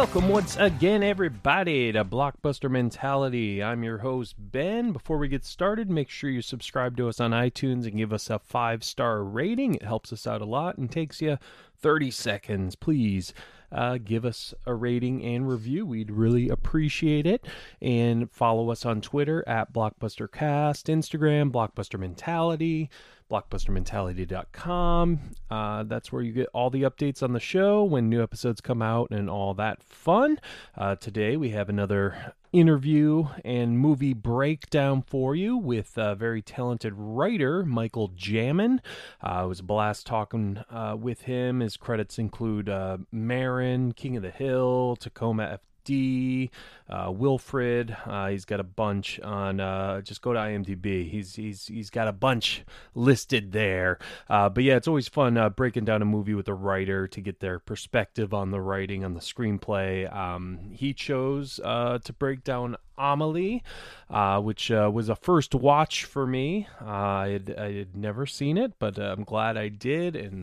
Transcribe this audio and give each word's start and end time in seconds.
Welcome 0.00 0.30
once 0.30 0.56
again, 0.56 1.02
everybody, 1.02 1.92
to 1.92 2.06
Blockbuster 2.06 2.70
Mentality. 2.70 3.62
I'm 3.62 3.84
your 3.84 3.98
host, 3.98 4.34
Ben. 4.38 4.92
Before 4.92 5.18
we 5.18 5.28
get 5.28 5.44
started, 5.44 5.90
make 5.90 6.08
sure 6.08 6.30
you 6.30 6.40
subscribe 6.40 6.96
to 6.96 7.08
us 7.08 7.20
on 7.20 7.32
iTunes 7.32 7.84
and 7.84 7.98
give 7.98 8.10
us 8.10 8.30
a 8.30 8.38
five 8.38 8.82
star 8.82 9.22
rating. 9.22 9.74
It 9.74 9.82
helps 9.82 10.10
us 10.10 10.26
out 10.26 10.40
a 10.40 10.46
lot 10.46 10.78
and 10.78 10.90
takes 10.90 11.20
you 11.20 11.36
30 11.82 12.10
seconds. 12.12 12.76
Please 12.76 13.34
uh, 13.70 13.98
give 14.02 14.24
us 14.24 14.54
a 14.64 14.72
rating 14.72 15.22
and 15.22 15.46
review. 15.46 15.84
We'd 15.84 16.10
really 16.10 16.48
appreciate 16.48 17.26
it. 17.26 17.44
And 17.82 18.30
follow 18.30 18.70
us 18.70 18.86
on 18.86 19.02
Twitter 19.02 19.46
at 19.46 19.74
BlockbusterCast, 19.74 20.88
Instagram, 20.88 21.52
Blockbuster 21.52 22.00
Mentality 22.00 22.88
blockbustermentality.com. 23.30 25.20
Uh, 25.50 25.82
that's 25.84 26.12
where 26.12 26.22
you 26.22 26.32
get 26.32 26.48
all 26.52 26.70
the 26.70 26.82
updates 26.82 27.22
on 27.22 27.32
the 27.32 27.40
show 27.40 27.84
when 27.84 28.08
new 28.08 28.22
episodes 28.22 28.60
come 28.60 28.82
out 28.82 29.10
and 29.10 29.30
all 29.30 29.54
that 29.54 29.82
fun. 29.82 30.38
Uh, 30.76 30.96
today 30.96 31.36
we 31.36 31.50
have 31.50 31.68
another 31.68 32.34
interview 32.52 33.26
and 33.44 33.78
movie 33.78 34.12
breakdown 34.12 35.02
for 35.02 35.36
you 35.36 35.56
with 35.56 35.96
a 35.96 36.14
very 36.14 36.42
talented 36.42 36.92
writer, 36.96 37.64
Michael 37.64 38.08
Jamin. 38.10 38.80
Uh, 39.22 39.42
it 39.44 39.48
was 39.48 39.60
a 39.60 39.64
blast 39.64 40.06
talking 40.06 40.58
uh, 40.70 40.96
with 40.98 41.22
him. 41.22 41.60
His 41.60 41.76
credits 41.76 42.18
include 42.18 42.68
uh, 42.68 42.98
Maron, 43.12 43.92
King 43.92 44.16
of 44.16 44.22
the 44.22 44.30
Hill, 44.30 44.96
Tacoma 44.98 45.60
D, 45.84 46.50
uh, 46.88 47.12
Wilfred. 47.14 47.96
Uh, 48.04 48.28
he's 48.28 48.44
got 48.44 48.60
a 48.60 48.64
bunch 48.64 49.20
on. 49.20 49.60
Uh, 49.60 50.00
just 50.00 50.22
go 50.22 50.32
to 50.32 50.38
IMDb. 50.38 51.08
He's 51.08 51.34
he's 51.34 51.66
he's 51.66 51.90
got 51.90 52.08
a 52.08 52.12
bunch 52.12 52.64
listed 52.94 53.52
there. 53.52 53.98
Uh, 54.28 54.48
but 54.48 54.64
yeah, 54.64 54.76
it's 54.76 54.88
always 54.88 55.08
fun 55.08 55.36
uh, 55.36 55.48
breaking 55.50 55.84
down 55.84 56.02
a 56.02 56.04
movie 56.04 56.34
with 56.34 56.48
a 56.48 56.54
writer 56.54 57.06
to 57.08 57.20
get 57.20 57.40
their 57.40 57.58
perspective 57.58 58.34
on 58.34 58.50
the 58.50 58.60
writing 58.60 59.04
on 59.04 59.14
the 59.14 59.20
screenplay. 59.20 60.12
Um, 60.14 60.70
he 60.72 60.92
chose 60.92 61.60
uh, 61.64 61.98
to 62.04 62.12
break 62.12 62.44
down 62.44 62.76
Amelie, 62.98 63.62
uh, 64.10 64.40
which 64.40 64.70
uh, 64.70 64.90
was 64.92 65.08
a 65.08 65.16
first 65.16 65.54
watch 65.54 66.04
for 66.04 66.26
me. 66.26 66.68
Uh, 66.82 66.86
I, 66.86 67.28
had, 67.30 67.54
I 67.56 67.72
had 67.72 67.96
never 67.96 68.26
seen 68.26 68.58
it, 68.58 68.74
but 68.78 68.98
I'm 68.98 69.24
glad 69.24 69.56
I 69.56 69.68
did 69.68 70.16
and 70.16 70.42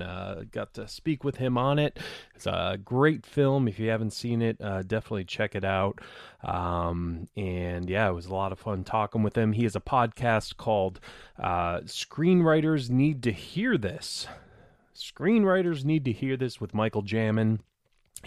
got 0.52 0.74
to 0.74 0.88
speak 0.88 1.24
with 1.24 1.38
him 1.38 1.58
on 1.58 1.78
it. 1.78 2.00
It's 2.38 2.46
a 2.46 2.78
great 2.86 3.26
film. 3.26 3.68
If 3.68 3.80
you 3.80 3.90
haven't 3.90 4.14
seen 4.14 4.44
it, 4.44 4.62
uh, 4.62 4.84
definitely 4.84 5.26
check 5.26 5.56
it 5.56 5.64
out. 5.64 6.00
Um, 6.44 7.28
and 7.36 7.90
yeah, 7.90 8.08
it 8.08 8.14
was 8.14 8.28
a 8.28 8.34
lot 8.36 8.52
of 8.52 8.60
fun 8.60 8.84
talking 8.84 9.24
with 9.24 9.36
him. 9.36 9.54
He 9.54 9.64
has 9.64 9.76
a 9.76 9.80
podcast 9.80 10.56
called 10.56 11.00
Screenwriters 11.40 12.92
Need 12.92 13.24
to 13.24 13.32
Hear 13.32 13.76
This. 13.76 14.28
Screenwriters 14.96 15.84
Need 15.84 16.06
to 16.06 16.12
Hear 16.12 16.38
This 16.38 16.62
with 16.62 16.76
Michael 16.76 17.02
Jamin. 17.02 17.58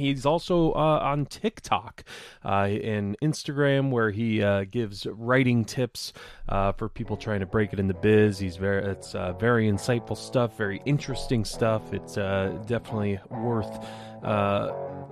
He's 0.01 0.27
also 0.27 0.73
uh, 0.73 0.99
on 1.03 1.27
TikTok 1.27 2.05
uh, 2.45 2.49
and 2.49 3.17
Instagram, 3.23 3.91
where 3.91 4.11
he 4.11 4.43
uh, 4.43 4.65
gives 4.65 5.07
writing 5.07 5.65
tips 5.65 6.13
uh, 6.49 6.73
for 6.73 6.89
people 6.89 7.17
trying 7.17 7.41
to 7.41 7.47
break 7.47 7.73
it 7.73 7.79
in 7.79 7.87
the 7.87 7.95
biz. 7.95 8.39
He's 8.39 8.57
very, 8.57 8.85
it's 8.85 9.15
uh, 9.15 9.35
very 9.35 9.71
insightful 9.71 10.17
stuff, 10.17 10.57
very 10.57 10.81
interesting 10.85 11.45
stuff. 11.45 11.93
It's 11.93 12.17
uh, 12.17 12.59
definitely 12.67 13.21
worth 13.31 13.87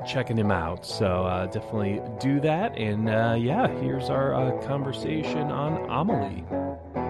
checking 0.07 0.37
him 0.37 0.51
out. 0.51 0.87
So 0.87 1.49
definitely 1.53 2.01
do 2.21 2.41
that. 2.41 2.77
And 2.77 3.07
yeah, 3.43 3.69
here's 3.81 4.11
our 4.11 4.61
conversation 4.63 5.51
on 5.51 5.89
Amelie. 5.91 7.08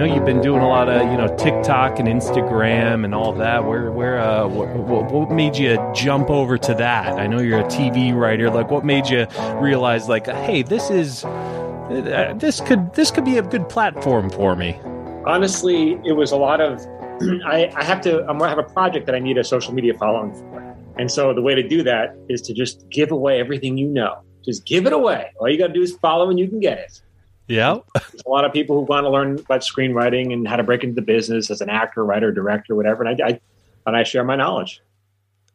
Know 0.00 0.14
you've 0.14 0.24
been 0.24 0.40
doing 0.40 0.62
a 0.62 0.68
lot 0.68 0.88
of 0.88 1.02
you 1.10 1.16
know 1.18 1.28
TikTok 1.36 1.98
and 1.98 2.08
Instagram 2.08 3.04
and 3.04 3.14
all 3.14 3.32
that. 3.34 3.66
Where 3.66 3.92
where 3.92 4.18
uh, 4.18 4.48
what, 4.48 5.12
what 5.12 5.30
made 5.30 5.56
you 5.56 5.78
jump 5.94 6.30
over 6.30 6.56
to 6.56 6.74
that? 6.74 7.18
I 7.18 7.26
know 7.26 7.38
you're 7.38 7.60
a 7.60 7.64
TV 7.64 8.14
writer. 8.14 8.50
Like, 8.50 8.70
what 8.70 8.84
made 8.84 9.08
you 9.08 9.26
realize 9.56 10.08
like, 10.08 10.26
hey, 10.26 10.62
this 10.62 10.88
is 10.90 11.24
uh, 11.24 12.34
this 12.38 12.62
could 12.62 12.94
this 12.94 13.10
could 13.10 13.26
be 13.26 13.36
a 13.36 13.42
good 13.42 13.68
platform 13.68 14.30
for 14.30 14.56
me? 14.56 14.80
Honestly, 15.26 16.00
it 16.06 16.12
was 16.12 16.32
a 16.32 16.36
lot 16.36 16.62
of 16.62 16.80
I, 17.44 17.70
I 17.76 17.84
have 17.84 18.00
to 18.02 18.20
I'm 18.20 18.38
gonna 18.38 18.48
have 18.48 18.58
a 18.58 18.72
project 18.72 19.04
that 19.04 19.14
I 19.14 19.18
need 19.18 19.36
a 19.36 19.44
social 19.44 19.74
media 19.74 19.92
following 19.92 20.32
for, 20.32 20.76
and 20.98 21.10
so 21.10 21.34
the 21.34 21.42
way 21.42 21.54
to 21.54 21.66
do 21.66 21.82
that 21.82 22.16
is 22.30 22.40
to 22.42 22.54
just 22.54 22.88
give 22.88 23.10
away 23.10 23.38
everything 23.38 23.76
you 23.76 23.86
know. 23.86 24.22
Just 24.42 24.64
give 24.64 24.86
it 24.86 24.94
away. 24.94 25.30
All 25.38 25.50
you 25.50 25.58
got 25.58 25.66
to 25.66 25.72
do 25.74 25.82
is 25.82 25.92
follow, 25.98 26.30
and 26.30 26.38
you 26.38 26.48
can 26.48 26.60
get 26.60 26.78
it. 26.78 27.02
Yeah. 27.50 27.78
There's 27.94 28.22
a 28.24 28.30
lot 28.30 28.44
of 28.44 28.52
people 28.52 28.76
who 28.76 28.82
want 28.82 29.04
to 29.04 29.10
learn 29.10 29.40
about 29.40 29.62
screenwriting 29.62 30.32
and 30.32 30.46
how 30.46 30.54
to 30.54 30.62
break 30.62 30.84
into 30.84 30.94
the 30.94 31.02
business 31.02 31.50
as 31.50 31.60
an 31.60 31.68
actor, 31.68 32.04
writer, 32.04 32.30
director, 32.30 32.76
whatever. 32.76 33.02
And 33.04 33.20
I, 33.20 33.26
I 33.26 33.40
and 33.86 33.96
I 33.96 34.04
share 34.04 34.22
my 34.22 34.36
knowledge. 34.36 34.80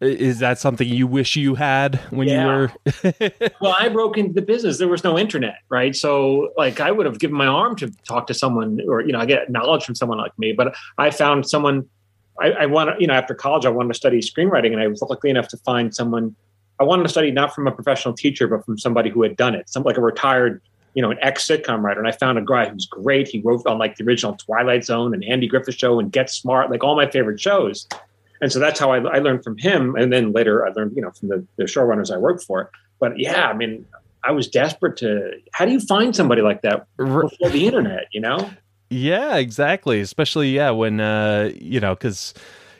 Is 0.02 0.40
that 0.40 0.60
something 0.60 0.88
you 0.88 1.08
wish 1.08 1.38
you 1.38 1.56
had 1.56 1.96
when 2.10 2.28
yeah. 2.28 2.42
you 2.42 2.48
were? 2.48 3.14
well, 3.62 3.76
I 3.80 3.88
broke 3.88 4.18
into 4.18 4.34
the 4.34 4.42
business. 4.42 4.78
There 4.78 4.90
was 4.90 5.06
no 5.06 5.18
internet, 5.18 5.60
right? 5.70 5.96
So, 5.96 6.52
like, 6.58 6.82
I 6.82 6.92
would 6.92 7.06
have 7.06 7.18
given 7.18 7.38
my 7.38 7.48
arm 7.48 7.78
to 7.78 7.90
talk 8.06 8.28
to 8.28 8.34
someone, 8.34 8.82
or 8.90 9.00
you 9.00 9.14
know, 9.14 9.20
I 9.20 9.26
get 9.26 9.50
knowledge 9.50 9.86
from 9.86 9.96
someone 9.96 10.18
like 10.18 10.38
me. 10.38 10.52
But 10.52 10.76
I 10.98 11.12
found 11.12 11.48
someone. 11.48 11.88
I, 12.42 12.52
I 12.52 12.66
want, 12.66 13.00
you 13.00 13.08
know, 13.08 13.14
after 13.14 13.34
college, 13.34 13.66
I 13.66 13.70
wanted 13.70 13.88
to 13.88 13.94
study 13.94 14.20
screenwriting, 14.20 14.74
and 14.74 14.82
I 14.82 14.88
was 14.88 15.02
lucky 15.02 15.30
enough 15.30 15.48
to 15.50 15.58
find 15.58 15.96
someone. 15.96 16.36
I 16.78 16.84
wanted 16.84 17.04
to 17.04 17.10
study 17.10 17.32
not 17.32 17.56
from 17.56 17.66
a 17.66 17.72
professional 17.72 18.14
teacher, 18.14 18.50
but 18.50 18.66
from 18.66 18.78
somebody 18.78 19.10
who 19.10 19.24
had 19.24 19.38
done 19.38 19.56
it, 19.56 19.70
some 19.70 19.84
like 19.84 19.96
a 19.96 20.02
retired 20.02 20.62
you 20.96 21.02
know, 21.02 21.12
an 21.12 21.18
ex 21.22 21.46
sitcom 21.46 21.84
writer. 21.84 22.00
And 22.00 22.08
I 22.08 22.12
found 22.12 22.40
a 22.40 22.42
guy 22.42 22.68
who's 22.68 22.86
great. 22.86 23.28
He 23.28 23.42
wrote 23.42 23.68
on 23.68 23.78
like 23.78 23.98
the 23.98 24.06
original 24.06 24.36
Twilight 24.36 24.86
Zone 24.86 25.14
and 25.14 25.24
Andy 25.26 25.48
Griffith 25.48 25.76
Show 25.76 26.00
and 26.00 26.12
Get 26.12 26.30
Smart, 26.30 26.72
like 26.72 26.84
all 26.84 26.96
my 26.96 27.10
favorite 27.12 27.40
shows. 27.40 27.88
And 28.42 28.52
so 28.52 28.60
that's 28.60 28.80
how 28.80 28.92
I, 28.92 28.98
I 29.00 29.20
learned 29.20 29.44
from 29.44 29.58
him. 29.58 29.96
And 29.96 30.12
then 30.12 30.32
later 30.32 30.66
I 30.66 30.70
learned, 30.70 30.94
you 30.96 31.02
know, 31.02 31.12
from 31.12 31.30
the, 31.30 31.46
the 31.58 31.66
showrunners 31.66 32.14
I 32.14 32.18
worked 32.18 32.44
for. 32.44 32.72
But 33.00 33.20
yeah, 33.20 33.48
I 33.48 33.54
mean, 33.54 33.86
I 34.24 34.32
was 34.32 34.48
desperate 34.48 34.98
to. 34.98 35.32
How 35.52 35.66
do 35.66 35.72
you 35.72 35.80
find 35.80 36.16
somebody 36.16 36.42
like 36.42 36.62
that 36.62 36.88
before 36.98 37.30
the 37.50 37.68
internet? 37.68 38.08
You 38.12 38.22
know? 38.22 38.50
Yeah, 38.90 39.36
exactly. 39.36 40.00
Especially 40.00 40.50
yeah, 40.52 40.72
when 40.72 41.02
uh, 41.02 41.52
you 41.60 41.80
know, 41.80 41.94
because 41.94 42.34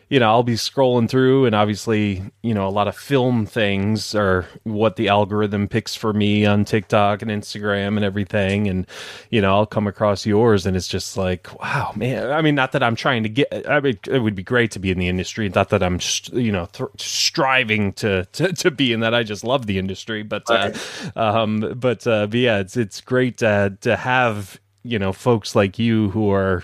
you 0.08 0.20
know, 0.20 0.30
I'll 0.30 0.44
be 0.44 0.54
scrolling 0.54 1.10
through, 1.10 1.46
and 1.46 1.56
obviously, 1.56 2.22
you 2.44 2.54
know, 2.54 2.68
a 2.68 2.70
lot 2.70 2.88
of 2.88 2.96
film 2.96 3.46
things 3.48 4.14
are 4.14 4.46
what 4.64 4.98
the 4.98 5.08
algorithm 5.08 5.68
picks 5.68 5.96
for 5.96 6.14
me 6.14 6.46
on 6.46 6.64
TikTok 6.64 7.24
and 7.24 7.32
Instagram 7.32 7.96
and 7.96 8.04
everything. 8.04 8.68
And, 8.68 8.86
you 9.32 9.42
know, 9.42 9.56
I'll 9.56 9.66
come 9.66 9.88
across 9.88 10.26
yours, 10.26 10.68
and 10.68 10.78
it's 10.78 10.88
just 10.88 11.18
like, 11.18 11.60
wow, 11.60 11.92
man. 11.96 12.32
I 12.32 12.42
mean, 12.42 12.54
not 12.54 12.72
that 12.74 12.84
I'm 12.84 12.96
trying 12.96 13.24
to 13.24 13.30
get, 13.30 13.68
I 13.68 13.80
mean, 13.80 13.98
it 14.08 14.20
would 14.20 14.36
be 14.36 14.44
great 14.44 14.70
to 14.72 14.80
be 14.80 14.92
in 14.92 15.00
the 15.00 15.08
industry. 15.08 15.50
Not 15.50 15.70
that 15.70 15.82
I'm, 15.82 16.00
you 16.32 16.52
know, 16.52 16.68
th- 16.68 16.90
striving 16.98 17.94
to, 17.94 18.26
to, 18.26 18.54
to 18.54 18.70
be 18.70 18.94
in 18.94 19.00
that. 19.00 19.16
I 19.16 19.24
just 19.24 19.44
love 19.44 19.66
the 19.66 19.80
industry. 19.80 20.22
But, 20.22 20.44
uh, 20.48 20.72
um, 21.16 21.74
but, 21.78 22.06
uh, 22.06 22.28
but 22.28 22.40
yeah, 22.40 22.60
it's, 22.60 22.78
it's 22.78 23.02
great 23.02 23.42
uh, 23.42 23.72
to 23.82 23.96
have, 23.96 24.60
you 24.84 25.00
know, 25.00 25.14
folks 25.14 25.56
like 25.56 25.80
you 25.80 26.12
who 26.12 26.30
are, 26.32 26.64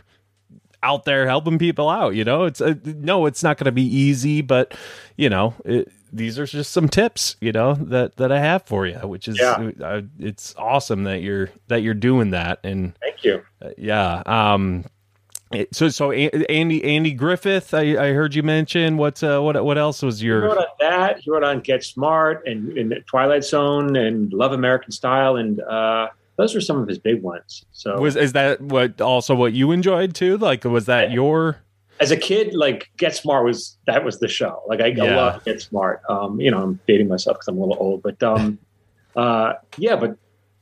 out 0.83 1.06
there 1.06 1.28
helping 1.28 1.60
people 1.60 1.89
out. 1.89 2.16
You 2.16 2.24
know, 2.24 2.45
it's 2.45 2.62
uh, 2.62 2.75
no, 2.83 3.25
it's 3.25 3.44
not 3.44 3.57
going 3.57 3.66
to 3.66 3.72
be 3.72 3.83
easy, 3.83 4.42
but 4.42 4.74
you 5.18 5.30
know, 5.30 5.54
it, 5.66 5.92
these 6.13 6.38
are 6.38 6.45
just 6.45 6.72
some 6.72 6.89
tips, 6.89 7.36
you 7.39 7.51
know, 7.51 7.74
that 7.75 8.18
that 8.18 8.31
I 8.31 8.39
have 8.39 8.63
for 8.63 8.86
you, 8.86 8.98
which 9.00 9.28
is 9.28 9.39
yeah. 9.39 9.72
uh, 9.81 10.01
it's 10.19 10.54
awesome 10.57 11.04
that 11.06 11.22
you're 11.22 11.50
that 11.68 11.81
you're 11.81 11.94
doing 11.94 12.31
that. 12.31 12.60
And 12.63 12.95
thank 13.00 13.24
you. 13.24 13.44
Uh, 13.62 13.69
yeah. 13.78 14.24
Um. 14.25 14.86
So 15.74 15.89
so 15.89 16.12
Andy 16.12 16.83
Andy 16.83 17.12
Griffith, 17.12 17.74
I, 17.74 17.81
I 17.98 18.13
heard 18.13 18.33
you 18.33 18.42
mention. 18.42 18.95
What 18.98 19.22
uh, 19.22 19.42
what 19.42 19.63
what 19.63 19.78
else 19.78 20.01
was 20.01 20.24
your? 20.24 20.42
He 20.42 20.48
wrote 20.48 20.57
on 20.57 20.66
that. 20.80 21.19
He 21.19 21.30
wrote 21.30 21.44
on 21.44 21.60
Get 21.60 21.83
Smart 21.83 22.48
and, 22.48 22.78
and 22.78 23.04
Twilight 23.06 23.44
Zone 23.44 23.98
and 23.98 24.31
Love 24.31 24.54
American 24.54 24.92
Style 24.92 25.36
and 25.36 25.60
uh, 25.62 26.07
those 26.38 26.56
were 26.56 26.62
some 26.62 26.81
of 26.81 26.88
his 26.88 26.98
big 26.98 27.22
ones. 27.22 27.66
So 27.72 28.00
was 28.00 28.16
is 28.16 28.33
that 28.33 28.62
what 28.62 29.01
also 29.01 29.36
what 29.36 29.54
you 29.54 29.72
enjoyed 29.72 30.16
too? 30.16 30.38
Like 30.38 30.63
was 30.63 30.86
that 30.86 31.12
your 31.12 31.57
as 32.00 32.10
a 32.10 32.18
kid, 32.18 32.56
like 32.56 32.89
Get 32.98 33.16
Smart 33.16 33.45
was 33.45 33.78
that 33.86 34.04
was 34.04 34.19
the 34.19 34.28
show. 34.28 34.63
Like 34.68 34.81
I, 34.81 34.88
Yeah. 34.88 35.04
I 35.04 35.16
love 35.16 35.45
Get 35.45 35.62
Smart. 35.62 36.01
Um, 36.10 36.42
you 36.42 36.50
know, 36.50 36.60
I'm 36.60 36.80
dating 36.88 37.07
myself 37.07 37.36
because 37.38 37.48
I'm 37.48 37.57
a 37.57 37.60
little 37.60 37.78
old, 37.80 38.01
but 38.01 38.22
um, 38.24 38.57
uh, 39.16 39.54
yeah, 39.78 39.95
but 39.95 40.18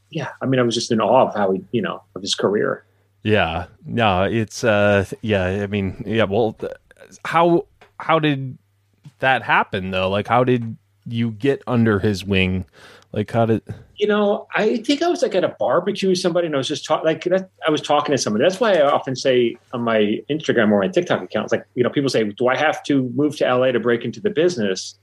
yeah, 0.09 0.29
I 0.41 0.47
mean, 0.47 0.59
I 0.59 0.63
was 0.63 0.75
just 0.75 0.91
in 0.91 0.99
awe 0.99 1.27
of 1.27 1.35
how 1.35 1.51
he, 1.51 1.63
you 1.71 1.81
know, 1.81 2.03
of 2.15 2.21
his 2.21 2.35
career. 2.35 2.83
Yeah. 3.23 3.67
No, 3.85 4.23
it's 4.23 4.63
uh 4.63 5.05
yeah, 5.21 5.45
I 5.45 5.67
mean, 5.67 6.03
yeah, 6.05 6.25
well 6.25 6.53
th- 6.53 6.73
how 7.25 7.67
how 7.99 8.19
did 8.19 8.57
that 9.19 9.43
happen 9.43 9.91
though? 9.91 10.09
Like 10.09 10.27
how 10.27 10.43
did 10.43 10.77
you 11.05 11.31
get 11.31 11.61
under 11.67 11.99
his 11.99 12.25
wing? 12.25 12.65
Like 13.11 13.31
how 13.31 13.45
did 13.47 13.63
You 13.95 14.07
know, 14.07 14.47
I 14.53 14.77
think 14.77 15.01
I 15.01 15.07
was 15.07 15.23
like 15.23 15.33
at 15.33 15.43
a 15.43 15.55
barbecue 15.59 16.09
with 16.09 16.19
somebody, 16.19 16.45
and 16.45 16.55
I 16.55 16.59
was 16.59 16.67
just 16.67 16.85
talking. 16.85 17.05
Like 17.05 17.23
that, 17.23 17.49
I 17.65 17.71
was 17.71 17.81
talking 17.81 18.11
to 18.11 18.17
somebody. 18.17 18.43
That's 18.43 18.59
why 18.59 18.73
I 18.73 18.89
often 18.89 19.15
say 19.15 19.57
on 19.73 19.81
my 19.81 20.21
Instagram 20.29 20.71
or 20.71 20.79
my 20.79 20.87
TikTok 20.87 21.21
accounts, 21.23 21.51
like 21.51 21.65
you 21.73 21.83
know, 21.83 21.89
people 21.89 22.09
say, 22.09 22.23
"Do 22.23 22.47
I 22.47 22.55
have 22.55 22.83
to 22.83 23.03
move 23.15 23.35
to 23.37 23.45
LA 23.45 23.71
to 23.71 23.79
break 23.79 24.05
into 24.05 24.21
the 24.21 24.29
business?" 24.29 24.97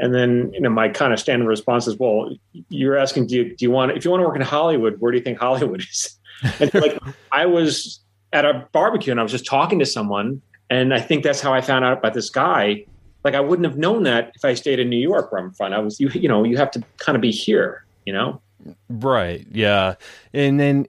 And 0.00 0.12
then 0.12 0.52
you 0.52 0.60
know, 0.60 0.70
my 0.70 0.88
kind 0.88 1.12
of 1.12 1.20
standard 1.20 1.46
response 1.46 1.86
is, 1.86 1.96
"Well, 1.98 2.30
you're 2.68 2.96
asking, 2.96 3.28
do 3.28 3.36
you 3.36 3.56
do 3.56 3.64
you 3.64 3.70
want 3.70 3.92
if 3.92 4.04
you 4.04 4.10
want 4.10 4.22
to 4.22 4.26
work 4.26 4.36
in 4.36 4.42
Hollywood? 4.42 4.96
Where 4.98 5.12
do 5.12 5.18
you 5.18 5.24
think 5.24 5.38
Hollywood 5.38 5.82
is?" 5.82 6.18
And 6.60 6.74
like, 6.74 6.98
I 7.32 7.46
was 7.46 8.00
at 8.32 8.44
a 8.44 8.68
barbecue, 8.72 9.12
and 9.12 9.20
I 9.20 9.22
was 9.22 9.32
just 9.32 9.46
talking 9.46 9.78
to 9.78 9.86
someone, 9.86 10.42
and 10.68 10.92
I 10.92 11.00
think 11.00 11.22
that's 11.22 11.40
how 11.40 11.54
I 11.54 11.60
found 11.60 11.84
out 11.84 11.98
about 11.98 12.12
this 12.12 12.28
guy. 12.28 12.84
Like, 13.26 13.34
I 13.34 13.40
wouldn't 13.40 13.66
have 13.66 13.76
known 13.76 14.04
that 14.04 14.30
if 14.36 14.44
I 14.44 14.54
stayed 14.54 14.78
in 14.78 14.88
New 14.88 14.96
York, 14.96 15.32
where 15.32 15.42
I'm 15.42 15.52
from. 15.52 15.72
I 15.72 15.80
was, 15.80 15.98
you, 15.98 16.08
you 16.10 16.28
know, 16.28 16.44
you 16.44 16.56
have 16.58 16.70
to 16.70 16.84
kind 16.98 17.16
of 17.16 17.22
be 17.22 17.32
here, 17.32 17.84
you 18.04 18.12
know. 18.12 18.40
Right. 18.88 19.44
Yeah. 19.50 19.96
And 20.32 20.60
then 20.60 20.86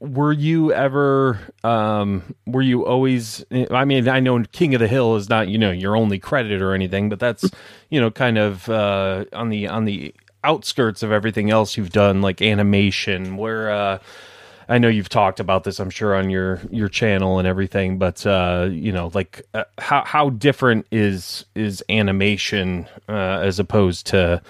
were 0.00 0.32
you 0.32 0.72
ever 0.72 1.40
um 1.64 2.34
were 2.46 2.60
you 2.60 2.84
always 2.84 3.44
I 3.70 3.84
mean 3.84 4.08
I 4.08 4.20
know 4.20 4.42
King 4.52 4.74
of 4.74 4.80
the 4.80 4.88
Hill 4.88 5.16
is 5.16 5.28
not 5.28 5.48
you 5.48 5.56
know 5.56 5.70
your 5.70 5.96
only 5.96 6.18
credit 6.18 6.60
or 6.60 6.74
anything 6.74 7.08
but 7.08 7.18
that's 7.18 7.48
you 7.88 7.98
know 7.98 8.10
kind 8.10 8.36
of 8.36 8.68
uh 8.68 9.24
on 9.32 9.48
the 9.48 9.68
on 9.68 9.86
the 9.86 10.14
outskirts 10.44 11.02
of 11.02 11.12
everything 11.12 11.50
else 11.50 11.78
you've 11.78 11.92
done 11.92 12.20
like 12.20 12.42
animation 12.42 13.38
where 13.38 13.70
uh 13.70 13.98
I 14.68 14.78
know 14.78 14.88
you've 14.88 15.08
talked 15.08 15.40
about 15.40 15.64
this 15.64 15.78
I'm 15.78 15.90
sure 15.90 16.14
on 16.14 16.30
your 16.30 16.60
your 16.70 16.88
channel 16.88 17.38
and 17.38 17.46
everything 17.46 17.98
but 17.98 18.26
uh 18.26 18.68
you 18.70 18.92
know 18.92 19.10
like 19.14 19.42
uh, 19.54 19.64
how 19.78 20.04
how 20.04 20.30
different 20.30 20.86
is 20.90 21.44
is 21.54 21.84
animation 21.88 22.88
uh 23.08 23.40
as 23.42 23.58
opposed 23.58 24.06
to 24.08 24.42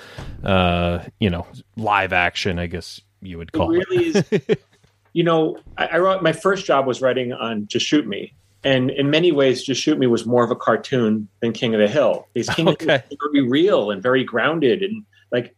uh 0.45 1.01
you 1.21 1.31
know 1.31 1.47
live 1.77 2.13
action 2.13 2.59
I 2.59 2.67
guess 2.67 3.01
you 3.21 3.39
would 3.39 3.53
call 3.53 3.75
it 3.75 3.81
it. 3.81 3.89
really 3.91 4.07
is 4.07 4.57
you 5.13 5.25
know 5.25 5.59
I, 5.77 5.87
I 5.87 5.99
wrote 5.99 6.23
my 6.23 6.33
first 6.33 6.67
job 6.67 6.87
was 6.87 7.01
writing 7.03 7.33
on 7.33 7.67
just 7.67 7.87
shoot 7.87 8.07
me 8.07 8.35
and 8.65 8.91
in 8.91 9.11
many 9.11 9.33
ways 9.33 9.63
just 9.63 9.83
shoot 9.83 9.99
me 9.99 10.07
was 10.07 10.27
more 10.27 10.45
of 10.45 10.51
a 10.51 10.57
cartoon 10.57 11.29
than 11.41 11.53
king 11.53 11.75
of 11.75 11.81
the 11.81 11.89
hill 11.89 12.27
because 12.33 12.49
king 12.55 12.69
of 12.69 12.79
the 12.79 12.93
hill 12.93 13.19
very 13.33 13.49
real 13.49 13.91
and 13.91 14.03
very 14.03 14.25
grounded 14.25 14.83
and 14.83 15.05
like 15.31 15.55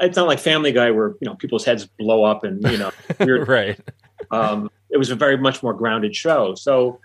it's 0.00 0.16
not 0.16 0.26
like 0.26 0.38
family 0.38 0.72
guy 0.72 0.90
where 0.90 1.08
you 1.20 1.28
know 1.28 1.34
people's 1.34 1.64
heads 1.64 1.86
blow 1.98 2.24
up 2.24 2.44
and 2.44 2.62
you 2.70 2.78
know 2.78 2.90
weird 3.20 3.48
right. 3.48 3.78
um, 4.30 4.70
it 4.90 4.98
was 4.98 5.10
a 5.10 5.16
very 5.16 5.36
much 5.36 5.62
more 5.62 5.74
grounded 5.74 6.14
show. 6.14 6.54
So 6.54 6.98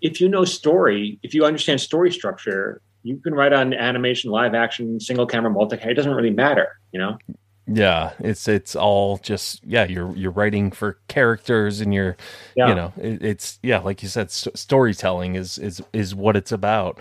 if 0.00 0.20
you 0.20 0.28
know 0.28 0.44
story, 0.44 1.18
if 1.22 1.34
you 1.34 1.44
understand 1.44 1.80
story 1.80 2.12
structure, 2.12 2.80
you 3.02 3.16
can 3.18 3.34
write 3.34 3.52
on 3.52 3.72
animation, 3.74 4.30
live 4.30 4.54
action, 4.54 5.00
single 5.00 5.26
camera, 5.26 5.50
multi 5.50 5.76
camera. 5.76 5.92
It 5.92 5.94
doesn't 5.94 6.14
really 6.14 6.30
matter, 6.30 6.68
you 6.92 6.98
know. 6.98 7.18
Yeah, 7.66 8.12
it's 8.18 8.48
it's 8.48 8.74
all 8.74 9.18
just 9.18 9.62
yeah. 9.64 9.84
You're 9.84 10.14
you're 10.16 10.32
writing 10.32 10.72
for 10.72 10.98
characters, 11.08 11.80
and 11.80 11.94
you're 11.94 12.16
Yeah. 12.56 12.68
you 12.68 12.74
know 12.74 12.92
it, 13.00 13.24
it's 13.24 13.58
yeah, 13.62 13.78
like 13.78 14.02
you 14.02 14.08
said, 14.08 14.30
st- 14.32 14.58
storytelling 14.58 15.36
is 15.36 15.58
is 15.58 15.80
is 15.92 16.14
what 16.14 16.36
it's 16.36 16.50
about. 16.50 16.98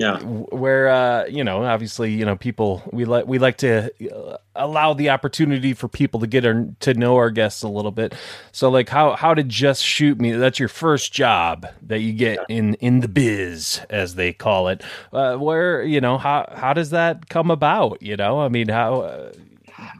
Yeah. 0.00 0.18
Where 0.20 0.88
uh, 0.88 1.26
you 1.26 1.44
know, 1.44 1.64
obviously, 1.64 2.12
you 2.12 2.24
know, 2.24 2.36
people 2.36 2.82
we 2.92 3.04
like 3.04 3.26
we 3.26 3.38
like 3.38 3.58
to 3.58 3.90
uh, 4.12 4.38
allow 4.56 4.94
the 4.94 5.10
opportunity 5.10 5.72
for 5.74 5.88
people 5.88 6.20
to 6.20 6.26
get 6.26 6.44
our, 6.44 6.66
to 6.80 6.94
know 6.94 7.16
our 7.16 7.30
guests 7.30 7.62
a 7.62 7.68
little 7.68 7.90
bit. 7.90 8.14
So, 8.52 8.70
like, 8.70 8.88
how 8.88 9.14
how 9.14 9.34
did 9.34 9.48
just 9.48 9.84
shoot 9.84 10.20
me? 10.20 10.32
That's 10.32 10.58
your 10.58 10.68
first 10.68 11.12
job 11.12 11.66
that 11.82 12.00
you 12.00 12.12
get 12.12 12.40
in 12.48 12.74
in 12.74 13.00
the 13.00 13.08
biz, 13.08 13.80
as 13.90 14.14
they 14.14 14.32
call 14.32 14.68
it. 14.68 14.82
Uh, 15.12 15.36
where 15.36 15.82
you 15.82 16.00
know 16.00 16.18
how 16.18 16.52
how 16.54 16.72
does 16.72 16.90
that 16.90 17.28
come 17.28 17.50
about? 17.50 18.02
You 18.02 18.16
know, 18.16 18.40
I 18.40 18.48
mean, 18.48 18.68
how 18.68 19.02
uh, 19.02 19.32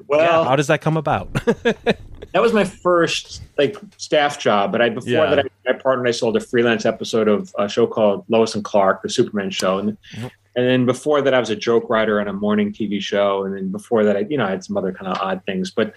Well, 0.06 0.20
yeah, 0.20 0.44
how 0.44 0.56
does 0.56 0.66
that 0.68 0.80
come 0.80 0.96
about? 0.96 1.32
that 1.44 1.96
was 2.42 2.52
my 2.52 2.64
first 2.64 3.42
like 3.58 3.76
staff 3.96 4.38
job. 4.38 4.72
But 4.72 4.82
I 4.82 4.88
before 4.88 5.10
Yeah. 5.10 5.34
that, 5.34 5.38
I, 5.40 5.72
my 5.72 5.78
partner 5.78 6.02
and 6.04 6.08
I 6.08 6.12
sold 6.12 6.36
a 6.36 6.40
freelance 6.40 6.84
episode 6.86 7.28
of 7.28 7.54
a 7.58 7.68
show 7.68 7.86
called 7.86 8.24
Lois 8.28 8.54
and 8.54 8.64
Clark, 8.64 9.02
the 9.02 9.08
Superman 9.10 9.50
show, 9.50 9.78
and 9.78 9.96
Mm-hmm. 10.14 10.26
and 10.56 10.66
then 10.68 10.86
before 10.86 11.22
that, 11.22 11.34
I 11.34 11.40
was 11.40 11.50
a 11.50 11.56
joke 11.56 11.88
writer 11.90 12.20
on 12.20 12.28
a 12.28 12.32
morning 12.32 12.72
TV 12.72 13.00
show, 13.00 13.44
and 13.44 13.56
then 13.56 13.70
before 13.72 14.04
that, 14.04 14.16
I 14.16 14.26
you 14.28 14.36
know 14.38 14.44
I 14.46 14.50
had 14.50 14.64
some 14.64 14.76
other 14.76 14.92
kind 14.92 15.10
of 15.12 15.18
odd 15.20 15.42
things, 15.46 15.70
but. 15.70 15.94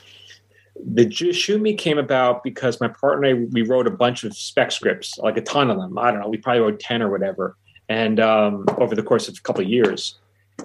The 0.94 1.06
Just 1.06 1.40
Shoot 1.40 1.60
Me 1.60 1.74
came 1.74 1.98
about 1.98 2.44
because 2.44 2.80
my 2.80 2.88
partner 2.88 3.28
and 3.30 3.40
I, 3.40 3.48
we 3.52 3.64
wrote 3.64 3.88
a 3.88 3.90
bunch 3.90 4.24
of 4.24 4.38
spec 4.38 4.72
scripts, 4.72 5.18
like 5.18 5.36
a 5.36 5.42
ton 5.42 5.72
of 5.72 5.78
them. 5.78 5.98
I 5.98 6.12
don't 6.12 6.20
know, 6.20 6.30
we 6.30 6.38
probably 6.38 6.62
wrote 6.62 6.80
10 6.80 7.02
or 7.02 7.10
whatever. 7.10 7.58
And 7.90 8.20
um, 8.20 8.64
over 8.78 8.94
the 8.94 9.02
course 9.02 9.28
of 9.28 9.36
a 9.36 9.42
couple 9.42 9.64
of 9.64 9.70
years. 9.72 10.20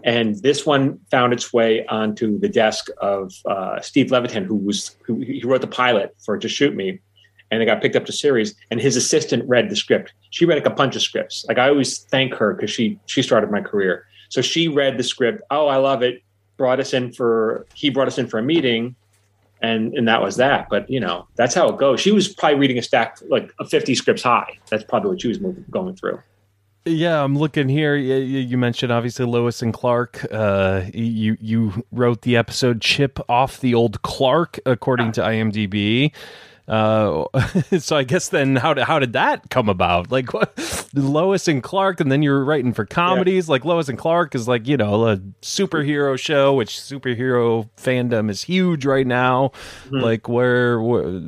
And 0.04 0.36
this 0.36 0.66
one 0.66 0.98
found 1.10 1.32
its 1.32 1.52
way 1.52 1.86
onto 1.86 2.38
the 2.38 2.48
desk 2.48 2.88
of 3.00 3.32
uh, 3.46 3.80
Steve 3.80 4.10
Levitan, 4.10 4.44
who 4.44 4.56
was 4.56 4.96
who 5.04 5.20
he 5.20 5.42
wrote 5.44 5.60
the 5.60 5.66
pilot 5.66 6.14
for 6.24 6.36
To 6.38 6.48
Shoot 6.48 6.74
Me, 6.74 6.98
and 7.50 7.62
it 7.62 7.66
got 7.66 7.82
picked 7.82 7.94
up 7.94 8.06
to 8.06 8.12
series. 8.12 8.54
And 8.70 8.80
his 8.80 8.96
assistant 8.96 9.48
read 9.48 9.68
the 9.68 9.76
script. 9.76 10.12
She 10.30 10.44
read 10.44 10.56
like 10.56 10.66
a 10.66 10.70
bunch 10.70 10.96
of 10.96 11.02
scripts. 11.02 11.44
Like 11.46 11.58
I 11.58 11.68
always 11.68 12.00
thank 12.04 12.34
her 12.34 12.54
because 12.54 12.70
she 12.70 12.98
she 13.06 13.22
started 13.22 13.50
my 13.50 13.60
career. 13.60 14.06
So 14.28 14.40
she 14.40 14.66
read 14.66 14.96
the 14.96 15.04
script. 15.04 15.42
Oh, 15.50 15.68
I 15.68 15.76
love 15.76 16.02
it. 16.02 16.22
Brought 16.56 16.80
us 16.80 16.94
in 16.94 17.12
for 17.12 17.66
he 17.74 17.90
brought 17.90 18.08
us 18.08 18.18
in 18.18 18.26
for 18.26 18.38
a 18.38 18.42
meeting, 18.42 18.96
and 19.60 19.94
and 19.94 20.08
that 20.08 20.22
was 20.22 20.36
that. 20.36 20.68
But 20.70 20.88
you 20.88 21.00
know 21.00 21.28
that's 21.36 21.54
how 21.54 21.68
it 21.68 21.78
goes. 21.78 22.00
She 22.00 22.12
was 22.12 22.28
probably 22.28 22.58
reading 22.58 22.78
a 22.78 22.82
stack 22.82 23.18
like 23.28 23.52
a 23.60 23.66
fifty 23.66 23.94
scripts 23.94 24.22
high. 24.22 24.58
That's 24.70 24.84
probably 24.84 25.10
what 25.10 25.20
she 25.20 25.28
was 25.28 25.38
moving, 25.38 25.64
going 25.70 25.96
through. 25.96 26.20
Yeah, 26.84 27.22
I'm 27.22 27.38
looking 27.38 27.68
here. 27.68 27.94
You, 27.94 28.58
mentioned 28.58 28.90
obviously 28.90 29.24
Lois 29.24 29.62
and 29.62 29.72
Clark. 29.72 30.26
Uh, 30.32 30.82
you 30.92 31.36
you 31.40 31.84
wrote 31.92 32.22
the 32.22 32.36
episode 32.36 32.80
"Chip 32.80 33.20
Off 33.28 33.60
the 33.60 33.74
Old 33.74 34.02
Clark" 34.02 34.58
according 34.66 35.12
to 35.12 35.20
IMDb. 35.20 36.12
Uh, 36.66 37.24
so 37.78 37.96
I 37.96 38.04
guess 38.04 38.28
then 38.28 38.56
how 38.56 38.74
did 38.74 38.84
how 38.84 38.98
did 38.98 39.12
that 39.12 39.48
come 39.50 39.68
about? 39.68 40.10
Like 40.10 40.32
what, 40.32 40.58
Lois 40.94 41.46
and 41.46 41.62
Clark, 41.62 42.00
and 42.00 42.10
then 42.10 42.22
you 42.22 42.30
were 42.30 42.44
writing 42.44 42.72
for 42.72 42.84
comedies. 42.84 43.48
Like 43.48 43.64
Lois 43.64 43.88
and 43.88 43.98
Clark 43.98 44.34
is 44.34 44.48
like 44.48 44.66
you 44.66 44.76
know 44.76 45.06
a 45.06 45.18
superhero 45.40 46.18
show, 46.18 46.54
which 46.54 46.70
superhero 46.70 47.68
fandom 47.76 48.28
is 48.28 48.42
huge 48.42 48.84
right 48.84 49.06
now. 49.06 49.52
Like 49.90 50.28
where, 50.28 50.80
where 50.80 51.20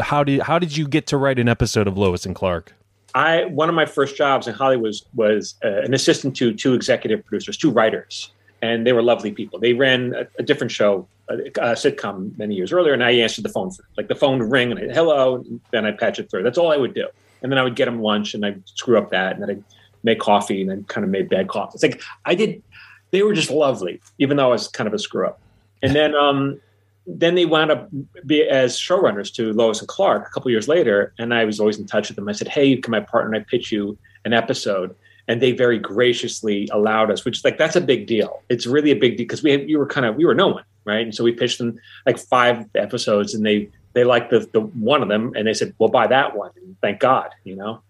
how 0.00 0.22
did 0.22 0.40
how 0.40 0.58
did 0.58 0.76
you 0.76 0.86
get 0.86 1.08
to 1.08 1.16
write 1.16 1.38
an 1.38 1.48
episode 1.48 1.88
of 1.88 1.98
Lois 1.98 2.26
and 2.26 2.34
Clark? 2.34 2.74
I 3.18 3.46
one 3.46 3.68
of 3.68 3.74
my 3.74 3.84
first 3.84 4.16
jobs 4.16 4.46
in 4.46 4.54
Hollywood 4.54 4.86
was, 4.86 5.04
was 5.14 5.54
uh, 5.64 5.82
an 5.82 5.92
assistant 5.92 6.36
to 6.36 6.54
two 6.54 6.72
executive 6.72 7.26
producers, 7.26 7.56
two 7.56 7.70
writers, 7.70 8.30
and 8.62 8.86
they 8.86 8.92
were 8.92 9.02
lovely 9.02 9.32
people. 9.32 9.58
They 9.58 9.72
ran 9.72 10.14
a, 10.14 10.28
a 10.38 10.44
different 10.44 10.70
show, 10.70 11.08
a, 11.28 11.34
a 11.34 11.74
sitcom 11.74 12.38
many 12.38 12.54
years 12.54 12.72
earlier, 12.72 12.92
and 12.92 13.02
I 13.02 13.10
answered 13.10 13.44
the 13.44 13.48
phone 13.48 13.72
for 13.72 13.82
them. 13.82 13.90
like 13.96 14.06
the 14.06 14.14
phone 14.14 14.38
would 14.38 14.52
ring 14.52 14.70
and 14.70 14.78
I, 14.78 14.94
hello, 14.94 15.36
and 15.36 15.60
then 15.72 15.84
I 15.84 15.90
would 15.90 15.98
patch 15.98 16.20
it 16.20 16.30
through. 16.30 16.44
That's 16.44 16.58
all 16.58 16.70
I 16.70 16.76
would 16.76 16.94
do, 16.94 17.08
and 17.42 17.50
then 17.50 17.58
I 17.58 17.64
would 17.64 17.74
get 17.74 17.86
them 17.86 18.00
lunch 18.00 18.34
and 18.34 18.46
I'd 18.46 18.62
screw 18.68 18.96
up 18.96 19.10
that, 19.10 19.32
and 19.32 19.42
then 19.42 19.50
I'd 19.50 19.64
make 20.04 20.20
coffee 20.20 20.60
and 20.60 20.70
then 20.70 20.84
kind 20.84 21.04
of 21.04 21.10
made 21.10 21.28
bad 21.28 21.48
coffee. 21.48 21.72
It's 21.74 21.82
like 21.82 22.00
I 22.24 22.36
did. 22.36 22.62
They 23.10 23.24
were 23.24 23.34
just 23.34 23.50
lovely, 23.50 24.00
even 24.18 24.36
though 24.36 24.46
I 24.46 24.52
was 24.52 24.68
kind 24.68 24.86
of 24.86 24.94
a 24.94 24.98
screw 24.98 25.26
up. 25.26 25.40
And 25.82 25.96
then 25.96 26.14
um, 26.14 26.60
then 27.08 27.34
they 27.34 27.46
wound 27.46 27.70
up 27.70 27.88
be 28.26 28.42
as 28.42 28.76
showrunners 28.76 29.32
to 29.34 29.52
Lois 29.54 29.80
and 29.80 29.88
Clark 29.88 30.26
a 30.26 30.30
couple 30.30 30.50
years 30.50 30.68
later, 30.68 31.14
and 31.18 31.32
I 31.32 31.44
was 31.46 31.58
always 31.58 31.78
in 31.78 31.86
touch 31.86 32.08
with 32.08 32.16
them. 32.16 32.28
I 32.28 32.32
said, 32.32 32.48
"Hey, 32.48 32.66
you 32.66 32.80
can 32.80 32.90
my 32.90 33.00
partner 33.00 33.34
and 33.34 33.42
I 33.42 33.46
pitch 33.48 33.72
you 33.72 33.96
an 34.26 34.34
episode?" 34.34 34.94
And 35.26 35.40
they 35.40 35.52
very 35.52 35.78
graciously 35.78 36.68
allowed 36.70 37.10
us, 37.10 37.24
which 37.24 37.38
is 37.38 37.44
like 37.44 37.56
that's 37.56 37.76
a 37.76 37.80
big 37.80 38.06
deal. 38.06 38.42
It's 38.50 38.66
really 38.66 38.90
a 38.90 38.96
big 38.96 39.16
deal 39.16 39.24
because 39.24 39.42
we 39.42 39.52
had, 39.52 39.66
we 39.66 39.76
were 39.76 39.86
kind 39.86 40.04
of 40.04 40.16
we 40.16 40.26
were 40.26 40.34
no 40.34 40.48
one, 40.48 40.64
right? 40.84 41.00
And 41.00 41.14
so 41.14 41.24
we 41.24 41.32
pitched 41.32 41.58
them 41.58 41.78
like 42.04 42.18
five 42.18 42.66
episodes, 42.74 43.34
and 43.34 43.44
they 43.44 43.70
they 43.94 44.04
liked 44.04 44.30
the 44.30 44.40
the 44.52 44.60
one 44.60 45.02
of 45.02 45.08
them, 45.08 45.32
and 45.34 45.46
they 45.46 45.54
said, 45.54 45.74
"We'll 45.78 45.88
buy 45.88 46.08
that 46.08 46.36
one." 46.36 46.50
And 46.56 46.76
thank 46.82 47.00
God, 47.00 47.30
you 47.44 47.56
know. 47.56 47.80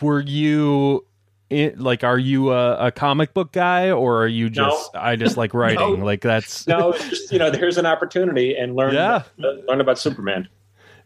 were 0.00 0.20
you 0.20 1.04
it, 1.50 1.78
like 1.80 2.04
are 2.04 2.18
you 2.18 2.52
a, 2.52 2.86
a 2.86 2.90
comic 2.92 3.34
book 3.34 3.52
guy 3.52 3.90
or 3.90 4.22
are 4.22 4.26
you 4.28 4.48
just 4.48 4.94
i 4.94 5.16
just 5.16 5.36
like 5.36 5.52
writing 5.62 5.98
No. 5.98 6.04
like 6.04 6.20
that's 6.22 6.66
No, 6.66 6.92
it's 6.92 7.08
just 7.08 7.32
you 7.32 7.38
know, 7.38 7.50
there's 7.50 7.76
an 7.76 7.86
opportunity 7.86 8.54
and 8.56 8.76
learn 8.76 8.94
Yeah. 8.94 9.22
learn 9.36 9.80
about 9.80 9.98
Superman. 9.98 10.48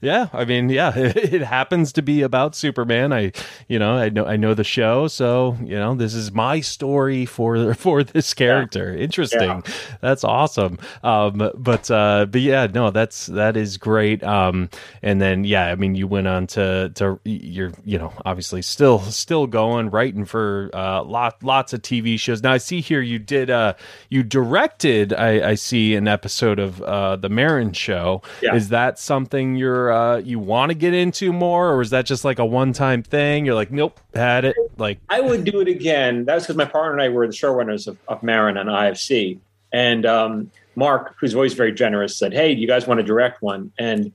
Yeah, 0.01 0.29
I 0.33 0.45
mean, 0.45 0.69
yeah, 0.69 0.93
it 0.97 1.43
happens 1.43 1.93
to 1.95 2.03
be 2.03 2.23
about 2.23 2.55
Superman. 2.55 3.13
I, 3.13 3.33
you 3.69 3.79
know, 3.79 3.97
I 3.97 4.09
know 4.09 4.27
I 4.27 4.37
know 4.37 4.55
the 4.55 4.65
show, 4.65 5.09
so 5.09 5.57
you 5.63 5.77
know, 5.77 5.95
this 5.95 6.15
is 6.15 6.33
my 6.33 6.61
story 6.61 7.27
for 7.27 7.75
for 7.85 8.05
this 8.05 8.35
character. 8.35 8.93
Yeah. 8.93 9.05
Interesting. 9.05 9.41
Yeah. 9.41 9.61
That's 10.01 10.25
awesome. 10.25 10.79
Um, 11.03 11.51
but 11.55 11.91
uh, 11.91 12.27
but 12.27 12.41
yeah, 12.41 12.67
no, 12.67 12.91
that's 12.91 13.27
that 13.27 13.57
is 13.57 13.77
great. 13.77 14.23
Um, 14.23 14.69
and 15.03 15.21
then 15.21 15.45
yeah, 15.45 15.67
I 15.67 15.75
mean, 15.75 15.95
you 15.95 16.07
went 16.07 16.27
on 16.27 16.47
to 16.49 16.91
to 16.97 17.21
you're 17.25 17.73
you 17.85 17.99
know 17.99 18.13
obviously 18.25 18.63
still 18.63 19.01
still 19.01 19.47
going 19.47 19.91
writing 19.91 20.25
for 20.25 20.71
uh, 20.75 21.03
lot 21.03 21.43
lots 21.43 21.73
of 21.73 21.83
TV 21.83 22.19
shows. 22.19 22.43
Now 22.43 22.53
I 22.53 22.59
see 22.59 22.81
here 22.81 23.01
you 23.01 23.19
did 23.19 23.51
uh 23.51 23.75
you 24.09 24.23
directed 24.23 25.13
I, 25.13 25.51
I 25.51 25.55
see 25.55 25.95
an 25.95 26.09
episode 26.09 26.59
of 26.59 26.83
uh 26.83 27.17
the 27.17 27.29
Maron 27.29 27.73
Show. 27.73 28.23
Yeah. 28.43 28.55
Is 28.55 28.69
that 28.69 28.99
something 28.99 29.57
you're 29.57 29.84
uh, 29.93 30.17
you 30.19 30.39
want 30.39 30.71
to 30.71 30.75
get 30.75 30.95
into 30.95 31.33
more, 31.33 31.73
or 31.73 31.81
is 31.81 31.91
that 31.91 32.07
just 32.07 32.25
like 32.25 32.39
a 32.39 32.45
one 32.45 32.73
time 32.73 33.03
thing? 33.03 33.47
You're 33.47 33.55
like, 33.55 33.71
nope, 33.71 33.99
had 34.15 34.45
it. 34.45 34.57
Like, 34.77 34.99
I 35.09 35.21
would 35.21 35.45
do 35.45 35.61
it 35.61 35.69
again. 35.69 36.25
That 36.25 36.35
was 36.35 36.45
because 36.45 36.57
my 36.57 36.65
partner 36.65 36.93
and 36.93 37.03
I 37.03 37.09
were 37.09 37.27
the 37.27 37.33
showrunners 37.33 37.87
of, 37.87 37.99
of 38.09 38.23
Maron 38.23 38.57
and 38.57 38.69
IFC, 38.69 39.39
and 39.73 40.07
um, 40.07 40.51
Mark, 40.77 41.15
who's 41.21 41.35
always 41.35 41.55
very 41.55 41.73
generous, 41.73 42.17
said, 42.17 42.33
"Hey, 42.33 42.53
you 42.53 42.67
guys 42.67 42.87
want 42.87 42.99
to 42.99 43.05
direct 43.05 43.43
one?" 43.43 43.73
And 43.79 44.13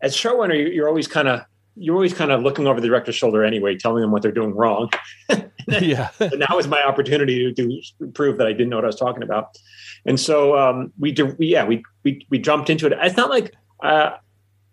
as 0.00 0.16
showrunner, 0.16 0.74
you're 0.74 0.88
always 0.88 1.06
kind 1.06 1.28
of 1.28 1.42
you're 1.76 1.94
always 1.94 2.12
kind 2.12 2.30
of 2.30 2.42
looking 2.42 2.66
over 2.66 2.80
the 2.80 2.86
director's 2.86 3.14
shoulder 3.14 3.44
anyway, 3.44 3.76
telling 3.76 4.02
them 4.02 4.10
what 4.10 4.22
they're 4.22 4.32
doing 4.32 4.54
wrong. 4.54 4.90
yeah. 5.68 6.10
and 6.18 6.42
that 6.42 6.54
was 6.54 6.66
my 6.66 6.82
opportunity 6.82 7.52
to, 7.52 7.82
to, 8.00 8.06
prove 8.12 8.38
that 8.38 8.46
I 8.46 8.52
didn't 8.52 8.68
know 8.68 8.76
what 8.76 8.84
I 8.84 8.88
was 8.88 8.96
talking 8.96 9.22
about. 9.22 9.56
And 10.04 10.18
so 10.18 10.58
um, 10.58 10.92
we, 10.98 11.14
we, 11.38 11.46
yeah, 11.46 11.64
we, 11.64 11.82
we, 12.02 12.26
we 12.30 12.38
jumped 12.38 12.68
into 12.68 12.86
it. 12.86 12.92
It's 13.00 13.16
not 13.16 13.30
like 13.30 13.54
uh, 13.82 14.16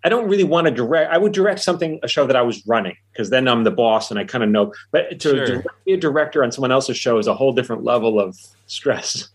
I 0.03 0.09
don't 0.09 0.29
really 0.29 0.43
want 0.43 0.65
to 0.67 0.71
direct. 0.71 1.11
I 1.11 1.17
would 1.17 1.33
direct 1.33 1.59
something, 1.59 1.99
a 2.03 2.07
show 2.07 2.25
that 2.25 2.35
I 2.35 2.41
was 2.41 2.65
running, 2.65 2.95
because 3.11 3.29
then 3.29 3.47
I'm 3.47 3.63
the 3.63 3.71
boss 3.71 4.09
and 4.09 4.19
I 4.19 4.23
kind 4.23 4.43
of 4.43 4.49
know. 4.49 4.73
But 4.91 5.19
to 5.19 5.45
sure. 5.45 5.63
be 5.85 5.93
a 5.93 5.97
director 5.97 6.43
on 6.43 6.51
someone 6.51 6.71
else's 6.71 6.97
show 6.97 7.17
is 7.17 7.27
a 7.27 7.33
whole 7.33 7.51
different 7.51 7.83
level 7.83 8.19
of 8.19 8.37
stress. 8.67 9.29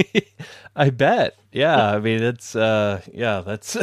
I 0.76 0.90
bet. 0.90 1.38
Yeah, 1.52 1.92
I 1.92 2.00
mean 2.00 2.22
it's 2.22 2.54
uh 2.54 3.00
yeah, 3.12 3.40
that's 3.40 3.78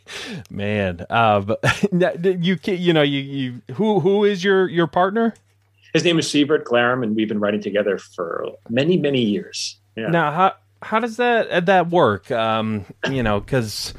man. 0.50 1.04
Um 1.10 1.56
you 1.92 2.58
you 2.64 2.92
know, 2.92 3.02
you 3.02 3.20
you 3.20 3.62
who 3.74 3.98
who 3.98 4.24
is 4.24 4.44
your 4.44 4.68
your 4.68 4.86
partner? 4.86 5.34
His 5.92 6.04
name 6.04 6.18
is 6.18 6.28
Sivert 6.28 6.64
Glarum 6.64 7.02
and 7.02 7.16
we've 7.16 7.28
been 7.28 7.40
writing 7.40 7.60
together 7.60 7.98
for 7.98 8.46
many 8.68 8.96
many 8.96 9.22
years. 9.22 9.80
Yeah. 9.96 10.08
Now, 10.08 10.30
how 10.30 10.54
how 10.82 11.00
does 11.00 11.16
that 11.16 11.66
that 11.66 11.90
work? 11.90 12.30
Um, 12.30 12.84
you 13.10 13.24
know, 13.24 13.40
cuz 13.40 13.94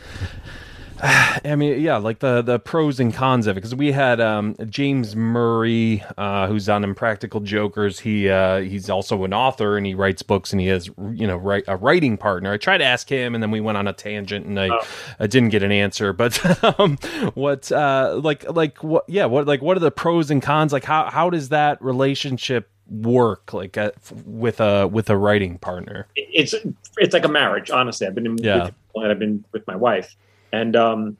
I 1.02 1.56
mean, 1.56 1.80
yeah, 1.80 1.98
like 1.98 2.20
the 2.20 2.42
the 2.42 2.60
pros 2.60 3.00
and 3.00 3.14
cons 3.14 3.48
of 3.48 3.56
it 3.56 3.62
because 3.62 3.74
we 3.74 3.94
had 3.94 4.20
um, 4.20 4.56
James 4.68 5.16
Murray, 5.16 6.04
uh, 6.18 6.48
who's 6.48 6.68
on 6.68 6.84
Impractical 6.84 7.40
Jokers. 7.40 8.00
He 8.00 8.30
uh, 8.30 8.60
he's 8.60 8.90
also 8.90 9.24
an 9.24 9.34
author 9.34 9.78
and 9.78 9.86
he 9.86 9.94
writes 9.94 10.22
books 10.24 10.52
and 10.52 10.60
he 10.60 10.68
has 10.68 10.88
you 11.14 11.26
know 11.26 11.38
write, 11.38 11.64
a 11.68 11.78
writing 11.78 12.18
partner. 12.18 12.52
I 12.52 12.58
tried 12.58 12.80
to 12.80 12.84
ask 12.84 13.08
him 13.08 13.34
and 13.34 13.42
then 13.42 13.50
we 13.50 13.62
went 13.62 13.78
on 13.78 13.88
a 13.88 13.94
tangent 13.94 14.46
and 14.46 14.60
I, 14.60 14.70
oh. 14.70 14.86
I 15.22 15.28
didn't 15.28 15.50
get 15.50 15.64
an 15.64 15.72
answer. 15.72 16.12
But 16.12 16.64
um, 16.80 16.98
what 17.34 17.72
uh, 17.72 18.20
like 18.22 18.50
like 18.50 18.84
what 18.84 19.06
yeah 19.08 19.26
what 19.26 19.48
like 19.48 19.62
what 19.62 19.78
are 19.78 19.82
the 19.82 19.92
pros 19.92 20.30
and 20.30 20.42
cons? 20.42 20.74
Like 20.74 20.84
how 20.84 21.10
how 21.10 21.30
does 21.30 21.50
that 21.50 21.82
relationship 21.82 22.70
work 22.90 23.54
like 23.54 23.78
uh, 23.78 23.92
with 24.26 24.60
a 24.60 24.86
with 24.88 25.10
a 25.10 25.16
writing 25.16 25.60
partner? 25.60 26.08
It's 26.16 26.54
it's 26.98 27.14
like 27.14 27.24
a 27.24 27.30
marriage. 27.30 27.70
Honestly, 27.70 28.06
I've 28.06 28.16
been 28.16 28.26
in, 28.26 28.38
yeah. 28.40 28.72
with, 28.94 29.06
I've 29.06 29.20
been 29.20 29.46
with 29.54 29.66
my 29.66 29.78
wife 29.78 30.14
and 30.52 30.76
um, 30.76 31.18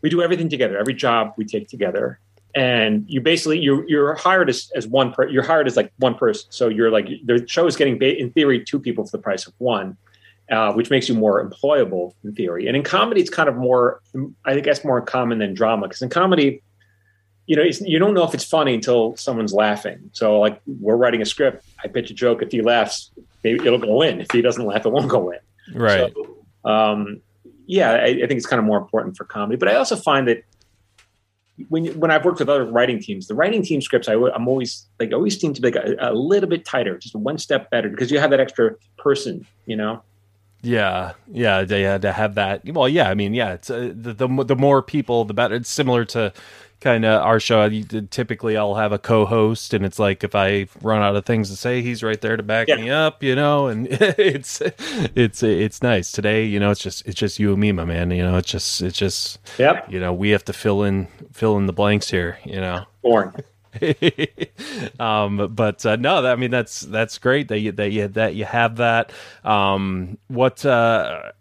we 0.00 0.10
do 0.10 0.22
everything 0.22 0.48
together. 0.48 0.78
Every 0.78 0.94
job 0.94 1.34
we 1.36 1.44
take 1.44 1.68
together, 1.68 2.18
and 2.54 3.04
you 3.08 3.20
basically 3.20 3.58
you're 3.58 3.88
you're 3.88 4.14
hired 4.14 4.48
as, 4.48 4.70
as 4.74 4.86
one 4.86 5.12
per 5.12 5.28
you're 5.28 5.42
hired 5.42 5.66
as 5.66 5.76
like 5.76 5.92
one 5.98 6.14
person. 6.14 6.46
So 6.50 6.68
you're 6.68 6.90
like 6.90 7.08
the 7.24 7.44
show 7.48 7.66
is 7.66 7.76
getting 7.76 8.00
in 8.00 8.30
theory 8.32 8.64
two 8.64 8.78
people 8.78 9.04
for 9.04 9.16
the 9.16 9.22
price 9.22 9.46
of 9.46 9.54
one. 9.58 9.96
Uh, 10.50 10.70
which 10.74 10.90
makes 10.90 11.08
you 11.08 11.14
more 11.14 11.42
employable 11.42 12.12
in 12.24 12.34
theory. 12.34 12.66
And 12.66 12.76
in 12.76 12.82
comedy, 12.82 13.22
it's 13.22 13.30
kind 13.30 13.48
of 13.48 13.56
more, 13.56 14.02
I 14.44 14.60
guess, 14.60 14.84
more 14.84 15.00
common 15.00 15.38
than 15.38 15.54
drama. 15.54 15.86
Because 15.86 16.02
in 16.02 16.10
comedy, 16.10 16.62
you 17.46 17.56
know, 17.56 17.62
you 17.62 17.98
don't 17.98 18.12
know 18.12 18.24
if 18.24 18.34
it's 18.34 18.44
funny 18.44 18.74
until 18.74 19.16
someone's 19.16 19.54
laughing. 19.54 20.10
So, 20.12 20.40
like, 20.40 20.60
we're 20.66 20.96
writing 20.96 21.22
a 21.22 21.24
script. 21.24 21.64
I 21.82 21.88
pitch 21.88 22.10
a 22.10 22.14
joke. 22.14 22.42
If 22.42 22.52
he 22.52 22.60
laughs, 22.60 23.12
maybe 23.42 23.64
it'll 23.64 23.78
go 23.78 24.02
in. 24.02 24.20
If 24.20 24.30
he 24.30 24.42
doesn't 24.42 24.66
laugh, 24.66 24.84
it 24.84 24.92
won't 24.92 25.08
go 25.08 25.30
in. 25.30 25.38
Right. 25.74 26.12
So, 26.12 26.70
um, 26.70 27.22
yeah, 27.66 27.92
I, 27.92 28.04
I, 28.04 28.26
think 28.26 28.32
it's 28.32 28.46
kind 28.46 28.58
of 28.58 28.64
more 28.64 28.78
important 28.78 29.16
for 29.16 29.24
comedy. 29.24 29.56
But 29.56 29.68
I 29.68 29.74
also 29.74 29.96
find 29.96 30.28
that 30.28 30.44
when 31.68 31.86
when 31.98 32.10
I've 32.10 32.24
worked 32.24 32.38
with 32.38 32.48
other 32.48 32.64
writing 32.64 33.00
teams, 33.00 33.26
the 33.26 33.34
writing 33.34 33.62
team 33.62 33.80
scripts 33.80 34.08
I, 34.08 34.14
am 34.14 34.48
always 34.48 34.86
like 34.98 35.12
always 35.12 35.38
seem 35.38 35.54
to 35.54 35.60
be 35.60 35.70
like 35.70 35.84
a, 35.84 35.96
a, 36.00 36.14
little 36.14 36.48
bit 36.48 36.64
tighter, 36.64 36.98
just 36.98 37.14
one 37.14 37.38
step 37.38 37.70
better 37.70 37.88
because 37.88 38.10
you 38.10 38.18
have 38.18 38.30
that 38.30 38.40
extra 38.40 38.74
person, 38.98 39.46
you 39.66 39.76
know. 39.76 40.02
Yeah, 40.62 41.12
yeah, 41.30 41.60
yeah. 41.62 41.98
To 41.98 42.12
have 42.12 42.36
that, 42.36 42.62
well, 42.72 42.88
yeah. 42.88 43.10
I 43.10 43.14
mean, 43.14 43.34
yeah. 43.34 43.54
It's 43.54 43.68
uh, 43.68 43.92
the, 43.94 44.12
the 44.14 44.44
the 44.44 44.56
more 44.56 44.80
people, 44.80 45.24
the 45.24 45.34
better. 45.34 45.56
It's 45.56 45.68
similar 45.68 46.04
to 46.06 46.32
kind 46.82 47.04
of 47.04 47.22
our 47.22 47.40
show. 47.40 47.68
Typically, 48.10 48.56
I'll 48.56 48.74
have 48.74 48.92
a 48.92 48.98
co-host, 48.98 49.72
and 49.72 49.86
it's 49.86 49.98
like 49.98 50.24
if 50.24 50.34
I 50.34 50.66
run 50.82 51.00
out 51.00 51.16
of 51.16 51.24
things 51.24 51.48
to 51.48 51.56
say, 51.56 51.80
he's 51.80 52.02
right 52.02 52.20
there 52.20 52.36
to 52.36 52.42
back 52.42 52.68
yeah. 52.68 52.76
me 52.76 52.90
up, 52.90 53.22
you 53.22 53.34
know. 53.34 53.68
And 53.68 53.86
it's 53.90 54.60
it's 55.14 55.42
it's 55.42 55.82
nice 55.82 56.12
today. 56.12 56.44
You 56.44 56.60
know, 56.60 56.70
it's 56.70 56.80
just 56.80 57.06
it's 57.06 57.18
just 57.18 57.38
you 57.38 57.52
and 57.52 57.60
me, 57.60 57.72
my 57.72 57.84
man. 57.84 58.10
You 58.10 58.24
know, 58.24 58.36
it's 58.36 58.50
just 58.50 58.82
it's 58.82 58.98
just 58.98 59.38
yep. 59.58 59.90
You 59.90 60.00
know, 60.00 60.12
we 60.12 60.30
have 60.30 60.44
to 60.46 60.52
fill 60.52 60.82
in 60.82 61.06
fill 61.32 61.56
in 61.56 61.66
the 61.66 61.72
blanks 61.72 62.10
here. 62.10 62.38
You 62.44 62.60
know, 62.60 62.84
boring. 63.02 63.32
um, 65.00 65.54
but 65.54 65.86
uh, 65.86 65.96
no, 65.96 66.26
I 66.26 66.36
mean 66.36 66.50
that's 66.50 66.80
that's 66.80 67.18
great 67.18 67.48
that 67.48 67.60
you 67.60 67.72
that 67.72 67.92
you 67.92 68.08
that 68.08 68.34
you 68.34 68.44
have 68.44 68.76
that. 68.76 69.12
Um, 69.44 70.18
what 70.28 70.66
uh, 70.66 71.32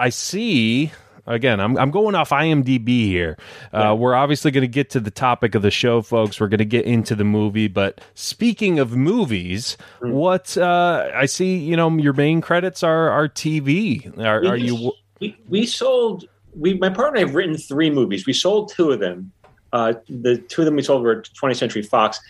I 0.00 0.08
see 0.08 0.90
again, 1.26 1.60
I'm, 1.60 1.76
I'm 1.78 1.90
going 1.90 2.14
off 2.14 2.30
IMDb 2.30 2.88
here. 3.06 3.36
Uh, 3.72 3.78
yeah. 3.78 3.92
We're 3.92 4.14
obviously 4.14 4.50
going 4.50 4.62
to 4.62 4.68
get 4.68 4.90
to 4.90 5.00
the 5.00 5.10
topic 5.10 5.54
of 5.54 5.62
the 5.62 5.70
show, 5.70 6.02
folks. 6.02 6.40
We're 6.40 6.48
going 6.48 6.58
to 6.58 6.64
get 6.64 6.84
into 6.84 7.14
the 7.14 7.24
movie. 7.24 7.68
But 7.68 8.00
speaking 8.14 8.78
of 8.78 8.96
movies, 8.96 9.76
mm. 10.00 10.12
what 10.12 10.56
uh, 10.56 11.10
I 11.14 11.26
see, 11.26 11.56
you 11.56 11.76
know, 11.76 11.90
your 11.96 12.12
main 12.12 12.40
credits 12.40 12.82
are 12.82 13.10
are 13.10 13.28
TV. 13.28 14.18
Are, 14.18 14.44
are 14.46 14.56
you? 14.56 14.92
We, 15.20 15.36
we 15.48 15.66
sold. 15.66 16.26
We 16.54 16.74
my 16.74 16.90
partner 16.90 17.18
and 17.18 17.24
I 17.24 17.28
have 17.28 17.34
written 17.34 17.56
three 17.56 17.90
movies. 17.90 18.26
We 18.26 18.32
sold 18.32 18.72
two 18.72 18.90
of 18.90 19.00
them. 19.00 19.32
Uh, 19.72 19.94
the 20.08 20.38
two 20.38 20.62
of 20.62 20.66
them 20.66 20.76
we 20.76 20.82
sold 20.82 21.02
were 21.02 21.22
20th 21.22 21.56
Century 21.56 21.82
Fox. 21.82 22.20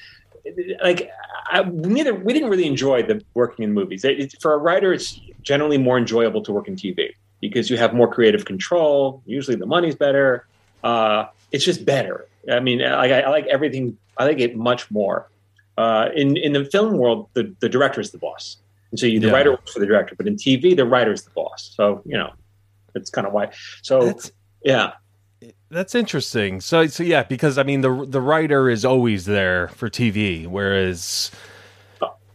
Like 0.83 1.11
I, 1.51 1.63
neither, 1.63 2.15
we 2.15 2.33
didn't 2.33 2.51
really 2.51 2.67
enjoy 2.67 3.03
the 3.03 3.23
working 3.35 3.63
in 3.63 3.73
movies. 3.73 4.05
It, 4.05 4.21
it, 4.21 4.35
for 4.41 4.53
a 4.53 4.59
writer, 4.59 4.93
it's 4.93 5.21
generally 5.43 5.79
more 5.79 5.97
enjoyable 5.97 6.43
to 6.43 6.53
work 6.53 6.69
in 6.69 6.77
TV 6.77 7.13
because 7.41 7.71
you 7.71 7.77
have 7.77 7.95
more 7.95 8.13
creative 8.13 8.45
control. 8.45 9.23
Usually 9.27 9.57
the 9.57 9.67
money's 9.67 9.95
better. 9.95 10.47
Uh, 10.83 11.27
it's 11.53 11.65
just 11.65 11.85
better. 11.85 12.27
I 12.51 12.61
mean, 12.61 12.83
I, 12.83 13.23
I, 13.23 13.29
like 13.29 13.47
everything. 13.47 13.97
I 14.17 14.25
like 14.25 14.39
it 14.39 14.57
much 14.57 14.91
more. 14.91 15.29
Uh, 15.77 16.11
in 16.15 16.37
in 16.37 16.53
the 16.53 16.65
film 16.65 16.99
world, 16.99 17.29
the, 17.35 17.55
the 17.61 17.69
director 17.69 18.01
is 18.01 18.11
the 18.11 18.19
boss, 18.19 18.57
and 18.91 19.01
so 19.01 19.07
you, 19.07 19.21
the 19.21 19.29
yeah. 19.29 19.33
writer 19.33 19.51
works 19.53 19.73
for 19.73 19.79
the 19.79 19.87
director. 19.87 20.15
But 20.15 20.27
in 20.27 20.37
TV, 20.37 20.77
the 20.77 20.85
writer 20.87 21.13
is 21.13 21.23
the 21.23 21.31
boss. 21.31 21.73
So 21.75 22.03
you 22.05 22.17
know, 22.17 22.33
it's 22.95 23.11
kind 23.11 23.27
of 23.27 23.33
why. 23.33 23.51
So 23.83 24.07
that's, 24.07 24.33
yeah, 24.63 24.93
that's 25.71 25.95
interesting. 25.95 26.61
So 26.61 26.87
so 26.87 27.03
yeah, 27.03 27.23
because 27.23 27.57
I 27.57 27.63
mean 27.63 27.81
the 27.81 28.05
the 28.07 28.21
writer 28.21 28.69
is 28.69 28.85
always 28.85 29.25
there 29.25 29.69
for 29.69 29.89
TV, 29.89 30.47
whereas 30.47 31.31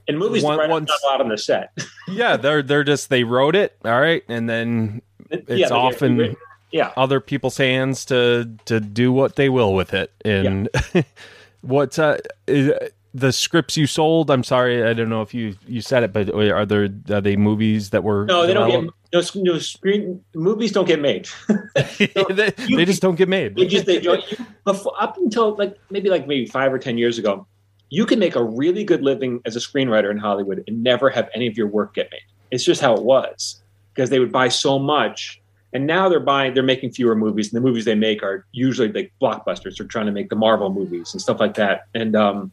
in 0.08 0.18
movies, 0.18 0.44
One, 0.44 0.58
the 0.58 0.68
once, 0.68 0.90
not 0.90 1.00
allowed 1.04 1.22
on 1.22 1.30
the 1.30 1.38
set. 1.38 1.72
yeah, 2.08 2.38
they're 2.38 2.62
they're 2.62 2.84
just 2.84 3.10
they 3.10 3.24
wrote 3.24 3.56
it, 3.56 3.76
all 3.84 4.00
right, 4.00 4.24
and 4.28 4.50
then 4.50 5.02
it's 5.30 5.50
yeah, 5.50 5.70
often 5.70 6.36
yeah. 6.72 6.94
other 6.98 7.20
people's 7.20 7.58
hands 7.58 8.06
to 8.06 8.50
to 8.66 8.80
do 8.80 9.12
what 9.12 9.36
they 9.36 9.50
will 9.50 9.74
with 9.74 9.94
it. 9.94 10.12
And 10.24 10.70
yeah. 10.94 11.04
what 11.62 11.98
uh, 11.98 12.18
is, 12.48 12.72
the 13.14 13.32
scripts 13.32 13.78
you 13.78 13.88
sold? 13.88 14.30
I'm 14.30 14.44
sorry, 14.44 14.84
I 14.84 14.94
don't 14.94 15.10
know 15.10 15.22
if 15.22 15.34
you 15.34 15.56
you 15.68 15.82
said 15.82 16.04
it, 16.04 16.14
but 16.14 16.30
are 16.30 16.66
there 16.66 16.90
are 17.10 17.22
they 17.22 17.36
movies 17.36 17.90
that 17.92 18.04
were 18.04 18.26
no? 18.26 18.42
They 18.42 18.54
developed? 18.54 18.94
don't 19.12 19.34
get 19.34 19.36
no, 19.36 19.54
no 19.54 19.60
screen 19.60 20.24
movies 20.36 20.72
don't 20.72 20.88
get 20.88 21.00
made. 21.00 21.26
so 21.48 22.24
they, 22.30 22.54
you, 22.68 22.78
they, 22.78 22.86
just 22.86 23.02
don't 23.02 23.16
get 23.16 23.30
made. 23.30 23.56
They 23.56 23.66
just 23.66 23.86
they 23.86 24.02
you, 24.02 24.22
before, 24.66 24.94
up 25.02 25.18
until 25.18 25.56
like 25.56 25.78
maybe 25.90 26.10
like 26.10 26.28
maybe 26.28 26.46
five 26.46 26.74
or 26.74 26.78
ten 26.78 26.98
years 26.98 27.18
ago 27.18 27.48
you 27.90 28.06
can 28.06 28.20
make 28.20 28.36
a 28.36 28.44
really 28.44 28.84
good 28.84 29.04
living 29.04 29.42
as 29.46 29.56
a 29.56 29.60
screenwriter 29.60 30.12
in 30.12 30.18
Hollywood 30.18 30.64
and 30.68 30.84
never 30.84 31.10
have 31.10 31.30
any 31.34 31.48
of 31.48 31.58
your 31.58 31.68
work 31.68 31.94
get 31.96 32.10
made. 32.12 32.22
It's 32.52 32.64
just 32.64 32.82
how 32.82 32.96
it 32.96 33.04
was 33.04 33.62
because 33.94 34.10
they 34.10 34.20
would 34.20 34.32
buy 34.32 34.48
so 34.50 34.80
much. 34.80 35.42
And 35.74 35.86
now 35.86 36.08
they're 36.08 36.20
buying, 36.20 36.54
they're 36.54 36.64
making 36.64 36.92
fewer 36.92 37.16
movies, 37.16 37.52
and 37.52 37.62
the 37.62 37.68
movies 37.68 37.84
they 37.84 37.96
make 37.96 38.24
are 38.24 38.46
usually 38.54 38.92
like 38.92 39.12
blockbusters. 39.22 39.78
They're 39.78 39.88
trying 39.88 40.06
to 40.06 40.12
make 40.12 40.30
the 40.30 40.36
Marvel 40.36 40.72
movies 40.72 41.14
and 41.14 41.22
stuff 41.22 41.40
like 41.40 41.56
that. 41.56 41.88
And 41.94 42.16
um, 42.16 42.52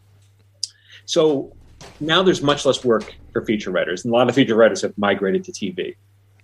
so 1.04 1.52
now 2.00 2.22
there's 2.22 2.42
much 2.42 2.66
less 2.66 2.84
work 2.84 3.14
for 3.32 3.44
feature 3.44 3.70
writers, 3.70 4.04
and 4.04 4.12
a 4.12 4.16
lot 4.16 4.28
of 4.28 4.34
feature 4.34 4.56
writers 4.56 4.82
have 4.82 4.96
migrated 4.98 5.44
to 5.44 5.52
TV. 5.52 5.94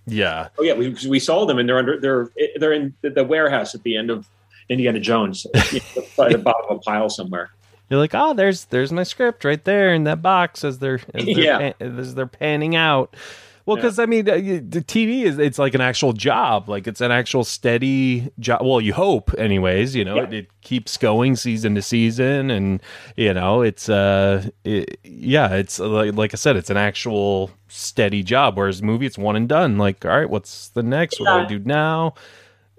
Yeah. 0.07 0.49
Oh 0.57 0.63
yeah, 0.63 0.75
we 0.75 0.97
we 1.09 1.19
saw 1.19 1.47
them, 1.47 1.59
and 1.59 1.69
they're 1.69 1.79
under 1.79 2.01
they're 2.01 2.31
they're 2.57 2.73
in 2.73 2.95
the 3.03 3.25
warehouse 3.25 3.75
at 3.75 3.83
the 3.83 3.97
end 3.97 4.11
of 4.11 4.29
Indiana 4.69 5.01
Jones 5.01 5.47
you 5.73 5.81
know, 5.97 6.25
at 6.25 6.33
the 6.33 6.39
bottom 6.39 6.71
of 6.71 6.77
a 6.77 6.81
pile 6.81 7.09
somewhere. 7.09 7.51
You're 7.91 7.99
like, 8.01 8.15
oh, 8.15 8.35
there's 8.35 8.67
there's 8.67 8.93
my 8.93 9.03
script 9.03 9.45
right 9.45 9.65
there 9.65 9.95
in 9.95 10.05
that 10.05 10.21
box 10.23 10.65
as 10.65 10.79
they're 10.79 11.01
as 11.15 11.25
they're, 11.25 11.39
Yeah. 11.39 11.59
pan- 11.59 11.99
as 11.99 12.15
they're 12.15 12.27
panning 12.27 12.77
out. 12.77 13.17
Well, 13.65 13.77
because 13.77 13.99
I 13.99 14.07
mean, 14.07 14.27
uh, 14.31 14.37
the 14.37 14.83
TV 14.83 15.25
is 15.25 15.39
it's 15.39 15.59
like 15.59 15.75
an 15.75 15.83
actual 15.83 16.15
job, 16.15 16.71
like 16.71 16.87
it's 16.87 17.03
an 17.03 17.11
actual 17.13 17.45
steady 17.45 18.31
job. 18.39 18.63
Well, 18.65 18.81
you 18.81 18.95
hope, 18.95 19.31
anyways. 19.37 19.95
You 19.95 20.07
know, 20.07 20.17
Yeah. 20.17 20.23
it, 20.23 20.33
it 20.33 20.47
keeps 20.63 20.97
going 20.97 21.37
season 21.37 21.75
to 21.75 21.83
season, 21.83 22.51
and 22.51 22.83
you 23.17 23.35
know, 23.35 23.61
it's 23.61 23.91
uh, 23.91 24.49
it, 24.65 24.99
yeah, 25.05 25.55
it's 25.55 25.79
uh, 25.81 25.87
like 25.87 26.15
like 26.15 26.33
I 26.33 26.37
said, 26.39 26.57
it's 26.57 26.71
an 26.71 26.79
actual 26.79 27.51
steady 27.69 28.23
job. 28.23 28.57
Whereas 28.57 28.83
movie, 28.83 29.05
it's 29.05 29.19
one 29.19 29.37
and 29.37 29.47
done. 29.47 29.77
Like, 29.77 30.03
all 30.07 30.13
right, 30.19 30.31
what's 30.31 30.71
the 30.71 30.83
next? 30.83 31.21
What 31.21 31.27
do 31.27 31.45
I 31.45 31.45
do 31.45 31.59
now? 31.59 32.15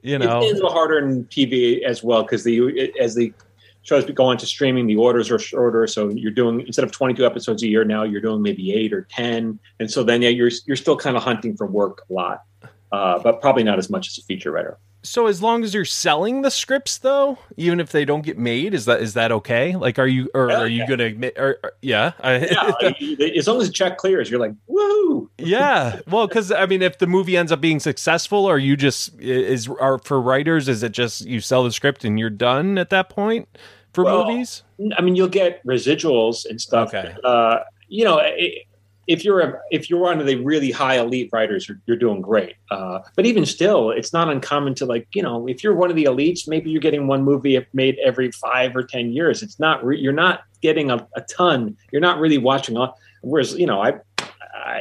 You 0.02 0.18
know, 0.18 0.40
It's 0.42 0.54
a 0.54 0.56
little 0.56 0.72
harder 0.72 0.98
in 0.98 1.26
TV 1.26 1.84
as 1.84 2.04
well 2.04 2.24
because 2.24 2.44
the 2.46 2.92
as 3.00 3.14
the 3.14 3.32
shows 3.84 4.06
go 4.06 4.26
on 4.26 4.38
to 4.38 4.46
streaming, 4.46 4.88
the 4.88 4.96
orders 4.96 5.32
are 5.32 5.40
shorter. 5.40 5.88
So 5.88 6.10
you're 6.10 6.32
doing 6.32 6.62
instead 6.62 6.84
of 6.84 6.92
22 6.92 7.26
episodes 7.26 7.64
a 7.64 7.68
year 7.68 7.84
now, 7.84 8.04
you're 8.04 8.22
doing 8.22 8.42
maybe 8.42 8.74
eight 8.74 8.94
or 8.94 9.08
10, 9.10 9.60
and 9.80 9.92
so 9.92 10.04
then 10.04 10.22
yeah, 10.22 10.30
you're 10.30 10.52
you're 10.66 10.78
still 10.78 10.98
kind 10.98 11.18
of 11.18 11.24
hunting 11.24 11.56
for 11.56 11.68
work 11.68 12.04
a 12.10 12.14
lot, 12.14 12.44
uh, 12.92 13.20
but 13.20 13.42
probably 13.42 13.64
not 13.64 13.80
as 13.80 13.90
much 13.90 14.08
as 14.08 14.18
a 14.18 14.22
feature 14.24 14.52
writer. 14.52 14.78
So 15.02 15.28
as 15.28 15.42
long 15.42 15.64
as 15.64 15.74
you're 15.74 15.86
selling 15.86 16.42
the 16.42 16.52
scripts, 16.52 16.98
though, 16.98 17.38
even 17.56 17.80
if 17.80 17.92
they 17.94 18.04
don't 18.04 18.22
get 18.22 18.38
made, 18.38 18.74
is 18.74 18.84
that 18.86 19.02
is 19.02 19.14
that 19.14 19.32
okay? 19.32 19.76
Like, 19.76 19.98
are 19.98 20.06
you 20.08 20.30
or 20.34 20.50
Yeah, 20.50 20.60
are 20.60 20.68
you 20.68 20.80
yeah. 20.80 20.88
gonna 20.88 21.04
admit? 21.06 21.36
Or, 21.38 21.58
or- 21.64 21.74
yeah, 21.82 22.12
Yeah, 22.22 22.74
as 23.38 23.48
long 23.48 23.62
as 23.62 23.68
the 23.68 23.74
check 23.74 23.98
clears, 23.98 24.30
you're 24.30 24.42
like 24.42 24.52
woohoo. 24.70 25.30
yeah. 25.38 26.02
Well, 26.08 26.28
because 26.28 26.52
I 26.52 26.66
mean, 26.66 26.82
if 26.82 26.98
the 26.98 27.08
movie 27.08 27.38
ends 27.38 27.52
up 27.52 27.62
being 27.62 27.80
successful, 27.80 28.46
are 28.46 28.58
you 28.60 28.76
just 28.76 29.18
is 29.20 29.70
are 29.70 30.00
for 30.00 30.20
writers? 30.20 30.68
Is 30.68 30.84
it 30.84 30.92
just 30.92 31.22
you 31.26 31.40
sell 31.40 31.64
the 31.64 31.72
script 31.72 32.04
and 32.04 32.20
you're 32.20 32.30
done 32.30 32.78
at 32.78 32.90
that 32.90 33.08
point 33.10 33.48
for 33.94 34.04
Well, 34.04 34.26
movies? 34.30 34.64
I 34.98 35.02
mean, 35.02 35.16
you'll 35.16 35.30
get 35.30 35.66
residuals 35.66 36.46
and 36.46 36.60
stuff. 36.60 36.90
Okay. 36.94 37.16
Uh, 37.24 37.60
you 37.88 38.04
know, 38.04 38.20
i- 38.20 38.58
if 39.10 39.26
you're 39.26 39.40
a, 39.40 39.60
if 39.72 39.90
you're 39.90 40.00
one 40.00 40.20
of 40.22 40.28
the 40.28 40.36
really 40.36 40.70
high 40.70 41.00
elite 41.00 41.30
writers, 41.34 41.68
you're, 41.68 41.80
you're 41.88 41.98
doing 41.98 42.22
great. 42.22 42.56
Uh, 42.70 43.00
but 43.16 43.26
even 43.26 43.44
still, 43.44 43.90
it's 43.90 44.14
not 44.14 44.30
uncommon 44.30 44.76
to 44.76 44.86
like, 44.86 45.08
you 45.16 45.24
know, 45.24 45.48
if 45.48 45.64
you're 45.64 45.74
one 45.74 45.90
of 45.90 45.96
the 45.96 46.04
elites, 46.04 46.48
maybe 46.48 46.70
you're 46.70 46.80
getting 46.80 47.08
one 47.08 47.24
movie 47.24 47.60
made 47.74 47.98
every 48.06 48.32
five 48.32 48.76
or 48.76 48.84
ten 48.84 49.12
years. 49.12 49.42
It's 49.42 49.60
not 49.60 49.84
re- 49.84 50.00
you're 50.00 50.14
not 50.14 50.44
getting 50.62 50.92
a, 50.92 51.08
a 51.16 51.22
ton. 51.22 51.76
You're 51.92 52.02
not 52.02 52.20
really 52.20 52.38
watching. 52.38 52.78
A, 52.78 52.94
whereas, 53.24 53.56
you 53.56 53.66
know, 53.66 53.82
I 53.82 53.94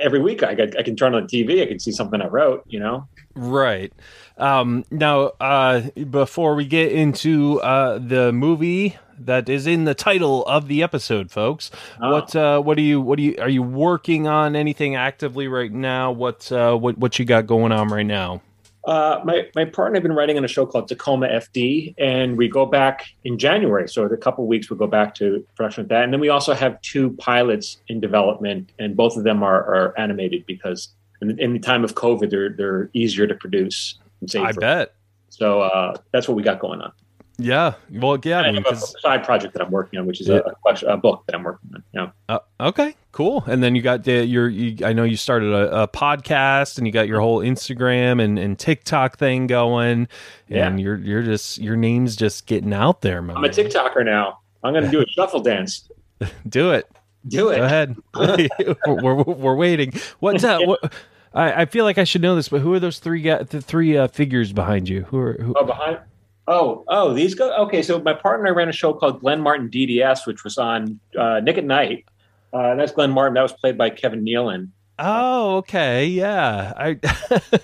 every 0.00 0.20
week 0.20 0.42
I, 0.42 0.52
I 0.78 0.82
can 0.82 0.96
turn 0.96 1.14
on 1.14 1.26
the 1.26 1.44
TV, 1.44 1.62
I 1.62 1.66
can 1.66 1.78
see 1.78 1.92
something 1.92 2.20
I 2.20 2.26
wrote. 2.26 2.64
You 2.66 2.80
know, 2.80 3.08
Right. 3.34 3.92
Um, 4.36 4.84
now, 4.90 5.32
uh, 5.40 5.82
before 6.10 6.54
we 6.54 6.64
get 6.64 6.92
into 6.92 7.60
uh, 7.60 7.98
the 7.98 8.32
movie 8.32 8.96
that 9.20 9.48
is 9.48 9.66
in 9.66 9.84
the 9.84 9.94
title 9.94 10.44
of 10.46 10.68
the 10.68 10.82
episode, 10.82 11.30
folks, 11.30 11.70
Oh. 12.00 12.12
what 12.12 12.36
uh, 12.36 12.60
what 12.60 12.76
do 12.76 12.82
you 12.82 13.00
what 13.00 13.16
do 13.16 13.22
you 13.24 13.36
are 13.40 13.48
you 13.48 13.62
working 13.62 14.26
on 14.28 14.54
anything 14.56 14.94
actively 14.94 15.48
right 15.48 15.72
now? 15.72 16.12
What 16.12 16.50
uh, 16.52 16.76
what 16.76 16.98
what 16.98 17.18
you 17.18 17.24
got 17.24 17.46
going 17.46 17.72
on 17.72 17.88
right 17.88 18.06
now? 18.06 18.42
Uh, 18.88 19.20
my 19.22 19.46
my 19.54 19.66
partner 19.66 19.98
I've 19.98 20.02
been 20.02 20.14
writing 20.14 20.38
on 20.38 20.44
a 20.46 20.48
show 20.48 20.64
called 20.64 20.88
Tacoma 20.88 21.28
FD, 21.28 21.94
and 21.98 22.38
we 22.38 22.48
go 22.48 22.64
back 22.64 23.04
in 23.22 23.38
January. 23.38 23.86
So 23.86 24.06
in 24.06 24.12
a 24.14 24.16
couple 24.16 24.44
of 24.44 24.48
weeks, 24.48 24.70
we'll 24.70 24.78
go 24.78 24.86
back 24.86 25.14
to 25.16 25.46
production 25.56 25.82
with 25.82 25.90
that, 25.90 26.04
and 26.04 26.12
then 26.12 26.20
we 26.20 26.30
also 26.30 26.54
have 26.54 26.80
two 26.80 27.10
pilots 27.18 27.76
in 27.88 28.00
development, 28.00 28.72
and 28.78 28.96
both 28.96 29.18
of 29.18 29.24
them 29.24 29.42
are, 29.42 29.60
are 29.62 29.98
animated 29.98 30.46
because 30.46 30.88
in, 31.20 31.38
in 31.38 31.52
the 31.52 31.58
time 31.58 31.84
of 31.84 31.96
COVID, 31.96 32.30
they're 32.30 32.48
they're 32.48 32.88
easier 32.94 33.26
to 33.26 33.34
produce. 33.34 33.98
And 34.22 34.30
safer. 34.30 34.46
I 34.46 34.52
bet. 34.52 34.94
So 35.28 35.60
uh, 35.60 35.98
that's 36.12 36.26
what 36.26 36.38
we 36.38 36.42
got 36.42 36.58
going 36.58 36.80
on. 36.80 36.92
Yeah. 37.38 37.74
Well, 37.92 38.18
yeah. 38.24 38.40
I 38.40 38.48
I 38.48 38.52
mean, 38.52 38.64
have 38.64 38.72
a 38.72 38.76
side 38.76 39.24
project 39.24 39.52
that 39.54 39.62
I'm 39.62 39.70
working 39.70 39.98
on, 40.00 40.06
which 40.06 40.20
is 40.20 40.26
Yeah. 40.28 40.40
a, 40.44 40.54
question- 40.56 40.88
a 40.88 40.96
book 40.96 41.24
that 41.26 41.36
I'm 41.36 41.44
working 41.44 41.70
on. 41.74 41.84
Yeah. 41.92 42.10
uh, 42.28 42.40
okay, 42.68 42.96
cool. 43.12 43.44
And 43.46 43.62
then 43.62 43.76
you 43.76 43.82
got 43.82 44.02
the 44.02 44.24
your. 44.26 44.48
You, 44.48 44.84
I 44.84 44.92
know 44.92 45.04
you 45.04 45.16
started 45.16 45.52
a, 45.52 45.82
a 45.82 45.88
podcast, 45.88 46.78
and 46.78 46.86
you 46.86 46.92
got 46.92 47.06
your 47.06 47.20
whole 47.20 47.38
Instagram 47.38 48.20
and, 48.22 48.38
and 48.40 48.58
TikTok 48.58 49.18
thing 49.18 49.46
going, 49.46 50.08
and 50.48 50.48
Yeah. 50.48 50.76
you're 50.76 50.96
you're 50.96 51.22
just 51.22 51.58
your 51.58 51.76
name's 51.76 52.16
just 52.16 52.46
getting 52.46 52.72
out 52.74 53.02
there, 53.02 53.22
man. 53.22 53.36
I'm 53.36 53.44
a 53.44 53.48
TikToker 53.48 54.04
now. 54.04 54.40
I'm 54.64 54.72
going 54.72 54.84
to 54.84 54.90
do 54.90 55.00
a 55.00 55.06
shuffle 55.08 55.40
dance. 55.40 55.88
Do 56.48 56.72
it. 56.72 56.88
Do 57.28 57.50
it. 57.50 57.56
Go 57.58 57.64
ahead. 57.64 57.96
we're, 58.86 59.14
we're, 59.22 59.54
waiting. 59.54 59.92
What's 60.18 60.42
what? 60.42 60.92
I, 61.32 61.62
I 61.62 61.64
feel 61.66 61.84
like 61.84 61.98
I 61.98 62.02
should 62.04 62.22
know 62.22 62.34
this, 62.34 62.48
but 62.48 62.60
who 62.60 62.72
are 62.72 62.80
those 62.80 62.98
three 62.98 63.22
the 63.22 63.60
three 63.62 63.96
uh, 63.96 64.08
figures 64.08 64.52
behind 64.52 64.88
you? 64.88 65.02
Who 65.04 65.18
are 65.18 65.34
who? 65.34 65.54
Oh, 65.56 65.64
behind. 65.64 65.98
Oh, 66.50 66.82
oh, 66.88 67.12
these 67.12 67.34
go. 67.34 67.54
Okay, 67.64 67.82
so 67.82 68.00
my 68.00 68.14
partner 68.14 68.54
ran 68.54 68.70
a 68.70 68.72
show 68.72 68.94
called 68.94 69.20
Glenn 69.20 69.40
Martin 69.42 69.68
DDS, 69.68 70.26
which 70.26 70.44
was 70.44 70.56
on 70.56 70.98
uh, 71.16 71.40
Nick 71.40 71.58
at 71.58 71.64
Nite. 71.64 72.06
Uh, 72.54 72.74
that's 72.74 72.90
Glenn 72.90 73.10
Martin. 73.10 73.34
That 73.34 73.42
was 73.42 73.52
played 73.52 73.76
by 73.76 73.90
Kevin 73.90 74.24
Nealon. 74.24 74.70
Oh, 74.98 75.56
okay, 75.58 76.06
yeah. 76.06 76.72
I. 76.76 76.98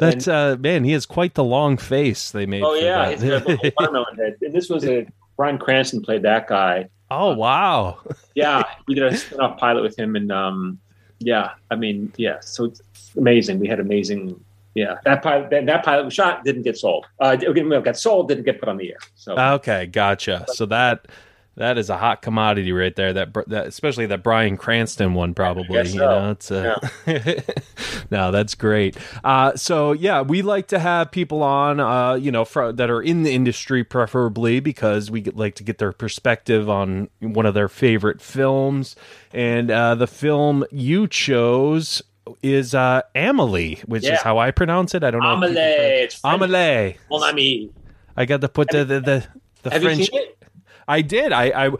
That's 0.00 0.26
uh 0.26 0.56
man, 0.58 0.82
he 0.84 0.92
has 0.92 1.06
quite 1.06 1.34
the 1.34 1.44
long 1.44 1.76
face 1.76 2.32
they 2.32 2.46
made. 2.46 2.62
Oh 2.62 2.74
yeah, 2.74 3.10
he's 3.10 3.22
got 3.22 3.48
a 3.48 3.72
watermelon 3.78 4.16
head. 4.16 4.36
And 4.42 4.52
this 4.52 4.68
was 4.68 4.84
a 4.84 5.06
Bryan 5.36 5.58
Cranston 5.58 6.02
played 6.02 6.22
that 6.22 6.48
guy. 6.48 6.88
oh 7.10 7.34
wow. 7.34 8.00
Yeah, 8.34 8.64
we 8.88 8.94
did 8.94 9.04
a 9.04 9.16
spin-off 9.16 9.58
pilot 9.58 9.82
with 9.82 9.98
him, 9.98 10.16
and 10.16 10.32
um, 10.32 10.78
yeah, 11.20 11.52
I 11.70 11.76
mean, 11.76 12.12
yeah, 12.16 12.40
so 12.40 12.64
it's 12.64 12.82
amazing. 13.16 13.60
We 13.60 13.68
had 13.68 13.80
amazing. 13.80 14.42
Yeah, 14.74 14.98
that 15.04 15.22
pilot, 15.22 15.50
that, 15.50 15.66
that 15.66 15.84
pilot 15.84 16.04
was 16.04 16.14
shot, 16.14 16.44
didn't 16.44 16.62
get 16.62 16.76
sold. 16.76 17.06
Uh, 17.20 17.36
it 17.40 17.84
got 17.84 17.96
sold, 17.96 18.28
didn't 18.28 18.44
get 18.44 18.58
put 18.58 18.68
on 18.68 18.76
the 18.76 18.90
air. 18.90 18.98
So 19.14 19.38
Okay, 19.38 19.86
gotcha. 19.86 20.46
So 20.52 20.66
that 20.66 21.06
that 21.56 21.78
is 21.78 21.88
a 21.88 21.96
hot 21.96 22.22
commodity 22.22 22.72
right 22.72 22.94
there. 22.96 23.12
That, 23.12 23.32
that 23.46 23.66
especially 23.66 24.06
that 24.06 24.22
Bryan 24.22 24.56
Cranston 24.56 25.14
one, 25.14 25.34
probably. 25.34 25.76
guess 25.76 25.94
You 25.94 26.00
so. 26.00 26.06
know, 26.06 26.30
it's 26.30 26.50
a, 26.50 27.44
no, 28.10 28.30
that's 28.30 28.54
great. 28.54 28.96
Uh, 29.22 29.54
so 29.54 29.92
yeah, 29.92 30.22
we 30.22 30.42
like 30.42 30.66
to 30.68 30.78
have 30.78 31.10
people 31.12 31.42
on, 31.42 31.78
uh, 31.78 32.14
you 32.14 32.32
know, 32.32 32.44
fr- 32.44 32.72
that 32.72 32.90
are 32.90 33.00
in 33.00 33.22
the 33.22 33.32
industry, 33.32 33.84
preferably 33.84 34.60
because 34.60 35.10
we 35.10 35.20
get, 35.20 35.36
like 35.36 35.54
to 35.56 35.62
get 35.62 35.78
their 35.78 35.92
perspective 35.92 36.68
on 36.68 37.08
one 37.20 37.46
of 37.46 37.54
their 37.54 37.68
favorite 37.68 38.20
films. 38.20 38.96
And 39.32 39.70
uh, 39.70 39.94
the 39.94 40.06
film 40.08 40.64
you 40.70 41.06
chose 41.06 42.02
is 42.42 42.74
uh, 42.74 43.02
Amelie, 43.14 43.80
which 43.86 44.04
is 44.04 44.20
how 44.20 44.38
I 44.38 44.50
pronounce 44.50 44.94
it. 44.94 45.04
I 45.04 45.10
don't 45.10 45.22
know. 45.22 45.34
Amelie, 45.34 45.56
it's 45.56 46.16
French. 46.16 46.34
Amelie. 46.34 46.96
Mon 47.10 47.22
ami. 47.22 47.70
I 48.16 48.24
got 48.24 48.40
to 48.40 48.48
put 48.48 48.68
the 48.70 48.84
the 48.84 49.00
the, 49.00 49.26
the 49.62 49.70
French. 49.70 49.98
you 49.98 50.04
seen 50.04 50.20
it? 50.20 50.44
I 50.86 51.00
did. 51.02 51.32
I 51.32 51.66
I, 51.66 51.70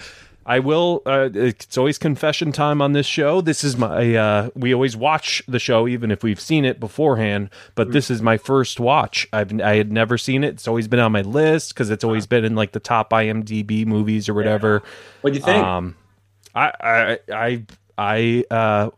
I 0.46 0.58
will. 0.58 1.02
Uh, 1.06 1.30
it's 1.32 1.78
always 1.78 1.96
confession 1.96 2.52
time 2.52 2.82
on 2.82 2.92
this 2.92 3.06
show. 3.06 3.40
This 3.40 3.64
is 3.64 3.76
my. 3.76 4.14
Uh, 4.14 4.50
we 4.54 4.74
always 4.74 4.96
watch 4.96 5.42
the 5.48 5.58
show 5.58 5.88
even 5.88 6.10
if 6.10 6.22
we've 6.22 6.40
seen 6.40 6.64
it 6.64 6.80
beforehand. 6.80 7.50
But 7.74 7.92
this 7.92 8.10
is 8.10 8.20
my 8.20 8.36
first 8.36 8.78
watch. 8.80 9.26
I've 9.32 9.58
I 9.60 9.76
had 9.76 9.92
never 9.92 10.18
seen 10.18 10.44
it. 10.44 10.54
It's 10.54 10.68
always 10.68 10.88
been 10.88 11.00
on 11.00 11.12
my 11.12 11.22
list 11.22 11.72
because 11.72 11.90
it's 11.90 12.04
always 12.04 12.26
been 12.26 12.44
in 12.44 12.54
like 12.54 12.72
the 12.72 12.80
top 12.80 13.10
IMDb 13.10 13.86
movies 13.86 14.28
or 14.28 14.34
whatever. 14.34 14.82
What 15.22 15.32
do 15.32 15.38
you 15.38 15.44
think? 15.44 15.64
Um, 15.64 15.96
I 16.54 16.72
I 16.80 17.18
I. 17.32 17.62
I 17.96 18.44
uh, 18.50 18.90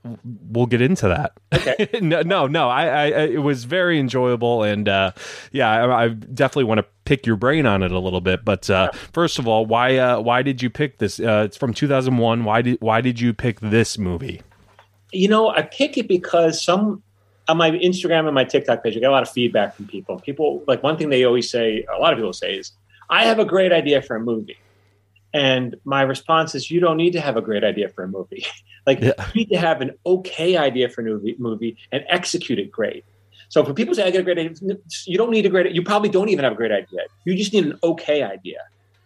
we'll 0.51 0.67
get 0.67 0.81
into 0.81 1.09
that. 1.09 1.33
Okay. 1.53 1.89
no, 2.01 2.23
no, 2.23 2.47
no. 2.47 2.69
I, 2.69 2.87
I, 2.87 3.05
I, 3.05 3.09
it 3.27 3.43
was 3.43 3.65
very 3.65 3.99
enjoyable, 3.99 4.63
and 4.63 4.89
uh, 4.89 5.13
yeah, 5.53 5.71
I, 5.71 6.05
I 6.05 6.09
definitely 6.09 6.65
want 6.65 6.79
to 6.79 6.87
pick 7.05 7.27
your 7.27 7.37
brain 7.37 7.67
on 7.67 7.83
it 7.83 7.93
a 7.93 7.99
little 7.99 8.21
bit. 8.21 8.45
But 8.45 8.69
uh, 8.71 8.91
first 9.13 9.39
of 9.39 9.47
all, 9.47 9.67
why, 9.67 9.97
uh, 9.97 10.21
why 10.21 10.43
did 10.43 10.63
you 10.63 10.71
pick 10.71 10.99
this? 10.99 11.21
Uh, 11.21 11.45
it's 11.47 11.57
from 11.57 11.75
2001. 11.75 12.45
Why 12.45 12.63
did, 12.63 12.79
why 12.81 13.01
did 13.01 13.21
you 13.21 13.33
pick 13.33 13.61
this 13.61 13.99
movie? 13.99 14.43
you 15.13 15.29
know, 15.29 15.49
I 15.51 15.63
pick 15.63 15.97
it 15.97 16.09
because 16.09 16.63
some 16.63 17.03
on 17.49 17.57
my 17.57 17.71
Instagram 17.71 18.27
and 18.27 18.35
my 18.35 18.45
TikTok 18.45 18.83
page, 18.83 18.97
I 18.97 19.01
get 19.01 19.09
a 19.09 19.13
lot 19.13 19.23
of 19.23 19.31
feedback 19.31 19.77
from 19.77 19.87
people. 19.87 20.19
People 20.21 20.65
like 20.67 20.83
one 20.83 20.97
thing 20.97 21.11
they 21.11 21.25
always 21.25 21.51
say, 21.51 21.87
a 21.95 21.99
lot 21.99 22.13
of 22.13 22.19
people 22.19 22.33
say 22.33 22.55
is, 22.55 22.73
I 23.09 23.25
have 23.25 23.39
a 23.39 23.45
great 23.45 23.73
idea 23.73 24.03
for 24.03 24.17
a 24.17 24.21
movie. 24.21 24.59
And 25.35 25.77
my 25.85 26.03
response 26.03 26.55
is, 26.55 26.71
you 26.71 26.81
don't 26.81 26.97
need 26.97 27.13
to 27.13 27.21
have 27.21 27.37
a 27.37 27.43
great 27.43 27.65
idea 27.65 27.89
for 27.89 28.05
a 28.05 28.09
movie. 28.09 28.45
like 28.87 29.01
Yeah. 29.01 29.13
you 29.35 29.41
need 29.41 29.51
to 29.51 29.59
have 29.59 29.81
an 29.81 29.93
okay 30.07 30.57
idea 30.57 30.89
for 30.89 31.03
a 31.03 31.05
movie, 31.05 31.37
movie 31.39 31.77
and 31.93 32.05
execute 32.09 32.59
it 32.59 32.71
great. 32.71 33.05
So 33.49 33.65
for 33.65 33.73
people 33.75 33.95
say 33.95 34.05
I 34.05 34.11
get 34.11 34.21
a 34.21 34.25
great 34.25 34.39
idea, 34.39 34.77
you 35.05 35.17
don't 35.19 35.31
need 35.31 35.47
a 35.47 35.49
great. 35.49 35.73
You 35.73 35.83
probably 35.83 36.09
don't 36.09 36.31
even 36.31 36.43
have 36.45 36.53
a 36.53 36.57
great 36.57 36.73
idea. 36.73 37.01
You 37.25 37.37
just 37.37 37.53
need 37.53 37.67
an 37.67 37.79
okay 37.83 38.23
idea 38.23 38.59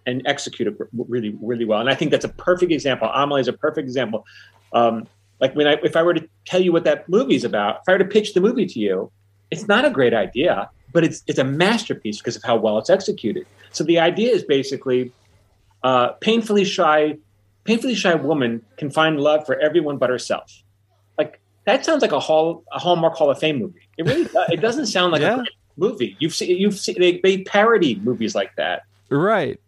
and 0.06 0.22
execute 0.26 0.66
it 0.66 0.74
really, 1.08 1.36
really 1.42 1.66
well. 1.66 1.78
And 1.80 1.90
I 1.90 1.94
think 1.94 2.10
that's 2.10 2.24
a 2.24 2.30
perfect 2.30 2.72
example. 2.72 3.10
Amelie 3.12 3.42
is 3.42 3.48
a 3.48 3.52
perfect 3.52 3.86
example. 3.86 4.24
Um, 4.72 5.06
like 5.40 5.54
when 5.54 5.66
I, 5.66 5.72
if 5.84 5.94
I 5.94 6.02
were 6.02 6.14
to 6.14 6.26
tell 6.46 6.60
you 6.60 6.72
what 6.72 6.84
that 6.84 7.06
movie 7.08 7.34
is 7.34 7.44
about, 7.44 7.80
if 7.82 7.88
I 7.88 7.92
were 7.92 7.98
to 7.98 8.04
pitch 8.06 8.32
the 8.32 8.40
movie 8.40 8.66
to 8.66 8.78
you, 8.78 9.10
it's 9.50 9.68
not 9.68 9.84
a 9.84 9.90
great 9.90 10.14
idea, 10.14 10.70
but 10.92 11.04
it's 11.04 11.22
it's 11.26 11.38
a 11.38 11.44
masterpiece 11.44 12.18
because 12.18 12.36
of 12.36 12.42
how 12.42 12.56
well 12.56 12.78
it's 12.78 12.88
executed. 12.90 13.46
So 13.72 13.84
the 13.84 13.98
idea 13.98 14.32
is 14.32 14.42
basically, 14.42 15.12
uh, 15.82 16.08
painfully 16.20 16.64
shy, 16.64 17.16
painfully 17.64 17.94
shy 17.94 18.14
woman 18.14 18.62
can 18.76 18.90
find 18.90 19.20
love 19.20 19.46
for 19.46 19.58
everyone 19.60 19.98
but 19.98 20.10
herself. 20.10 20.62
Like 21.18 21.40
that 21.66 21.84
sounds 21.84 22.02
like 22.02 22.12
a 22.12 22.20
hall 22.20 22.64
a 22.72 22.78
Hallmark 22.78 23.14
Hall 23.16 23.30
of 23.30 23.38
Fame 23.38 23.58
movie. 23.58 23.80
It 23.98 24.04
really 24.06 24.24
does. 24.24 24.50
it 24.50 24.60
doesn't 24.60 24.86
sound 24.86 25.12
like 25.12 25.20
Yeah. 25.22 25.40
a 25.40 25.44
movie. 25.76 26.16
You've 26.18 26.34
seen 26.34 26.56
you've 26.56 26.78
seen 26.78 26.96
they, 26.98 27.20
they 27.22 27.42
parody 27.42 27.96
movies 27.96 28.34
like 28.34 28.54
that. 28.56 28.82
Right. 29.10 29.58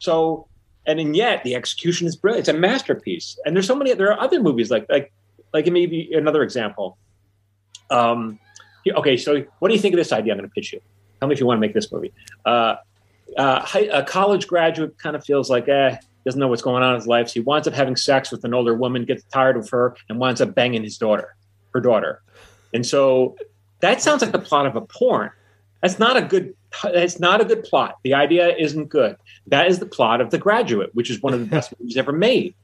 So 0.00 0.46
and 0.86 0.98
and 1.00 1.16
yet 1.16 1.44
the 1.44 1.54
execution 1.54 2.06
is 2.06 2.16
brilliant. 2.16 2.48
It's 2.48 2.54
a 2.56 2.58
masterpiece. 2.58 3.38
And 3.44 3.54
there's 3.54 3.66
so 3.66 3.74
many 3.76 3.94
there 3.94 4.12
are 4.12 4.20
other 4.20 4.40
movies 4.42 4.70
like 4.70 4.86
like 4.88 5.12
like 5.54 5.66
maybe 5.66 6.10
another 6.12 6.42
example. 6.42 6.98
Um 7.90 8.38
okay, 8.96 9.16
so 9.16 9.44
what 9.60 9.68
do 9.68 9.74
you 9.74 9.80
think 9.80 9.94
of 9.94 9.98
this 9.98 10.12
idea 10.12 10.32
I'm 10.32 10.38
going 10.38 10.48
to 10.48 10.52
pitch 10.52 10.72
you? 10.72 10.80
Tell 11.20 11.28
me 11.28 11.34
if 11.34 11.40
you 11.40 11.46
want 11.46 11.58
to 11.58 11.60
make 11.60 11.72
this 11.72 11.92
movie. 11.92 12.12
Uh, 12.44 12.74
uh, 13.36 13.66
a 13.92 14.02
college 14.02 14.46
graduate 14.46 14.98
kind 14.98 15.16
of 15.16 15.24
feels 15.24 15.50
like, 15.50 15.68
eh, 15.68 15.96
doesn't 16.24 16.40
know 16.40 16.48
what's 16.48 16.62
going 16.62 16.82
on 16.82 16.94
in 16.94 17.00
his 17.00 17.06
life. 17.06 17.28
So 17.28 17.34
he 17.34 17.40
winds 17.40 17.66
up 17.66 17.74
having 17.74 17.96
sex 17.96 18.30
with 18.30 18.44
an 18.44 18.54
older 18.54 18.74
woman, 18.74 19.04
gets 19.04 19.24
tired 19.24 19.56
of 19.56 19.68
her, 19.70 19.96
and 20.08 20.18
winds 20.18 20.40
up 20.40 20.54
banging 20.54 20.82
his 20.82 20.96
daughter, 20.96 21.34
her 21.72 21.80
daughter. 21.80 22.22
And 22.72 22.86
so 22.86 23.36
that 23.80 24.00
sounds 24.00 24.22
like 24.22 24.32
the 24.32 24.38
plot 24.38 24.66
of 24.66 24.76
a 24.76 24.80
porn. 24.80 25.30
That's 25.82 25.98
not 25.98 26.16
a 26.16 26.22
good. 26.22 26.54
That's 26.84 27.20
not 27.20 27.40
a 27.40 27.44
good 27.44 27.64
plot. 27.64 27.98
The 28.02 28.14
idea 28.14 28.56
isn't 28.56 28.86
good. 28.86 29.16
That 29.48 29.66
is 29.66 29.78
the 29.78 29.86
plot 29.86 30.20
of 30.20 30.30
The 30.30 30.38
Graduate, 30.38 30.94
which 30.94 31.10
is 31.10 31.20
one 31.20 31.34
of 31.34 31.40
the 31.40 31.46
best 31.46 31.74
movies 31.80 31.96
ever 31.96 32.12
made, 32.12 32.54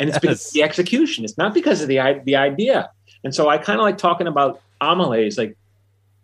and 0.00 0.08
it's 0.08 0.16
yes. 0.16 0.20
because 0.20 0.46
of 0.46 0.52
the 0.52 0.62
execution. 0.64 1.24
It's 1.24 1.38
not 1.38 1.54
because 1.54 1.80
of 1.80 1.88
the 1.88 2.20
the 2.24 2.36
idea. 2.36 2.90
And 3.22 3.34
so 3.34 3.48
I 3.48 3.58
kind 3.58 3.78
of 3.78 3.84
like 3.84 3.96
talking 3.96 4.26
about 4.26 4.60
Amelie. 4.80 5.26
Is 5.26 5.38
Like 5.38 5.56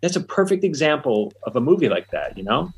that's 0.01 0.17
a 0.17 0.21
perfect 0.21 0.63
example 0.63 1.33
of 1.43 1.55
a 1.55 1.61
movie 1.61 1.89
like 1.89 2.11
that. 2.11 2.37
You 2.37 2.43
know. 2.43 2.73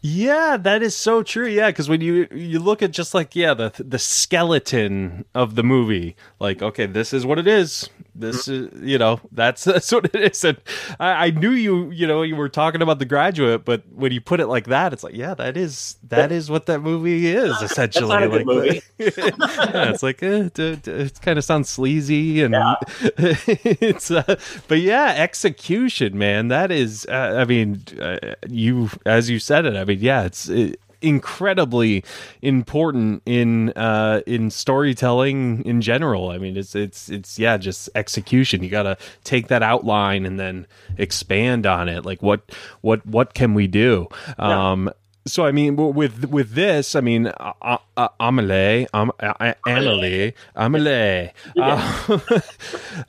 Yeah, 0.00 0.56
that 0.58 0.82
is 0.82 0.94
so 0.94 1.22
true. 1.22 1.46
Yeah, 1.48 1.68
because 1.68 1.88
when 1.88 2.00
you 2.00 2.28
you 2.30 2.60
look 2.60 2.82
at 2.82 2.92
just 2.92 3.14
like 3.14 3.34
yeah 3.34 3.54
the 3.54 3.72
the 3.78 3.98
skeleton 3.98 5.24
of 5.34 5.56
the 5.56 5.64
movie, 5.64 6.14
like 6.38 6.62
okay, 6.62 6.86
this 6.86 7.12
is 7.12 7.26
what 7.26 7.38
it 7.38 7.46
is. 7.48 7.88
This 8.18 8.48
is 8.48 8.68
you 8.82 8.98
know 8.98 9.20
that's 9.32 9.64
that's 9.64 9.90
what 9.92 10.06
it 10.06 10.16
is. 10.16 10.44
And 10.44 10.58
I, 10.98 11.26
I, 11.26 11.30
knew 11.30 11.52
you 11.52 11.90
you 11.90 12.06
know 12.06 12.22
you 12.22 12.36
were 12.36 12.48
talking 12.48 12.82
about 12.82 12.98
the 12.98 13.04
graduate, 13.04 13.64
but 13.64 13.84
when 13.92 14.12
you 14.12 14.20
put 14.20 14.40
it 14.40 14.46
like 14.46 14.66
that, 14.66 14.92
it's 14.92 15.04
like 15.04 15.14
yeah, 15.14 15.34
that 15.34 15.56
is 15.56 15.96
that 16.08 16.32
is 16.32 16.50
what 16.50 16.66
that 16.66 16.80
movie 16.80 17.28
is 17.28 17.60
essentially. 17.62 18.26
like 18.26 18.46
movie. 18.46 18.82
yeah, 18.98 19.90
it's 19.90 20.02
like 20.02 20.22
eh, 20.22 20.48
d- 20.52 20.80
it 20.84 21.20
kind 21.22 21.38
of 21.38 21.44
sounds 21.44 21.68
sleazy 21.68 22.42
and 22.42 22.54
yeah. 22.54 22.74
it's 23.00 24.10
uh, 24.10 24.36
but 24.66 24.80
yeah, 24.80 25.14
execution, 25.16 26.18
man. 26.18 26.48
That 26.48 26.70
is 26.70 27.06
uh, 27.08 27.36
I 27.38 27.44
mean 27.44 27.82
uh, 28.00 28.34
you 28.48 28.90
as 29.06 29.30
you 29.30 29.38
said 29.38 29.64
it. 29.64 29.76
I 29.76 29.84
mean, 29.84 30.00
yeah, 30.00 30.24
it's 30.24 30.48
it, 30.48 30.80
incredibly 31.00 32.04
important 32.42 33.22
in 33.24 33.70
uh 33.70 34.20
in 34.26 34.50
storytelling 34.50 35.64
in 35.64 35.80
general. 35.80 36.30
I 36.30 36.38
mean 36.38 36.56
it's 36.56 36.74
it's 36.74 37.08
it's 37.08 37.38
yeah 37.38 37.56
just 37.56 37.88
execution. 37.94 38.62
You 38.62 38.70
got 38.70 38.84
to 38.84 38.96
take 39.24 39.48
that 39.48 39.62
outline 39.62 40.26
and 40.26 40.38
then 40.38 40.66
expand 40.96 41.66
on 41.66 41.88
it. 41.88 42.04
Like 42.04 42.22
what 42.22 42.42
what 42.80 43.04
what 43.06 43.34
can 43.34 43.54
we 43.54 43.66
do? 43.66 44.08
Yeah. 44.38 44.72
um 44.72 44.90
so 45.28 45.44
I 45.44 45.52
mean, 45.52 45.76
with 45.76 46.24
with 46.26 46.52
this, 46.52 46.94
I 46.94 47.00
mean, 47.00 47.26
uh, 47.26 47.78
uh, 47.96 48.08
Amelie, 48.18 48.86
um, 48.92 49.12
uh, 49.20 49.52
Amelie, 49.66 50.34
Amelie. 50.56 51.30
Uh, 51.56 52.18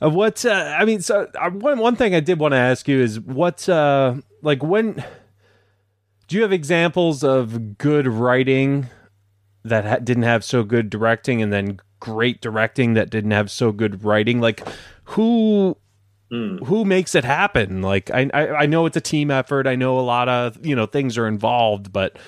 what 0.00 0.44
uh, 0.44 0.76
I 0.78 0.84
mean, 0.84 1.00
so 1.00 1.28
uh, 1.38 1.50
one 1.50 1.78
one 1.78 1.96
thing 1.96 2.14
I 2.14 2.20
did 2.20 2.38
want 2.38 2.52
to 2.52 2.58
ask 2.58 2.86
you 2.88 3.00
is 3.00 3.18
what, 3.18 3.68
uh, 3.68 4.14
like, 4.42 4.62
when 4.62 5.02
do 6.30 6.36
you 6.36 6.42
have 6.42 6.52
examples 6.52 7.24
of 7.24 7.76
good 7.76 8.06
writing 8.06 8.86
that 9.64 9.84
ha- 9.84 9.96
didn't 9.96 10.22
have 10.22 10.44
so 10.44 10.62
good 10.62 10.88
directing, 10.88 11.42
and 11.42 11.52
then 11.52 11.80
great 11.98 12.40
directing 12.40 12.94
that 12.94 13.10
didn't 13.10 13.32
have 13.32 13.50
so 13.50 13.72
good 13.72 14.04
writing? 14.04 14.40
Like, 14.40 14.62
who 15.04 15.76
Mm. 16.30 16.64
who 16.64 16.84
makes 16.84 17.16
it 17.16 17.24
happen 17.24 17.82
like 17.82 18.08
I, 18.12 18.30
I, 18.32 18.48
I 18.48 18.66
know 18.66 18.86
it's 18.86 18.96
a 18.96 19.00
team 19.00 19.32
effort 19.32 19.66
i 19.66 19.74
know 19.74 19.98
a 19.98 20.00
lot 20.00 20.28
of 20.28 20.64
you 20.64 20.76
know 20.76 20.86
things 20.86 21.18
are 21.18 21.26
involved 21.26 21.92
but 21.92 22.20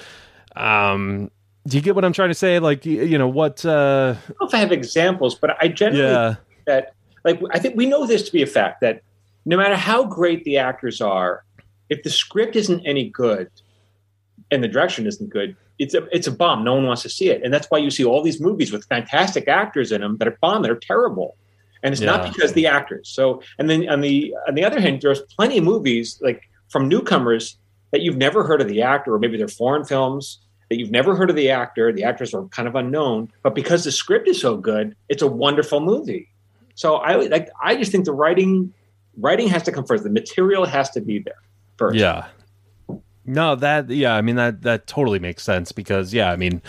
um 0.56 1.30
do 1.68 1.76
you 1.76 1.82
get 1.84 1.94
what 1.94 2.04
i'm 2.04 2.12
trying 2.12 2.30
to 2.30 2.34
say 2.34 2.58
like 2.58 2.84
you, 2.84 3.04
you 3.04 3.16
know 3.16 3.28
what 3.28 3.64
uh 3.64 4.16
i 4.16 4.26
don't 4.26 4.40
know 4.40 4.46
if 4.48 4.54
i 4.54 4.58
have 4.58 4.72
examples 4.72 5.36
but 5.36 5.56
i 5.62 5.68
generally 5.68 6.02
yeah. 6.02 6.34
that 6.66 6.94
like 7.22 7.40
i 7.52 7.60
think 7.60 7.76
we 7.76 7.86
know 7.86 8.04
this 8.04 8.24
to 8.24 8.32
be 8.32 8.42
a 8.42 8.46
fact 8.46 8.80
that 8.80 9.02
no 9.44 9.56
matter 9.56 9.76
how 9.76 10.04
great 10.04 10.42
the 10.42 10.58
actors 10.58 11.00
are 11.00 11.44
if 11.88 12.02
the 12.02 12.10
script 12.10 12.56
isn't 12.56 12.84
any 12.84 13.08
good 13.08 13.48
and 14.52 14.62
the 14.62 14.68
direction 14.68 15.06
isn't 15.06 15.30
good, 15.30 15.56
it's 15.78 15.94
a 15.94 16.06
it's 16.16 16.26
a 16.26 16.30
bomb. 16.30 16.62
No 16.62 16.74
one 16.74 16.86
wants 16.86 17.02
to 17.02 17.08
see 17.08 17.30
it, 17.30 17.42
and 17.42 17.52
that's 17.52 17.66
why 17.68 17.78
you 17.78 17.90
see 17.90 18.04
all 18.04 18.22
these 18.22 18.40
movies 18.40 18.70
with 18.70 18.84
fantastic 18.84 19.48
actors 19.48 19.90
in 19.90 20.02
them 20.02 20.18
that 20.18 20.28
are 20.28 20.38
bomb 20.40 20.62
that 20.62 20.70
are 20.70 20.76
terrible. 20.76 21.36
And 21.82 21.92
it's 21.92 22.00
yeah. 22.00 22.16
not 22.16 22.32
because 22.32 22.52
the 22.52 22.66
actors. 22.68 23.08
So, 23.08 23.42
and 23.58 23.68
then 23.68 23.88
on 23.88 24.02
the 24.02 24.34
on 24.46 24.54
the 24.54 24.64
other 24.64 24.80
hand, 24.80 25.00
there's 25.00 25.22
plenty 25.22 25.58
of 25.58 25.64
movies 25.64 26.18
like 26.22 26.48
from 26.68 26.88
newcomers 26.88 27.56
that 27.90 28.02
you've 28.02 28.16
never 28.16 28.44
heard 28.44 28.60
of 28.60 28.68
the 28.68 28.82
actor, 28.82 29.14
or 29.14 29.18
maybe 29.18 29.36
they're 29.36 29.48
foreign 29.48 29.84
films 29.84 30.38
that 30.68 30.78
you've 30.78 30.90
never 30.90 31.16
heard 31.16 31.28
of 31.28 31.36
the 31.36 31.50
actor. 31.50 31.92
The 31.92 32.04
actors 32.04 32.32
are 32.32 32.44
kind 32.48 32.68
of 32.68 32.74
unknown, 32.74 33.32
but 33.42 33.54
because 33.54 33.84
the 33.84 33.92
script 33.92 34.28
is 34.28 34.40
so 34.40 34.56
good, 34.56 34.94
it's 35.08 35.22
a 35.22 35.26
wonderful 35.26 35.80
movie. 35.80 36.28
So 36.74 36.96
I 36.96 37.16
like 37.16 37.50
I 37.62 37.74
just 37.76 37.90
think 37.90 38.04
the 38.04 38.12
writing 38.12 38.72
writing 39.18 39.48
has 39.48 39.62
to 39.64 39.72
come 39.72 39.84
first. 39.84 40.04
The 40.04 40.10
material 40.10 40.66
has 40.66 40.90
to 40.90 41.00
be 41.00 41.18
there 41.18 41.42
first. 41.76 41.96
Yeah, 41.96 42.26
no, 43.24 43.54
that 43.56 43.88
yeah, 43.90 44.14
I 44.14 44.22
mean 44.22 44.36
that 44.36 44.62
that 44.62 44.86
totally 44.86 45.18
makes 45.18 45.42
sense 45.42 45.72
because 45.72 46.12
yeah, 46.12 46.30
I 46.30 46.36
mean 46.36 46.62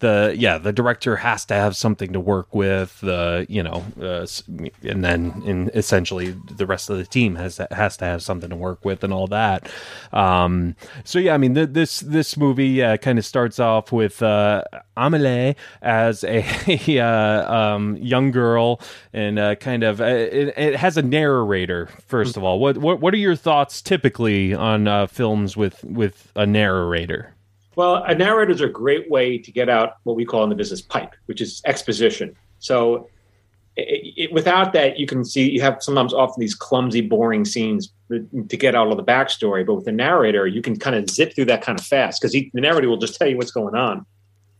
the 0.00 0.34
yeah 0.36 0.58
the 0.58 0.72
director 0.72 1.16
has 1.16 1.44
to 1.46 1.54
have 1.54 1.76
something 1.76 2.12
to 2.12 2.20
work 2.20 2.54
with 2.54 3.00
the 3.00 3.46
you 3.48 3.62
know 3.62 3.84
uh, 4.00 4.26
and 4.82 5.04
then 5.04 5.42
in 5.44 5.70
essentially 5.74 6.36
the 6.56 6.66
rest 6.66 6.90
of 6.90 6.96
the 6.96 7.04
team 7.04 7.36
has 7.36 7.60
has 7.70 7.96
to 7.96 8.04
have 8.04 8.22
something 8.22 8.50
to 8.50 8.56
work 8.56 8.84
with 8.84 9.04
and 9.04 9.12
all 9.12 9.26
that. 9.26 9.68
Um, 10.12 10.76
so 11.04 11.18
yeah 11.18 11.34
i 11.34 11.38
mean 11.38 11.54
th- 11.54 11.70
this 11.70 12.00
this 12.00 12.36
movie 12.36 12.82
uh, 12.82 12.96
kind 12.98 13.18
of 13.18 13.24
starts 13.24 13.58
off 13.58 13.92
with 13.92 14.22
uh, 14.22 14.62
Amelie 14.96 15.56
as 15.82 16.24
a, 16.24 16.44
a 16.66 17.00
uh, 17.04 17.54
um, 17.54 17.96
young 17.96 18.30
girl 18.30 18.80
and 19.12 19.38
uh, 19.38 19.54
kind 19.56 19.82
of 19.82 20.00
uh, 20.00 20.04
it, 20.04 20.54
it, 20.56 20.76
has 20.76 20.96
a 20.96 21.02
narrator 21.02 21.88
first 22.06 22.36
of 22.36 22.44
all. 22.44 22.58
What 22.58 22.78
what 22.78 23.00
what 23.00 23.14
are 23.14 23.18
your 23.18 23.36
thoughts 23.36 23.82
typically 23.82 24.54
on 24.54 25.08
films 25.08 25.56
with 25.56 25.82
with 25.84 26.30
a 26.36 26.46
narrator 26.46 27.34
well, 27.76 27.96
uh, 27.96 28.04
a 28.06 28.14
narrator 28.14 28.52
is 28.52 28.60
a 28.60 28.68
great 28.68 29.10
way 29.10 29.38
to 29.38 29.50
get 29.50 29.68
out 29.68 29.96
what 30.04 30.16
we 30.16 30.24
call 30.24 30.42
in 30.44 30.50
the 30.50 30.54
business 30.54 30.80
pipe, 30.80 31.14
which 31.26 31.40
is 31.40 31.62
exposition. 31.64 32.36
So 32.58 33.08
it, 33.76 34.14
it, 34.16 34.32
without 34.32 34.72
that, 34.72 34.98
you 34.98 35.06
can 35.06 35.24
see 35.24 35.50
you 35.50 35.60
have 35.60 35.82
sometimes 35.82 36.14
often 36.14 36.40
these 36.40 36.54
clumsy, 36.54 37.00
boring 37.00 37.44
scenes 37.44 37.92
to 38.10 38.56
get 38.56 38.74
out 38.74 38.86
all 38.86 38.96
the 38.96 39.02
backstory. 39.02 39.66
But 39.66 39.74
with 39.74 39.84
the 39.84 39.92
narrator, 39.92 40.46
you 40.46 40.62
can 40.62 40.78
kind 40.78 40.96
of 40.96 41.10
zip 41.10 41.34
through 41.34 41.46
that 41.46 41.62
kind 41.62 41.78
of 41.78 41.84
fast 41.84 42.20
because 42.20 42.32
the 42.32 42.50
narrator 42.54 42.88
will 42.88 42.96
just 42.96 43.16
tell 43.16 43.28
you 43.28 43.36
what's 43.36 43.50
going 43.50 43.74
on. 43.74 44.06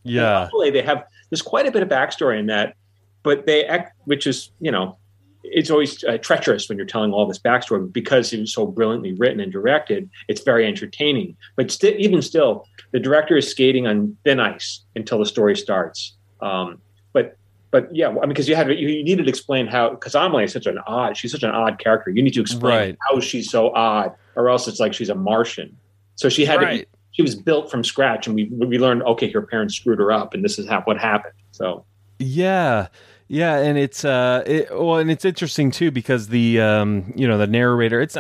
Yeah, 0.03 0.49
they 0.71 0.83
have 0.83 1.05
there's 1.31 1.43
quite 1.43 1.67
a 1.67 1.71
bit 1.71 1.83
of 1.83 1.89
backstory 1.89 2.39
in 2.39 2.47
that, 2.47 2.75
but 3.23 3.47
they 3.47 3.65
act, 3.65 3.97
which 4.05 4.27
is 4.27 4.51
you 4.61 4.71
know 4.71 4.99
it's 5.45 5.71
always 5.71 6.03
uh, 6.05 6.19
treacherous 6.19 6.69
when 6.69 6.79
you're 6.79 6.87
telling 6.87 7.13
all 7.13 7.27
this 7.27 7.39
backstory 7.39 7.93
because 7.93 8.33
it 8.33 8.41
was 8.41 8.53
so 8.53 8.67
brilliantly 8.67 9.13
written 9.13 9.41
and 9.41 9.53
directed. 9.53 10.09
It's 10.29 10.41
very 10.41 10.67
entertaining, 10.67 11.37
but 11.57 11.71
st- 11.71 12.01
even 12.01 12.23
still, 12.23 12.67
the 12.93 12.99
director 12.99 13.37
is 13.37 13.49
skating 13.49 13.87
on 13.87 14.17
thin 14.25 14.41
ice 14.41 14.81
until 14.97 15.19
the 15.19 15.27
story 15.27 15.57
starts. 15.57 16.17
Um, 16.41 16.81
but 17.13 17.37
but 17.71 17.95
yeah, 17.95 18.09
I 18.09 18.13
mean, 18.13 18.29
because 18.29 18.49
you 18.49 18.57
had 18.57 18.69
you, 18.69 18.89
you 18.89 19.05
needed 19.05 19.25
to 19.25 19.29
explain 19.29 19.67
how 19.67 19.91
because 19.91 20.15
Amelie 20.15 20.45
is 20.45 20.53
such 20.53 20.67
an 20.67 20.79
odd, 20.87 21.17
she's 21.17 21.33
such 21.33 21.43
an 21.43 21.51
odd 21.51 21.79
character. 21.79 22.11
You 22.11 22.23
need 22.23 22.35
to 22.35 22.41
explain 22.41 22.73
right. 22.73 22.99
how 23.09 23.21
she's 23.21 23.51
so 23.51 23.73
odd, 23.75 24.13
or 24.37 24.49
else 24.49 24.67
it's 24.67 24.81
like 24.81 24.95
she's 24.95 25.11
a 25.11 25.15
Martian. 25.15 25.77
So 26.17 26.29
she 26.29 26.45
had 26.45 26.61
right. 26.61 26.71
to. 26.71 26.87
Be, 26.87 26.89
she 27.13 27.23
was 27.23 27.37
built 27.37 27.71
from 27.71 27.85
scratch, 27.85 28.27
and 28.27 28.35
we 28.35 28.45
we 28.47 28.79
learned 28.79 29.03
okay, 29.05 29.31
her 29.31 29.43
parents 29.43 29.75
screwed 29.75 29.99
her 29.99 30.11
up, 30.11 30.35
and 30.35 30.45
this 30.45 30.59
is 30.59 30.67
how, 30.69 30.83
what 30.83 30.99
happened. 30.99 31.35
So 31.53 31.85
yeah. 32.19 32.89
Yeah, 33.29 33.57
and 33.59 33.79
it's 33.79 34.05
uh, 34.05 34.43
it, 34.47 34.69
well, 34.71 34.99
and 34.99 35.11
it's 35.11 35.25
interesting 35.25 35.71
too 35.71 35.91
because 35.91 36.29
the 36.29 36.61
um, 36.61 37.13
you 37.17 37.27
know, 37.27 37.39
the 37.39 37.47
narrator, 37.47 38.01
it's 38.01 38.17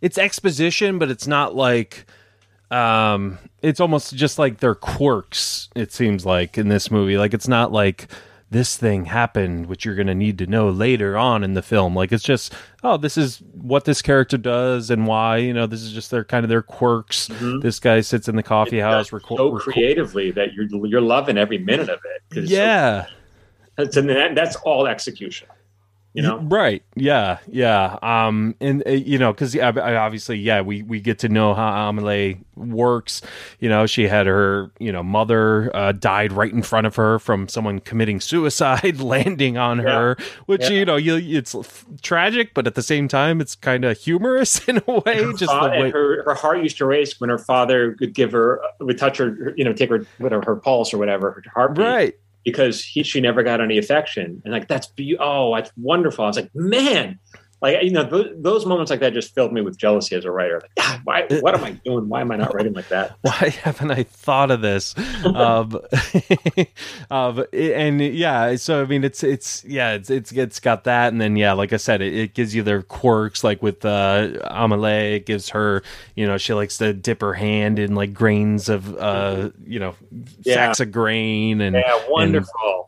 it's 0.00 0.16
exposition, 0.18 0.98
but 0.98 1.10
it's 1.10 1.26
not 1.26 1.54
like 1.54 2.06
um, 2.70 3.38
it's 3.62 3.80
almost 3.80 4.14
just 4.14 4.38
like 4.38 4.58
their 4.58 4.74
quirks. 4.74 5.68
It 5.76 5.92
seems 5.92 6.24
like 6.24 6.56
in 6.56 6.68
this 6.68 6.90
movie, 6.90 7.18
like 7.18 7.34
it's 7.34 7.48
not 7.48 7.70
like 7.70 8.08
this 8.50 8.76
thing 8.76 9.04
happened, 9.06 9.66
which 9.66 9.84
you're 9.84 9.96
going 9.96 10.06
to 10.06 10.14
need 10.14 10.38
to 10.38 10.46
know 10.46 10.70
later 10.70 11.18
on 11.18 11.42
in 11.44 11.54
the 11.54 11.62
film. 11.62 11.94
Like 11.96 12.12
it's 12.12 12.22
just, 12.22 12.54
oh, 12.84 12.96
this 12.96 13.18
is 13.18 13.38
what 13.54 13.84
this 13.84 14.00
character 14.00 14.38
does 14.38 14.88
and 14.88 15.06
why. 15.06 15.38
You 15.38 15.52
know, 15.52 15.66
this 15.66 15.82
is 15.82 15.92
just 15.92 16.10
their 16.10 16.24
kind 16.24 16.44
of 16.44 16.48
their 16.48 16.62
quirks. 16.62 17.28
Mm-hmm. 17.28 17.60
This 17.60 17.78
guy 17.78 18.00
sits 18.00 18.28
in 18.28 18.36
the 18.36 18.42
coffee 18.42 18.78
house, 18.78 19.10
reco- 19.10 19.36
so 19.36 19.58
creatively 19.58 20.30
that 20.30 20.54
you're 20.54 20.66
you're 20.86 21.00
loving 21.00 21.36
every 21.36 21.58
minute 21.58 21.88
of 21.90 22.00
it. 22.32 22.44
Yeah. 22.48 23.04
So- 23.04 23.10
that's, 23.76 23.96
and 23.96 24.36
that's 24.36 24.56
all 24.56 24.86
execution. 24.86 25.48
you 26.16 26.22
know 26.22 26.38
right 26.38 26.82
yeah 26.94 27.38
yeah 27.46 27.98
um 28.00 28.54
and 28.58 28.82
uh, 28.86 28.90
you 28.90 29.18
know 29.18 29.34
because 29.34 29.54
yeah, 29.54 29.68
obviously 29.68 30.38
yeah 30.38 30.62
we 30.62 30.82
we 30.82 30.98
get 30.98 31.18
to 31.18 31.28
know 31.28 31.52
how 31.52 31.90
Amelie 31.90 32.40
works 32.56 33.20
you 33.60 33.68
know 33.68 33.84
she 33.84 34.08
had 34.08 34.26
her 34.26 34.70
you 34.78 34.90
know 34.90 35.02
mother 35.02 35.70
uh, 35.76 35.92
died 35.92 36.32
right 36.32 36.50
in 36.50 36.62
front 36.62 36.86
of 36.86 36.96
her 36.96 37.18
from 37.18 37.48
someone 37.48 37.80
committing 37.80 38.18
suicide 38.18 38.98
landing 39.00 39.58
on 39.58 39.76
yeah. 39.76 39.84
her 39.84 40.16
which 40.46 40.62
yeah. 40.62 40.70
you 40.70 40.84
know 40.86 40.96
you 40.96 41.16
it's 41.16 41.54
f- 41.54 41.84
tragic 42.00 42.54
but 42.54 42.66
at 42.66 42.74
the 42.74 42.82
same 42.82 43.08
time 43.08 43.38
it's 43.38 43.54
kind 43.54 43.84
of 43.84 43.98
humorous 43.98 44.66
in 44.68 44.82
a 44.88 44.92
way 45.00 45.32
just 45.34 45.52
the 45.52 45.68
way 45.70 45.90
her, 45.90 46.22
her 46.24 46.34
heart 46.34 46.62
used 46.62 46.78
to 46.78 46.86
race 46.86 47.20
when 47.20 47.28
her 47.28 47.38
father 47.38 47.94
would 48.00 48.14
give 48.14 48.32
her 48.32 48.62
would 48.80 48.96
touch 48.96 49.18
her 49.18 49.52
you 49.54 49.64
know 49.64 49.74
take 49.74 49.90
her 49.90 50.06
whatever 50.16 50.42
her 50.46 50.56
pulse 50.56 50.94
or 50.94 50.98
whatever 50.98 51.32
her 51.32 51.42
heartbeat 51.54 51.86
right 51.86 52.18
because 52.46 52.82
he 52.82 53.02
she 53.02 53.20
never 53.20 53.42
got 53.42 53.60
any 53.60 53.76
affection. 53.76 54.40
And 54.44 54.54
like 54.54 54.68
that's 54.68 54.86
be- 54.86 55.18
oh 55.18 55.54
that's 55.54 55.72
wonderful. 55.76 56.24
I 56.24 56.28
was 56.28 56.36
like 56.36 56.54
man 56.54 57.18
like 57.62 57.82
you 57.82 57.90
know 57.90 58.04
those, 58.04 58.34
those, 58.36 58.66
moments 58.66 58.90
like 58.90 59.00
that 59.00 59.14
just 59.14 59.34
filled 59.34 59.52
me 59.52 59.62
with 59.62 59.78
jealousy 59.78 60.14
as 60.14 60.24
a 60.24 60.30
writer. 60.30 60.60
Like 60.60 60.70
ah, 60.80 61.00
why 61.04 61.26
what 61.40 61.54
am 61.54 61.64
i 61.64 61.70
doing? 61.70 62.08
Why 62.08 62.20
am 62.20 62.30
i 62.30 62.36
not 62.36 62.54
writing 62.54 62.74
like 62.74 62.88
that? 62.88 63.16
Why 63.22 63.54
haven't 63.62 63.90
i 63.90 64.02
thought 64.02 64.50
of 64.50 64.60
this? 64.60 64.94
Um, 65.26 65.80
um, 67.10 67.44
and 67.52 68.00
yeah 68.00 68.54
so 68.56 68.82
i 68.82 68.86
mean 68.86 69.02
it's 69.02 69.22
it's 69.22 69.64
yeah 69.64 69.92
it's 69.92 70.08
it's 70.08 70.30
it's 70.32 70.60
got 70.60 70.84
that 70.84 71.12
and 71.12 71.20
then 71.20 71.36
yeah 71.36 71.52
like 71.52 71.72
i 71.72 71.76
said 71.76 72.00
it, 72.00 72.14
it 72.14 72.34
gives 72.34 72.54
you 72.54 72.62
their 72.62 72.82
quirks 72.82 73.42
like 73.42 73.62
with 73.62 73.84
uh 73.84 74.28
Amelie 74.44 75.16
it 75.16 75.26
gives 75.26 75.48
her 75.50 75.82
you 76.14 76.26
know 76.26 76.38
she 76.38 76.54
likes 76.54 76.78
to 76.78 76.92
dip 76.92 77.20
her 77.20 77.34
hand 77.34 77.78
in 77.78 77.94
like 77.94 78.14
grains 78.14 78.68
of 78.68 78.96
uh 78.96 79.50
you 79.66 79.80
know 79.80 79.94
yeah. 80.42 80.54
sacks 80.54 80.80
of 80.80 80.92
grain 80.92 81.60
and 81.60 81.74
yeah 81.74 82.00
wonderful. 82.08 82.52
and, 82.64 82.85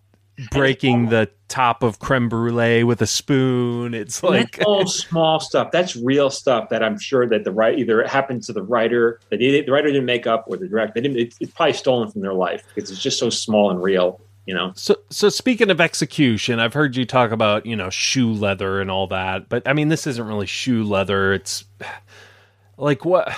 breaking 0.51 1.09
the 1.09 1.29
top 1.49 1.83
of 1.83 1.99
creme 1.99 2.29
brulee 2.29 2.85
with 2.85 3.03
a 3.03 3.07
spoon. 3.07 3.95
It's 3.95 4.23
like 4.23 4.57
that's 4.57 4.67
all 4.67 4.87
small 4.87 5.41
stuff. 5.41 5.71
That's 5.73 5.97
real 5.97 6.31
stuff 6.31 6.69
that 6.69 6.83
I'm 6.83 6.99
sure 6.99 7.27
that 7.27 7.45
the 7.45 7.53
right 7.53 7.79
either 7.79 8.01
it 8.01 8.09
happened 8.09 8.43
to 8.45 8.53
the 8.53 8.63
writer 8.63 9.21
that 9.31 9.39
the 9.39 9.65
writer 9.69 9.89
didn't 9.89 10.05
make 10.05 10.27
up 10.27 10.45
or 10.47 10.57
the 10.57 10.69
director. 10.69 10.95
They 10.95 11.01
didn't. 11.01 11.19
It, 11.19 11.35
it's 11.41 11.53
probably 11.53 11.73
stolen 11.73 12.11
from 12.11 12.21
their 12.21 12.35
life 12.35 12.63
because 12.75 12.91
it's 12.91 13.03
just 13.03 13.19
so 13.19 13.31
small 13.31 13.71
and 13.71 13.83
real. 13.83 14.21
You 14.47 14.55
know. 14.55 14.73
So 14.77 14.97
so 15.11 15.29
speaking 15.29 15.71
of 15.71 15.81
execution, 15.81 16.61
I've 16.61 16.75
heard 16.75 16.97
you 16.97 17.05
talk 17.05 17.33
about 17.33 17.67
you 17.67 17.77
know 17.77 17.91
shoe 17.91 18.33
leather 18.33 18.81
and 18.81 18.91
all 18.91 19.07
that, 19.09 19.49
but 19.49 19.67
I 19.67 19.73
mean 19.73 19.89
this 19.89 20.07
isn't 20.07 20.27
really 20.27 20.47
shoe 20.47 20.85
leather. 20.85 21.33
It's 21.33 21.65
like 22.77 23.05
what. 23.05 23.35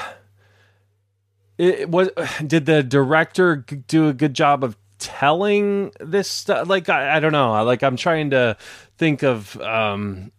It 1.58 1.90
was 1.90 2.08
did 2.46 2.66
the 2.66 2.82
director 2.82 3.56
do 3.56 4.08
a 4.08 4.12
good 4.12 4.34
job 4.34 4.64
of 4.64 4.76
telling 5.00 5.92
this 5.98 6.28
stuff 6.28 6.68
like 6.68 6.88
I, 6.88 7.16
I, 7.16 7.20
don't 7.20 7.32
know. 7.32 7.64
Like 7.64 7.82
i'm 7.82 7.96
trying 7.96 8.30
to 8.30 8.56
think 8.98 9.22
of 9.22 9.60
um 9.60 10.30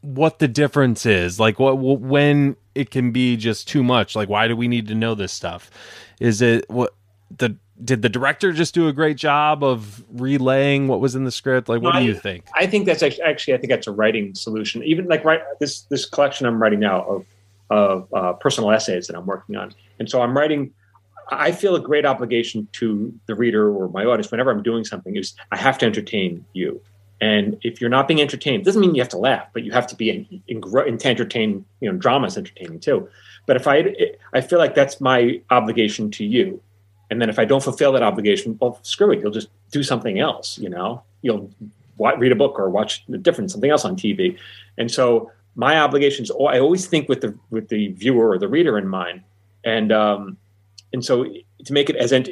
what 0.00 0.38
the 0.38 0.48
difference 0.48 1.06
is. 1.06 1.40
Like 1.40 1.58
what 1.58 1.78
when 1.78 2.56
it 2.74 2.90
can 2.90 3.12
be 3.12 3.36
just 3.36 3.68
too 3.68 3.82
much. 3.82 4.14
Like 4.14 4.28
why 4.28 4.48
do 4.48 4.56
we 4.56 4.68
need 4.68 4.88
to 4.88 4.94
know 4.94 5.14
this 5.14 5.32
stuff? 5.32 5.70
Is 6.20 6.42
it 6.42 6.68
what 6.68 6.94
the 7.36 7.56
did 7.82 8.02
the 8.02 8.08
director 8.08 8.52
just 8.52 8.74
do 8.74 8.88
a 8.88 8.92
great 8.92 9.16
job 9.16 9.62
of 9.62 10.04
relaying 10.10 10.88
what 10.88 11.00
was 11.00 11.14
in 11.14 11.24
the 11.24 11.30
script? 11.30 11.68
Like 11.68 11.80
what 11.80 11.94
no, 11.94 12.00
do 12.00 12.06
you 12.06 12.14
I, 12.16 12.18
think? 12.18 12.44
I 12.54 12.66
think 12.66 12.86
that's 12.86 13.02
actually, 13.02 13.22
actually 13.22 13.54
i 13.54 13.56
think 13.58 13.70
that's 13.70 13.86
a 13.86 13.92
writing 13.92 14.34
solution. 14.34 14.82
Even 14.84 15.06
like 15.06 15.24
right 15.24 15.40
this 15.60 15.82
this 15.82 16.04
collection 16.04 16.46
i'm 16.46 16.60
writing 16.60 16.80
now 16.80 17.02
of 17.04 17.26
of 17.70 18.14
uh, 18.14 18.32
personal 18.34 18.70
essays 18.70 19.06
that 19.08 19.16
i'm 19.16 19.26
working 19.26 19.56
on. 19.56 19.72
And 19.98 20.08
so 20.10 20.22
i'm 20.22 20.36
writing 20.36 20.72
I 21.30 21.52
feel 21.52 21.76
a 21.76 21.80
great 21.80 22.06
obligation 22.06 22.68
to 22.72 23.12
the 23.26 23.34
reader 23.34 23.70
or 23.70 23.88
my 23.88 24.04
audience 24.04 24.30
whenever 24.30 24.50
I'm 24.50 24.62
doing 24.62 24.84
something 24.84 25.16
is 25.16 25.34
I 25.52 25.56
have 25.56 25.78
to 25.78 25.86
entertain 25.86 26.44
you. 26.52 26.80
And 27.20 27.58
if 27.62 27.80
you're 27.80 27.90
not 27.90 28.06
being 28.06 28.20
entertained, 28.20 28.64
doesn't 28.64 28.80
mean 28.80 28.94
you 28.94 29.02
have 29.02 29.08
to 29.10 29.18
laugh, 29.18 29.48
but 29.52 29.64
you 29.64 29.72
have 29.72 29.86
to 29.88 29.96
be 29.96 30.10
in, 30.10 30.42
in, 30.46 30.62
in 30.86 30.98
to 30.98 31.08
entertain. 31.08 31.64
You 31.80 31.90
know, 31.90 31.98
drama 31.98 32.28
is 32.28 32.38
entertaining 32.38 32.80
too. 32.80 33.08
But 33.46 33.56
if 33.56 33.66
I, 33.66 33.94
I 34.32 34.40
feel 34.40 34.58
like 34.58 34.74
that's 34.74 35.00
my 35.00 35.40
obligation 35.50 36.10
to 36.12 36.24
you. 36.24 36.62
And 37.10 37.20
then 37.20 37.28
if 37.28 37.38
I 37.38 37.44
don't 37.44 37.62
fulfill 37.62 37.92
that 37.92 38.02
obligation, 38.02 38.56
well, 38.60 38.78
screw 38.82 39.10
it. 39.12 39.20
You'll 39.20 39.32
just 39.32 39.48
do 39.70 39.82
something 39.82 40.18
else. 40.18 40.58
You 40.58 40.68
know, 40.68 41.02
you'll 41.22 41.50
read 41.98 42.30
a 42.30 42.36
book 42.36 42.58
or 42.58 42.70
watch 42.70 43.04
a 43.12 43.18
different 43.18 43.50
something 43.50 43.70
else 43.70 43.84
on 43.84 43.96
TV. 43.96 44.38
And 44.76 44.90
so 44.90 45.32
my 45.56 45.78
obligations, 45.80 46.30
I 46.30 46.60
always 46.60 46.86
think 46.86 47.08
with 47.08 47.22
the 47.22 47.36
with 47.50 47.68
the 47.68 47.88
viewer 47.88 48.30
or 48.30 48.38
the 48.38 48.48
reader 48.48 48.78
in 48.78 48.86
mind. 48.86 49.22
And 49.64 49.90
um, 49.90 50.36
and 50.92 51.04
so 51.04 51.24
to 51.24 51.72
make 51.72 51.90
it 51.90 51.96
as 51.96 52.12
ent- 52.12 52.30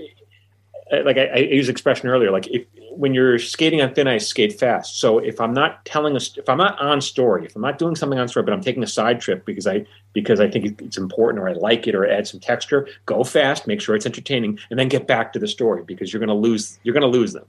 like 1.04 1.18
I, 1.18 1.26
I 1.26 1.36
used 1.38 1.68
expression 1.68 2.08
earlier, 2.08 2.30
like 2.30 2.46
if 2.48 2.64
when 2.90 3.12
you're 3.12 3.38
skating 3.38 3.82
on 3.82 3.92
thin 3.92 4.08
ice, 4.08 4.26
skate 4.26 4.58
fast. 4.58 4.98
So 4.98 5.18
if 5.18 5.40
I'm 5.40 5.52
not 5.52 5.84
telling 5.84 6.16
us, 6.16 6.36
if 6.38 6.48
I'm 6.48 6.58
not 6.58 6.80
on 6.80 7.00
story, 7.00 7.44
if 7.44 7.54
I'm 7.54 7.62
not 7.62 7.78
doing 7.78 7.94
something 7.94 8.18
on 8.18 8.28
story, 8.28 8.44
but 8.44 8.52
I'm 8.52 8.62
taking 8.62 8.82
a 8.82 8.86
side 8.86 9.20
trip 9.20 9.44
because 9.44 9.66
I 9.66 9.84
because 10.12 10.40
I 10.40 10.48
think 10.48 10.80
it's 10.80 10.96
important 10.96 11.42
or 11.42 11.48
I 11.48 11.52
like 11.52 11.86
it 11.86 11.94
or 11.94 12.08
add 12.08 12.26
some 12.26 12.40
texture, 12.40 12.88
go 13.04 13.24
fast, 13.24 13.66
make 13.66 13.80
sure 13.80 13.94
it's 13.94 14.06
entertaining, 14.06 14.58
and 14.70 14.78
then 14.78 14.88
get 14.88 15.06
back 15.06 15.32
to 15.34 15.38
the 15.38 15.48
story 15.48 15.82
because 15.82 16.12
you're 16.12 16.20
going 16.20 16.28
to 16.28 16.34
lose 16.34 16.78
you're 16.84 16.94
going 16.94 17.02
to 17.02 17.18
lose 17.18 17.32
them. 17.32 17.46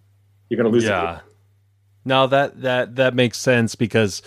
You're 0.50 0.58
going 0.58 0.72
to 0.72 0.74
lose. 0.74 0.86
Yeah. 0.86 1.20
Them. 2.06 2.30
That 2.30 2.62
that 2.62 2.96
that 2.96 3.14
makes 3.14 3.38
sense 3.38 3.76
because 3.76 4.22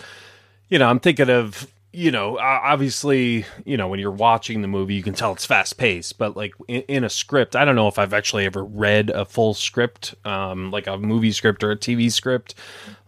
you 0.69 0.79
know 0.79 0.87
I'm 0.87 0.99
thinking 0.99 1.29
of 1.29 1.67
you 1.93 2.09
know, 2.09 2.37
obviously, 2.39 3.45
you 3.65 3.75
know, 3.75 3.89
when 3.89 3.99
you're 3.99 4.11
watching 4.11 4.61
the 4.61 4.67
movie, 4.67 4.95
you 4.95 5.03
can 5.03 5.13
tell 5.13 5.33
it's 5.33 5.45
fast 5.45 5.77
paced, 5.77 6.17
but 6.17 6.37
like 6.37 6.53
in, 6.69 6.81
in, 6.83 7.03
a 7.03 7.09
script, 7.09 7.53
I 7.53 7.65
don't 7.65 7.75
know 7.75 7.89
if 7.89 7.99
I've 7.99 8.13
actually 8.13 8.45
ever 8.45 8.63
read 8.63 9.09
a 9.09 9.25
full 9.25 9.53
script, 9.53 10.15
um, 10.23 10.71
like 10.71 10.87
a 10.87 10.97
movie 10.97 11.33
script 11.33 11.65
or 11.65 11.71
a 11.71 11.75
TV 11.75 12.09
script. 12.09 12.55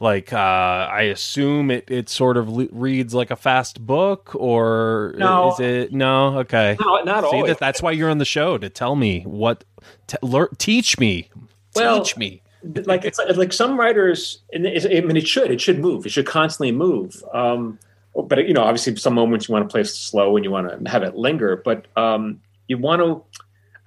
Like, 0.01 0.33
uh, 0.33 0.37
I 0.37 1.03
assume 1.03 1.71
it, 1.71 1.89
it 1.89 2.09
sort 2.09 2.35
of 2.35 2.49
le- 2.49 2.67
reads 2.71 3.13
like 3.13 3.31
a 3.31 3.37
fast 3.37 3.85
book, 3.85 4.35
or 4.35 5.15
no. 5.17 5.53
is 5.53 5.59
it? 5.61 5.93
No, 5.93 6.39
okay. 6.39 6.75
No, 6.81 7.01
not 7.03 7.23
See, 7.23 7.27
always. 7.27 7.51
That, 7.51 7.59
that's 7.59 7.81
why 7.81 7.91
you're 7.91 8.09
on 8.09 8.17
the 8.17 8.25
show 8.25 8.57
to 8.57 8.69
tell 8.69 8.97
me 8.97 9.21
what, 9.21 9.63
t- 10.07 10.17
teach 10.57 10.99
me, 10.99 11.29
well, 11.73 12.03
teach 12.03 12.17
me 12.17 12.41
like 12.85 13.03
it's 13.03 13.19
like 13.35 13.51
some 13.51 13.77
writers 13.77 14.39
and 14.53 14.65
i 14.65 15.01
mean 15.01 15.17
it 15.17 15.27
should 15.27 15.51
it 15.51 15.59
should 15.59 15.79
move 15.79 16.05
it 16.05 16.09
should 16.13 16.25
constantly 16.25 16.71
move 16.71 17.21
um 17.33 17.77
but 18.15 18.47
you 18.47 18.53
know, 18.53 18.63
obviously, 18.63 18.95
some 18.95 19.15
moments 19.15 19.47
you 19.47 19.53
want 19.53 19.67
to 19.67 19.71
play 19.71 19.83
slow 19.83 20.35
and 20.35 20.45
you 20.45 20.51
want 20.51 20.85
to 20.85 20.89
have 20.89 21.03
it 21.03 21.15
linger. 21.15 21.61
But 21.63 21.87
um, 21.97 22.41
you 22.67 22.77
want 22.77 23.01
to. 23.01 23.23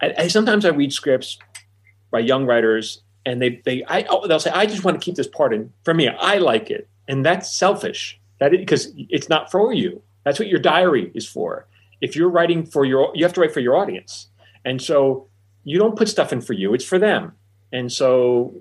I, 0.01 0.25
I, 0.25 0.29
sometimes 0.29 0.65
I 0.65 0.71
read 0.71 0.93
scripts 0.93 1.39
by 2.11 2.19
young 2.21 2.45
writers, 2.45 3.03
and 3.25 3.41
they 3.41 3.63
they 3.65 3.85
I, 3.85 4.05
oh, 4.09 4.27
they'll 4.27 4.41
say, 4.41 4.51
"I 4.51 4.67
just 4.67 4.85
want 4.85 5.01
to 5.01 5.05
keep 5.05 5.15
this 5.15 5.29
part 5.29 5.55
in 5.55 5.73
for 5.85 5.95
me. 5.95 6.09
I 6.09 6.39
like 6.39 6.71
it," 6.71 6.89
and 7.07 7.25
that's 7.25 7.51
selfish. 7.51 8.21
That 8.39 8.51
because 8.51 8.93
it's 8.97 9.29
not 9.29 9.51
for 9.51 9.73
you. 9.73 10.03
That's 10.25 10.39
what 10.39 10.49
your 10.49 10.59
diary 10.59 11.13
is 11.15 11.27
for. 11.27 11.67
If 12.01 12.17
you're 12.17 12.29
writing 12.29 12.67
for 12.67 12.85
your, 12.85 13.13
you 13.15 13.25
have 13.25 13.33
to 13.35 13.41
write 13.41 13.55
for 13.55 13.61
your 13.61 13.77
audience, 13.77 14.29
and 14.65 14.83
so 14.83 15.29
you 15.65 15.79
don't 15.79 15.97
put 15.97 16.09
stuff 16.09 16.33
in 16.33 16.41
for 16.41 16.53
you. 16.53 16.75
It's 16.75 16.85
for 16.85 16.99
them. 16.99 17.33
And 17.73 17.93
so, 17.93 18.55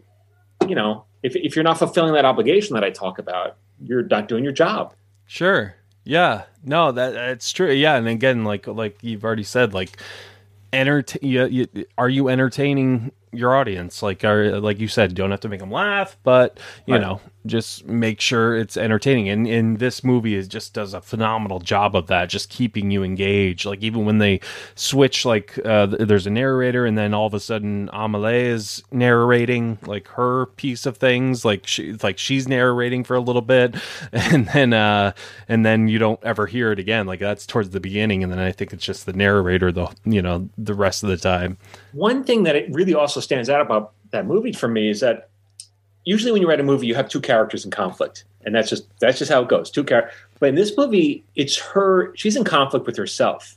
you 0.68 0.76
know, 0.76 1.06
if 1.24 1.36
if 1.36 1.56
you're 1.56 1.64
not 1.64 1.80
fulfilling 1.80 2.14
that 2.14 2.26
obligation 2.26 2.76
that 2.76 2.84
I 2.84 2.92
talk 2.92 3.20
about, 3.20 3.58
you're 3.84 4.04
not 4.04 4.28
doing 4.28 4.44
your 4.44 4.54
job. 4.54 4.94
Sure. 5.26 5.76
Yeah. 6.04 6.44
No, 6.64 6.92
that 6.92 7.14
that's 7.14 7.52
true. 7.52 7.72
Yeah, 7.72 7.96
and 7.96 8.08
again, 8.08 8.44
like 8.44 8.68
like 8.68 8.98
you've 9.02 9.24
already 9.24 9.44
said, 9.44 9.74
like, 9.74 9.98
entertain. 10.74 11.30
You, 11.30 11.46
you, 11.48 11.86
are 11.98 12.10
you 12.10 12.30
entertaining 12.30 13.12
your 13.36 13.56
audience? 13.56 14.02
Like, 14.02 14.24
are 14.24 14.60
like 14.60 14.80
you 14.80 14.88
said, 14.88 15.14
don't 15.16 15.32
have 15.32 15.42
to 15.42 15.50
make 15.50 15.60
them 15.60 15.72
laugh, 15.72 16.18
but 16.24 16.60
you 16.86 16.96
right. 16.96 17.02
know, 17.02 17.22
just 17.46 17.86
make 17.86 18.20
sure 18.20 18.56
it's 18.56 18.78
entertaining. 18.78 19.30
And 19.30 19.48
in 19.48 19.76
this 19.76 20.04
movie, 20.04 20.36
it 20.36 20.48
just 20.48 20.74
does 20.74 20.94
a 20.94 21.02
phenomenal 21.02 21.60
job 21.60 21.96
of 21.96 22.08
that, 22.08 22.30
just 22.30 22.50
keeping 22.50 22.92
you 22.92 23.04
engaged. 23.04 23.66
Like 23.66 23.84
even 23.84 24.06
when 24.06 24.18
they 24.18 24.40
switch, 24.76 25.26
like 25.26 25.58
uh, 25.66 25.86
there's 25.86 26.28
a 26.28 26.32
narrator, 26.32 26.86
and 26.86 26.98
then 26.98 27.14
all 27.14 27.28
of 27.28 27.34
a 27.34 27.40
sudden 27.40 27.90
Amelie 27.94 28.46
is 28.46 28.84
narrating 28.92 29.78
like 29.86 30.08
her 30.10 30.48
piece 30.48 30.86
of 30.86 30.98
things, 30.98 31.46
like 31.46 31.68
she 31.68 31.94
like 32.02 32.18
she's 32.18 32.48
narrating 32.48 33.04
for 33.04 33.16
a 33.16 33.22
little 33.22 33.42
bit, 33.42 33.76
and 34.12 34.48
then 34.48 34.74
uh, 34.74 35.14
and 35.48 35.66
then 35.66 35.88
you 35.88 36.00
don't 36.00 36.24
ever 36.24 36.48
hear 36.48 36.72
it 36.72 36.80
again. 36.80 37.06
Like 37.06 37.20
that's 37.20 37.46
towards 37.46 37.70
the 37.70 37.80
beginning, 37.80 38.24
and 38.24 38.32
then 38.32 38.40
I 38.40 38.52
think 38.52 38.74
it's 38.74 38.86
just 38.86 39.06
the 39.06 39.14
narrator 39.14 39.72
the 39.72 39.94
you 40.06 40.22
know 40.22 40.50
the 40.58 40.74
rest 40.74 41.04
of 41.04 41.10
the 41.10 41.18
time. 41.18 41.58
One 41.96 42.26
thing 42.26 42.44
that 42.44 42.58
it 42.58 42.68
really 42.74 42.94
also 42.94 43.22
stands 43.22 43.50
out 43.50 43.62
about 43.62 43.94
that 44.12 44.26
movie 44.26 44.52
for 44.52 44.68
me 44.68 44.90
is 44.90 45.00
that 45.00 45.30
usually 46.04 46.34
when 46.34 46.42
you 46.42 46.48
write 46.50 46.60
a 46.60 46.64
movie, 46.64 46.88
you 46.88 46.94
have 46.94 47.08
two 47.08 47.22
characters 47.22 47.64
in 47.64 47.72
conflict, 47.72 48.26
and 48.44 48.54
that's 48.54 48.70
just 48.70 48.86
that's 49.00 49.18
just 49.18 49.32
how 49.32 49.42
it 49.44 49.48
goes. 49.48 49.72
Two 49.72 49.86
characters. 49.86 50.14
But 50.40 50.50
in 50.50 50.56
this 50.56 50.76
movie, 50.78 51.24
it's 51.36 51.58
her. 51.58 52.14
She's 52.18 52.36
in 52.36 52.44
conflict 52.44 52.86
with 52.86 52.98
herself, 52.98 53.56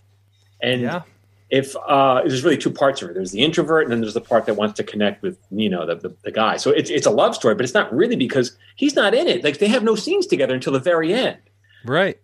and 0.63 0.83
yeah. 0.83 1.03
if 1.51 1.75
uh, 1.89 2.23
there's 2.25 2.45
really 2.45 2.57
two 2.57 2.71
parts 2.71 3.03
of 3.03 3.09
her. 3.09 3.15
There's 3.15 3.33
the 3.33 3.41
introvert, 3.41 3.83
and 3.83 3.91
then 3.91 4.03
there's 4.03 4.15
the 4.15 4.21
part 4.21 4.47
that 4.47 4.55
wants 4.55 4.77
to 4.77 4.85
connect 4.85 5.21
with 5.21 5.37
you 5.51 5.69
know 5.69 5.85
the, 5.85 5.97
the, 5.97 6.15
the 6.23 6.31
guy. 6.31 6.59
So 6.59 6.71
it's 6.71 6.91
it's 6.91 7.07
a 7.07 7.11
love 7.11 7.35
story, 7.35 7.57
but 7.57 7.65
it's 7.65 7.75
not 7.75 7.93
really 7.93 8.15
because 8.15 8.57
he's 8.77 8.95
not 8.95 9.15
in 9.15 9.27
it. 9.27 9.43
Like 9.43 9.59
they 9.59 9.69
have 9.69 9.83
no 9.83 9.97
scenes 9.97 10.29
together 10.29 10.55
until 10.55 10.73
the 10.73 10.79
very 10.79 11.13
end. 11.13 11.39
Right. 11.85 12.21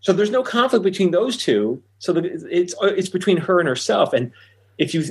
So 0.00 0.14
there's 0.14 0.30
no 0.30 0.42
conflict 0.42 0.82
between 0.82 1.10
those 1.10 1.36
two. 1.36 1.82
So 1.98 2.14
the, 2.14 2.24
it's 2.50 2.74
it's 2.80 3.10
between 3.10 3.36
her 3.36 3.60
and 3.60 3.68
herself. 3.68 4.14
And 4.14 4.32
if 4.78 4.94
you 4.94 5.04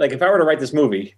like, 0.00 0.12
if 0.12 0.22
I 0.22 0.30
were 0.30 0.38
to 0.38 0.44
write 0.44 0.58
this 0.58 0.72
movie, 0.72 1.14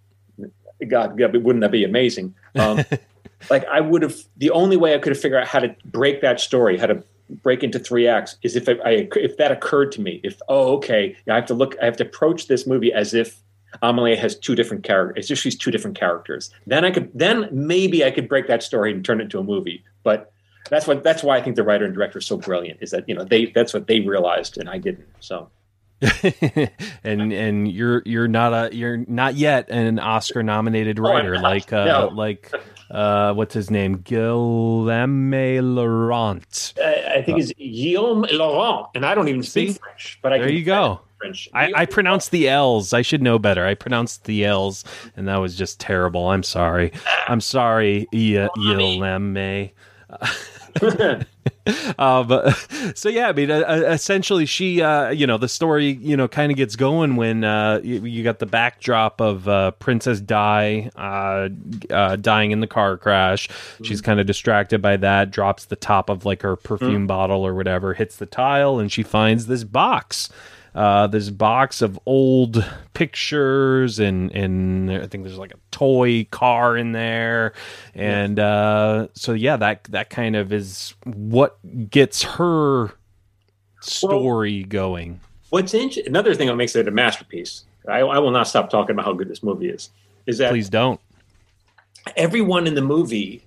God, 0.89 1.17
God 1.17 1.37
wouldn't 1.37 1.63
that 1.63 1.73
be 1.73 1.85
amazing? 1.85 2.35
Um, 2.57 2.85
like 3.51 3.65
I 3.67 3.81
would 3.81 4.03
have 4.03 4.17
the 4.37 4.51
only 4.51 4.77
way 4.77 4.95
I 4.95 4.99
could 4.99 5.13
have 5.13 5.21
figured 5.21 5.43
out 5.43 5.49
how 5.49 5.61
to 5.61 5.75
break 5.85 6.21
that 6.21 6.41
story, 6.41 6.77
how 6.77 6.87
to 6.87 7.03
break 7.43 7.63
into 7.63 7.79
three 7.79 8.07
acts, 8.07 8.37
is 8.43 8.57
if 8.57 8.69
I 8.69 9.09
if 9.17 9.37
that 9.37 9.53
occurred 9.53 9.93
to 9.93 10.01
me. 10.01 10.21
If 10.23 10.41
oh 10.49 10.77
okay, 10.77 11.17
I 11.29 11.37
have 11.37 11.47
to 11.47 11.55
look, 11.55 11.77
I 11.81 11.85
have 11.85 11.97
to 11.99 12.05
approach 12.05 12.49
this 12.49 12.67
movie 12.67 12.93
as 12.93 13.15
if 13.15 13.41
Amelie 13.81 14.17
has 14.17 14.37
two 14.37 14.55
different 14.55 14.85
characters. 14.85 15.21
It's 15.21 15.29
just 15.29 15.43
she's 15.43 15.57
two 15.57 15.71
different 15.71 15.99
characters. 15.99 16.51
Then 16.67 16.85
I 16.85 16.91
could 16.91 17.11
then 17.15 17.49
maybe 17.51 18.05
I 18.05 18.11
could 18.11 18.29
break 18.29 18.47
that 18.49 18.63
story 18.63 18.93
and 18.93 19.05
turn 19.05 19.21
it 19.21 19.25
into 19.25 19.39
a 19.39 19.45
movie. 19.45 19.83
But 20.03 20.33
that's 20.69 20.87
what 20.87 21.03
that's 21.03 21.23
why 21.23 21.37
I 21.37 21.43
think 21.43 21.57
the 21.57 21.65
writer 21.65 21.85
and 21.85 21.95
director 21.95 22.19
is 22.19 22.27
so 22.27 22.37
brilliant. 22.37 22.83
Is 22.83 22.91
that 22.91 23.09
you 23.09 23.15
know 23.15 23.25
they 23.25 23.47
that's 23.47 23.73
what 23.73 23.87
they 23.87 24.01
realized 24.01 24.59
and 24.59 24.69
I 24.69 24.79
didn't. 24.79 25.07
So. 25.21 25.49
and 27.05 27.33
and 27.33 27.71
you're 27.71 28.03
you're 28.05 28.29
not 28.29 28.53
a 28.53 28.75
you're 28.75 28.99
not 29.09 29.35
yet 29.35 29.71
an 29.71 29.99
Oscar 29.99 30.43
nominated 30.43 30.99
oh, 30.99 31.03
writer 31.03 31.37
oh, 31.37 31.41
like 31.41 31.73
uh 31.73 31.85
no. 31.85 32.09
like 32.09 32.53
uh 32.91 33.33
what's 33.35 33.55
his 33.55 33.71
name 33.71 33.99
Guillaume 33.99 35.31
Laurent. 35.31 36.75
I, 36.83 37.15
I 37.17 37.23
think 37.23 37.39
uh, 37.39 37.43
it's 37.43 37.53
Guillaume 37.53 38.27
Laurent, 38.33 38.89
and 38.95 39.07
I 39.07 39.15
don't 39.15 39.29
even 39.29 39.43
speak 39.43 39.71
See? 39.71 39.79
French, 39.79 40.19
but 40.23 40.33
I 40.33 40.39
there 40.39 40.51
you 40.51 40.65
go. 40.65 41.01
French. 41.19 41.49
I, 41.55 41.73
I 41.75 41.87
pronounced 41.87 42.33
the 42.33 42.49
L's. 42.49 42.93
I 42.93 43.03
should 43.03 43.23
know 43.23 43.39
better. 43.39 43.65
I 43.65 43.75
pronounced 43.75 44.25
the 44.25 44.45
L's, 44.45 44.85
and 45.17 45.29
that 45.29 45.37
was 45.37 45.57
just 45.57 45.79
terrible. 45.79 46.31
I'm 46.31 46.43
sorry. 46.43 46.93
I'm 47.29 47.41
sorry, 47.41 48.09
Guillaume. 48.11 49.71
but 52.25 52.55
so 52.95 53.09
yeah, 53.09 53.29
I 53.29 53.33
mean, 53.33 53.51
uh, 53.51 53.61
uh, 53.61 53.73
essentially, 53.91 54.47
she, 54.47 54.83
uh, 54.83 55.11
you 55.11 55.27
know, 55.27 55.39
the 55.39 55.49
story, 55.49 55.93
you 56.01 56.17
know, 56.17 56.29
kind 56.29 56.51
of 56.51 56.57
gets 56.57 56.77
going 56.77 57.17
when 57.17 57.45
uh, 57.45 57.81
you, 57.83 58.05
you, 58.05 58.25
got 58.25 58.39
the 58.39 58.47
backdrop 58.47 59.21
of 59.21 59.49
uh, 59.49 59.73
Princess 59.73 60.21
Di 60.21 60.91
dying 60.97 62.51
in 62.51 62.61
the 62.61 62.67
car 62.67 62.97
crash. 62.97 63.49
Mm-hmm. 63.49 63.85
She's 63.85 64.01
kind 64.01 64.21
of 64.21 64.27
distracted 64.27 64.81
by 64.81 64.97
that. 64.99 65.31
Drops 65.31 65.67
the 65.67 65.77
top 65.77 66.09
of 66.09 66.25
like 66.25 66.43
her 66.43 66.57
perfume 66.57 66.93
mm-hmm. 66.93 67.07
bottle 67.07 67.47
or 67.47 67.55
whatever, 67.55 67.95
hits 67.95 68.17
the 68.17 68.27
tile, 68.27 68.79
and 68.79 68.91
she 68.91 69.03
finds 69.03 69.47
this 69.47 69.65
box 69.65 70.31
uh, 70.75 71.07
this 71.07 71.31
box 71.31 71.83
of 71.83 71.99
old 72.07 72.65
pictures 72.95 73.99
and 73.99 74.31
and 74.33 74.91
I 74.91 75.07
think 75.07 75.25
there's 75.25 75.39
like 75.39 75.53
a 75.53 75.59
toy 75.71 76.25
car 76.31 76.77
in 76.77 76.93
there, 76.93 77.53
and 77.95 78.39
yeah. 78.39 78.47
uh, 78.47 79.07
so 79.15 79.33
yeah, 79.33 79.57
that 79.57 79.85
that 79.85 80.11
kind 80.11 80.37
of 80.37 80.53
is 80.53 80.95
what 81.05 81.59
gets 81.91 82.23
her 82.23 82.93
story 83.81 84.61
well, 84.63 84.69
going. 84.69 85.21
What's 85.51 85.75
in- 85.75 85.91
another 86.07 86.35
thing 86.35 86.49
that 86.49 86.57
makes 86.57 86.75
it 86.75 86.89
a 86.89 86.91
masterpiece. 86.91 87.65
I, 87.89 87.99
I 87.99 88.19
will 88.19 88.31
not 88.31 88.49
stop 88.49 88.71
talking 88.71 88.95
about 88.95 89.05
how 89.05 89.13
good 89.13 89.29
this 89.29 89.43
movie 89.43 89.69
is. 89.69 89.91
Is 90.27 90.39
that 90.39 90.51
please 90.51 90.71
don't. 90.71 91.01
Everyone 92.17 92.67
in 92.67 92.75
the 92.75 92.83
movie 92.83 93.45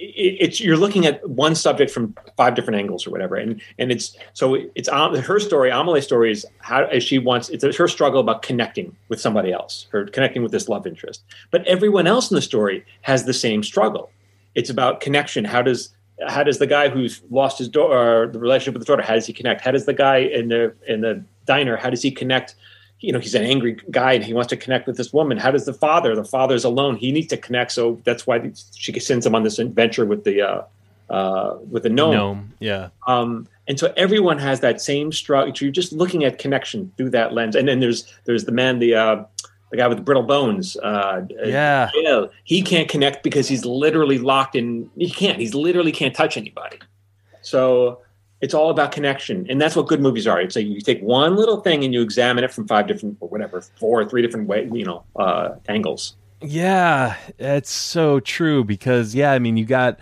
it's 0.00 0.60
you're 0.60 0.76
looking 0.76 1.04
at 1.04 1.28
one 1.28 1.54
subject 1.54 1.90
from 1.90 2.14
five 2.36 2.54
different 2.54 2.78
angles 2.78 3.06
or 3.06 3.10
whatever. 3.10 3.36
And 3.36 3.60
and 3.78 3.92
it's 3.92 4.16
so 4.32 4.56
it's 4.74 4.88
um, 4.88 5.14
her 5.14 5.38
story 5.38 5.70
Amelie's 5.70 6.04
story 6.04 6.32
is 6.32 6.46
how 6.58 6.84
as 6.84 7.04
she 7.04 7.18
wants 7.18 7.48
it's 7.50 7.76
her 7.76 7.88
struggle 7.88 8.20
about 8.20 8.42
connecting 8.42 8.96
with 9.08 9.20
somebody 9.20 9.52
else 9.52 9.86
her 9.90 10.06
connecting 10.06 10.42
with 10.42 10.52
this 10.52 10.68
love 10.68 10.86
interest. 10.86 11.22
But 11.50 11.66
everyone 11.66 12.06
else 12.06 12.30
in 12.30 12.34
the 12.34 12.42
story 12.42 12.84
has 13.02 13.24
the 13.24 13.34
same 13.34 13.62
struggle. 13.62 14.10
It's 14.54 14.70
about 14.70 15.00
connection. 15.00 15.44
How 15.44 15.62
does 15.62 15.94
how 16.28 16.42
does 16.42 16.58
the 16.58 16.66
guy 16.66 16.88
who's 16.88 17.22
lost 17.30 17.58
his 17.58 17.68
daughter 17.68 18.24
uh, 18.24 18.26
the 18.32 18.38
relationship 18.38 18.74
with 18.74 18.86
the 18.86 18.90
daughter 18.90 19.02
how 19.02 19.14
does 19.14 19.26
he 19.26 19.32
connect? 19.32 19.60
How 19.60 19.70
does 19.70 19.86
the 19.86 19.94
guy 19.94 20.18
in 20.18 20.48
the 20.48 20.74
in 20.86 21.02
the 21.02 21.22
diner 21.46 21.76
how 21.76 21.90
does 21.90 22.02
he 22.02 22.10
connect 22.10 22.54
you 23.00 23.12
know 23.12 23.18
he's 23.18 23.34
an 23.34 23.44
angry 23.44 23.78
guy 23.90 24.12
and 24.12 24.24
he 24.24 24.34
wants 24.34 24.48
to 24.48 24.56
connect 24.56 24.86
with 24.86 24.96
this 24.96 25.12
woman. 25.12 25.38
How 25.38 25.50
does 25.50 25.64
the 25.64 25.72
father 25.72 26.14
the 26.14 26.24
father's 26.24 26.64
alone. 26.64 26.96
He 26.96 27.12
needs 27.12 27.28
to 27.28 27.36
connect. 27.36 27.72
So 27.72 28.00
that's 28.04 28.26
why 28.26 28.52
she 28.74 28.98
sends 29.00 29.26
him 29.26 29.34
on 29.34 29.42
this 29.42 29.58
adventure 29.58 30.04
with 30.04 30.24
the 30.24 30.42
uh, 30.42 30.62
uh, 31.08 31.58
with 31.70 31.82
the 31.82 31.88
gnome. 31.88 32.14
gnome 32.14 32.52
yeah. 32.60 32.88
Um, 33.06 33.48
and 33.66 33.78
so 33.78 33.92
everyone 33.96 34.38
has 34.38 34.60
that 34.60 34.80
same 34.80 35.12
struggle. 35.12 35.52
You're 35.58 35.70
just 35.70 35.92
looking 35.92 36.24
at 36.24 36.38
connection 36.38 36.92
through 36.96 37.10
that 37.10 37.32
lens. 37.32 37.56
And 37.56 37.68
then 37.68 37.80
there's 37.80 38.12
there's 38.24 38.44
the 38.44 38.52
man 38.52 38.78
the 38.78 38.94
uh, 38.94 39.24
the 39.70 39.76
guy 39.76 39.86
with 39.86 39.98
the 39.98 40.04
brittle 40.04 40.24
bones 40.24 40.76
uh, 40.76 41.24
yeah. 41.94 42.26
He 42.44 42.62
can't 42.62 42.88
connect 42.88 43.22
because 43.22 43.48
he's 43.48 43.64
literally 43.64 44.18
locked 44.18 44.56
in. 44.56 44.90
He 44.96 45.10
can't. 45.10 45.38
He's 45.38 45.54
literally 45.54 45.92
can't 45.92 46.14
touch 46.14 46.36
anybody. 46.36 46.78
So 47.42 48.00
it's 48.40 48.54
all 48.54 48.70
about 48.70 48.92
connection, 48.92 49.46
and 49.50 49.60
that's 49.60 49.76
what 49.76 49.86
good 49.86 50.00
movies 50.00 50.26
are. 50.26 50.40
It's 50.40 50.56
like 50.56 50.66
you 50.66 50.80
take 50.80 51.00
one 51.02 51.36
little 51.36 51.60
thing 51.60 51.84
and 51.84 51.92
you 51.92 52.02
examine 52.02 52.42
it 52.44 52.52
from 52.52 52.66
five 52.66 52.86
different, 52.86 53.18
or 53.20 53.28
whatever, 53.28 53.60
four 53.78 54.00
or 54.00 54.08
three 54.08 54.22
different 54.22 54.48
way, 54.48 54.68
you 54.72 54.84
know, 54.84 55.04
uh, 55.16 55.56
angles. 55.68 56.16
Yeah, 56.42 57.16
it's 57.38 57.70
so 57.70 58.20
true 58.20 58.64
because 58.64 59.14
yeah, 59.14 59.32
I 59.32 59.38
mean, 59.38 59.56
you 59.56 59.66
got, 59.66 60.00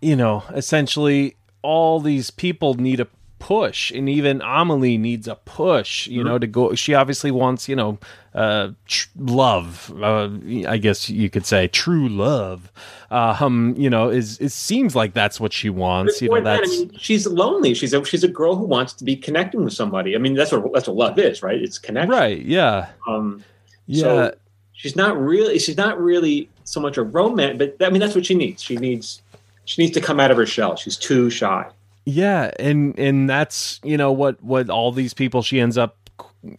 you 0.00 0.16
know, 0.16 0.42
essentially 0.50 1.36
all 1.62 2.00
these 2.00 2.30
people 2.30 2.74
need 2.74 3.00
a 3.00 3.06
push 3.38 3.90
and 3.90 4.08
even 4.08 4.40
amelie 4.42 4.98
needs 4.98 5.28
a 5.28 5.34
push 5.34 6.06
you 6.06 6.20
mm-hmm. 6.20 6.28
know 6.28 6.38
to 6.38 6.46
go 6.46 6.74
she 6.74 6.94
obviously 6.94 7.30
wants 7.30 7.68
you 7.68 7.76
know 7.76 7.98
uh 8.34 8.70
tr- 8.86 9.08
love 9.16 9.92
uh, 10.02 10.28
i 10.68 10.76
guess 10.76 11.08
you 11.08 11.30
could 11.30 11.46
say 11.46 11.66
true 11.68 12.08
love. 12.08 12.70
Uh, 13.10 13.36
um 13.40 13.74
you 13.78 13.88
know 13.88 14.10
is 14.10 14.38
it 14.38 14.52
seems 14.52 14.94
like 14.94 15.14
that's 15.14 15.40
what 15.40 15.52
she 15.52 15.70
wants 15.70 16.20
you 16.20 16.28
know 16.28 16.40
that's 16.40 16.60
that, 16.60 16.66
I 16.66 16.78
mean, 16.78 16.98
she's 16.98 17.26
lonely. 17.26 17.74
She's 17.74 17.92
a 17.94 18.04
she's 18.04 18.24
a 18.24 18.28
girl 18.28 18.56
who 18.56 18.64
wants 18.64 18.92
to 18.94 19.04
be 19.04 19.16
connecting 19.16 19.64
with 19.64 19.72
somebody. 19.72 20.14
I 20.14 20.18
mean 20.18 20.34
that's 20.34 20.52
what 20.52 20.72
that's 20.72 20.88
what 20.88 20.96
love 20.96 21.18
is 21.18 21.42
right? 21.42 21.60
It's 21.60 21.78
connection. 21.78 22.10
Right 22.10 22.42
yeah. 22.42 22.88
Um 23.06 23.44
yeah. 23.86 24.02
so 24.02 24.34
she's 24.72 24.96
not 24.96 25.18
really 25.18 25.58
she's 25.58 25.76
not 25.76 26.00
really 26.00 26.48
so 26.64 26.80
much 26.80 26.98
a 26.98 27.02
romance 27.02 27.56
but 27.56 27.74
i 27.80 27.88
mean 27.90 28.00
that's 28.00 28.14
what 28.14 28.26
she 28.26 28.34
needs. 28.34 28.62
She 28.62 28.76
needs 28.76 29.22
she 29.64 29.82
needs 29.82 29.94
to 29.94 30.00
come 30.00 30.20
out 30.20 30.30
of 30.30 30.36
her 30.36 30.46
shell. 30.46 30.76
She's 30.76 30.96
too 30.96 31.30
shy 31.30 31.66
yeah, 32.08 32.50
and 32.58 32.98
and 32.98 33.28
that's 33.28 33.80
you 33.84 33.98
know 33.98 34.12
what 34.12 34.42
what 34.42 34.70
all 34.70 34.92
these 34.92 35.12
people 35.12 35.42
she 35.42 35.60
ends 35.60 35.76
up 35.76 35.96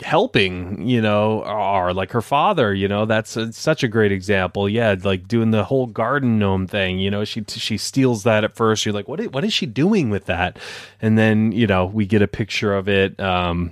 helping 0.01 0.88
you 0.88 1.01
know 1.01 1.41
are 1.43 1.93
like 1.93 2.12
her 2.12 2.21
father 2.21 2.73
you 2.73 2.88
know 2.88 3.05
that's 3.05 3.35
a, 3.35 3.51
such 3.51 3.81
a 3.81 3.88
great 3.88 4.12
example. 4.12 4.69
Yeah 4.69 4.95
like 5.03 5.27
doing 5.27 5.49
the 5.49 5.63
whole 5.63 5.88
garden 5.88 6.38
gnome 6.38 6.67
thing 6.67 6.99
you 6.99 7.09
know 7.09 7.25
she 7.25 7.43
she 7.47 7.77
steals 7.77 8.23
that 8.23 8.43
at 8.43 8.55
first 8.55 8.85
you're 8.85 8.93
like 8.93 9.07
what 9.07 9.19
is, 9.19 9.29
what 9.29 9.43
is 9.43 9.51
she 9.51 9.65
doing 9.65 10.12
with 10.12 10.25
that? 10.25 10.59
And 11.01 11.17
then 11.17 11.51
you 11.51 11.65
know 11.65 11.88
we 11.88 12.05
get 12.05 12.21
a 12.21 12.27
picture 12.27 12.75
of 12.75 12.88
it 12.88 13.19
um 13.19 13.71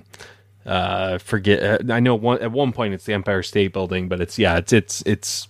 uh 0.65 1.19
forget 1.19 1.61
uh, 1.61 1.93
i 1.93 1.99
know 1.99 2.15
one 2.15 2.39
at 2.39 2.51
one 2.51 2.73
point 2.73 2.95
it's 2.95 3.05
the 3.05 3.13
empire 3.13 3.43
state 3.43 3.71
building 3.71 4.09
but 4.09 4.19
it's 4.19 4.39
yeah 4.39 4.57
it's 4.57 4.73
it's 4.73 5.03
it's 5.05 5.47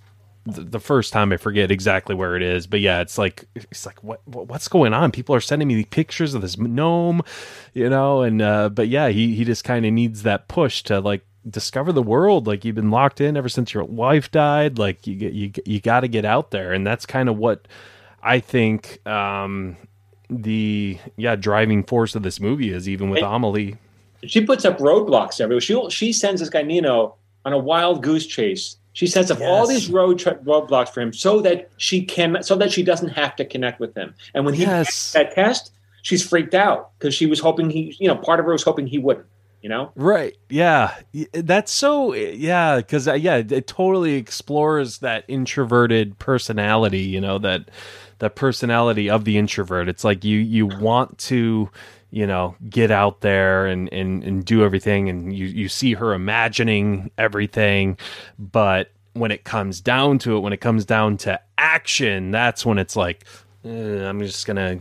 the 0.47 0.79
first 0.79 1.11
time 1.11 1.31
I 1.33 1.37
forget 1.37 1.71
exactly 1.71 2.15
where 2.15 2.35
it 2.35 2.41
is, 2.41 2.67
but 2.67 2.79
yeah, 2.79 3.01
it's 3.01 3.17
like 3.17 3.45
it's 3.55 3.85
like 3.85 4.01
what 4.03 4.25
what's 4.27 4.67
going 4.67 4.93
on? 4.93 5.11
People 5.11 5.35
are 5.35 5.41
sending 5.41 5.67
me 5.67 5.83
pictures 5.83 6.33
of 6.33 6.41
this 6.41 6.57
gnome, 6.57 7.21
you 7.73 7.89
know, 7.89 8.21
and 8.21 8.41
uh, 8.41 8.69
but 8.69 8.87
yeah, 8.87 9.09
he 9.09 9.35
he 9.35 9.43
just 9.43 9.63
kind 9.63 9.85
of 9.85 9.91
needs 9.93 10.23
that 10.23 10.47
push 10.47 10.83
to 10.83 10.99
like 10.99 11.25
discover 11.49 11.91
the 11.91 12.01
world. 12.01 12.47
Like 12.47 12.63
you've 12.63 12.75
been 12.75 12.91
locked 12.91 13.19
in 13.19 13.35
ever 13.35 13.49
since 13.49 13.73
your 13.73 13.83
wife 13.83 14.31
died. 14.31 14.79
Like 14.79 15.05
you 15.05 15.15
you 15.15 15.51
you 15.65 15.81
got 15.81 16.01
to 16.01 16.07
get 16.07 16.25
out 16.25 16.51
there, 16.51 16.71
and 16.71 16.87
that's 16.87 17.05
kind 17.05 17.27
of 17.27 17.37
what 17.37 17.67
I 18.23 18.39
think 18.39 19.05
um, 19.05 19.75
the 20.29 20.97
yeah 21.17 21.35
driving 21.35 21.83
force 21.83 22.15
of 22.15 22.23
this 22.23 22.39
movie 22.39 22.71
is. 22.71 22.87
Even 22.87 23.09
with 23.09 23.21
and 23.23 23.35
Amelie, 23.35 23.75
she 24.25 24.45
puts 24.45 24.63
up 24.63 24.77
roadblocks 24.77 25.41
everywhere. 25.41 25.61
She 25.61 25.89
she 25.89 26.13
sends 26.13 26.39
this 26.39 26.49
guy 26.49 26.61
Nino 26.61 27.15
on 27.43 27.53
a 27.53 27.57
wild 27.57 28.01
goose 28.01 28.25
chase 28.25 28.76
she 28.97 29.05
sets 29.05 29.29
up 29.29 29.37
yes. 29.37 29.47
all 29.47 29.67
these 29.67 29.91
road 29.91 30.17
tra- 30.17 30.39
roadblocks 30.39 30.89
for 30.89 31.01
him 31.01 31.13
so 31.13 31.39
that 31.41 31.69
she 31.77 32.03
can, 32.03 32.41
so 32.41 32.55
that 32.55 32.71
she 32.71 32.81
doesn't 32.81 33.09
have 33.09 33.35
to 33.35 33.45
connect 33.45 33.79
with 33.79 33.93
him. 33.93 34.15
And 34.33 34.43
when 34.43 34.55
he 34.55 34.63
yes. 34.63 35.11
that 35.11 35.35
test, 35.35 35.71
she's 36.01 36.27
freaked 36.27 36.55
out 36.55 36.89
because 36.97 37.13
she 37.13 37.27
was 37.27 37.39
hoping 37.39 37.69
he, 37.69 37.95
you 37.99 38.07
know, 38.07 38.15
part 38.15 38.39
of 38.39 38.47
her 38.47 38.53
was 38.53 38.63
hoping 38.63 38.87
he 38.87 38.97
wouldn't. 38.97 39.27
You 39.61 39.69
know, 39.69 39.91
right? 39.95 40.35
Yeah, 40.49 40.95
that's 41.31 41.71
so. 41.71 42.13
Yeah, 42.15 42.77
because 42.77 43.07
uh, 43.07 43.13
yeah, 43.13 43.37
it 43.37 43.67
totally 43.67 44.15
explores 44.15 44.99
that 44.99 45.25
introverted 45.27 46.17
personality. 46.17 47.01
You 47.01 47.21
know 47.21 47.37
that 47.37 47.69
that 48.17 48.35
personality 48.35 49.11
of 49.11 49.25
the 49.25 49.37
introvert. 49.37 49.89
It's 49.89 50.03
like 50.03 50.23
you 50.23 50.39
you 50.39 50.65
want 50.65 51.19
to 51.19 51.69
you 52.11 52.25
know 52.25 52.55
get 52.69 52.91
out 52.91 53.21
there 53.21 53.65
and 53.65 53.91
and, 53.93 54.23
and 54.23 54.45
do 54.45 54.63
everything. 54.63 55.09
And 55.09 55.35
you 55.35 55.45
you 55.47 55.69
see 55.69 55.93
her 55.93 56.13
imagining 56.13 57.11
everything. 57.17 57.97
But 58.37 58.91
when 59.13 59.31
it 59.31 59.43
comes 59.43 59.81
down 59.81 60.19
to 60.19 60.37
it 60.37 60.39
when 60.39 60.53
it 60.53 60.61
comes 60.61 60.85
down 60.85 61.17
to 61.17 61.39
action 61.57 62.31
that's 62.31 62.65
when 62.65 62.77
it's 62.77 62.95
like 62.95 63.25
eh, 63.65 64.07
i'm 64.07 64.19
just 64.19 64.45
gonna 64.45 64.79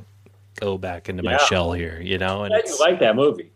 go 0.60 0.76
back 0.76 1.08
into 1.08 1.22
yeah. 1.22 1.32
my 1.32 1.36
shell 1.38 1.72
here 1.72 2.00
you 2.00 2.18
know? 2.18 2.44
And 2.44 2.54
you 2.66 2.78
like 2.78 3.00
that 3.00 3.16
movie? 3.16 3.50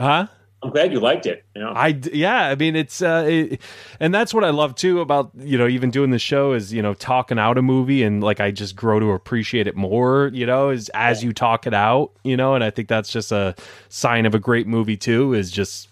Huh 0.00 0.26
I'm 0.66 0.72
glad 0.72 0.92
you 0.92 1.00
liked 1.00 1.26
it. 1.26 1.44
You 1.54 1.62
know? 1.62 1.72
I 1.74 1.98
yeah, 2.12 2.48
I 2.48 2.54
mean 2.54 2.76
it's 2.76 3.00
uh, 3.02 3.24
it, 3.28 3.60
and 4.00 4.14
that's 4.14 4.34
what 4.34 4.44
I 4.44 4.50
love 4.50 4.74
too 4.74 5.00
about 5.00 5.30
you 5.36 5.56
know 5.56 5.66
even 5.68 5.90
doing 5.90 6.10
the 6.10 6.18
show 6.18 6.52
is 6.52 6.72
you 6.72 6.82
know 6.82 6.94
talking 6.94 7.38
out 7.38 7.58
a 7.58 7.62
movie 7.62 8.02
and 8.02 8.22
like 8.22 8.40
I 8.40 8.50
just 8.50 8.76
grow 8.76 9.00
to 9.00 9.12
appreciate 9.12 9.66
it 9.66 9.76
more. 9.76 10.30
You 10.32 10.46
know, 10.46 10.70
is 10.70 10.88
as 10.90 11.24
you 11.24 11.32
talk 11.32 11.66
it 11.66 11.74
out. 11.74 12.12
You 12.24 12.36
know, 12.36 12.54
and 12.54 12.62
I 12.62 12.70
think 12.70 12.88
that's 12.88 13.10
just 13.10 13.32
a 13.32 13.54
sign 13.88 14.26
of 14.26 14.34
a 14.34 14.38
great 14.38 14.66
movie 14.66 14.96
too. 14.96 15.32
Is 15.34 15.50
just 15.50 15.88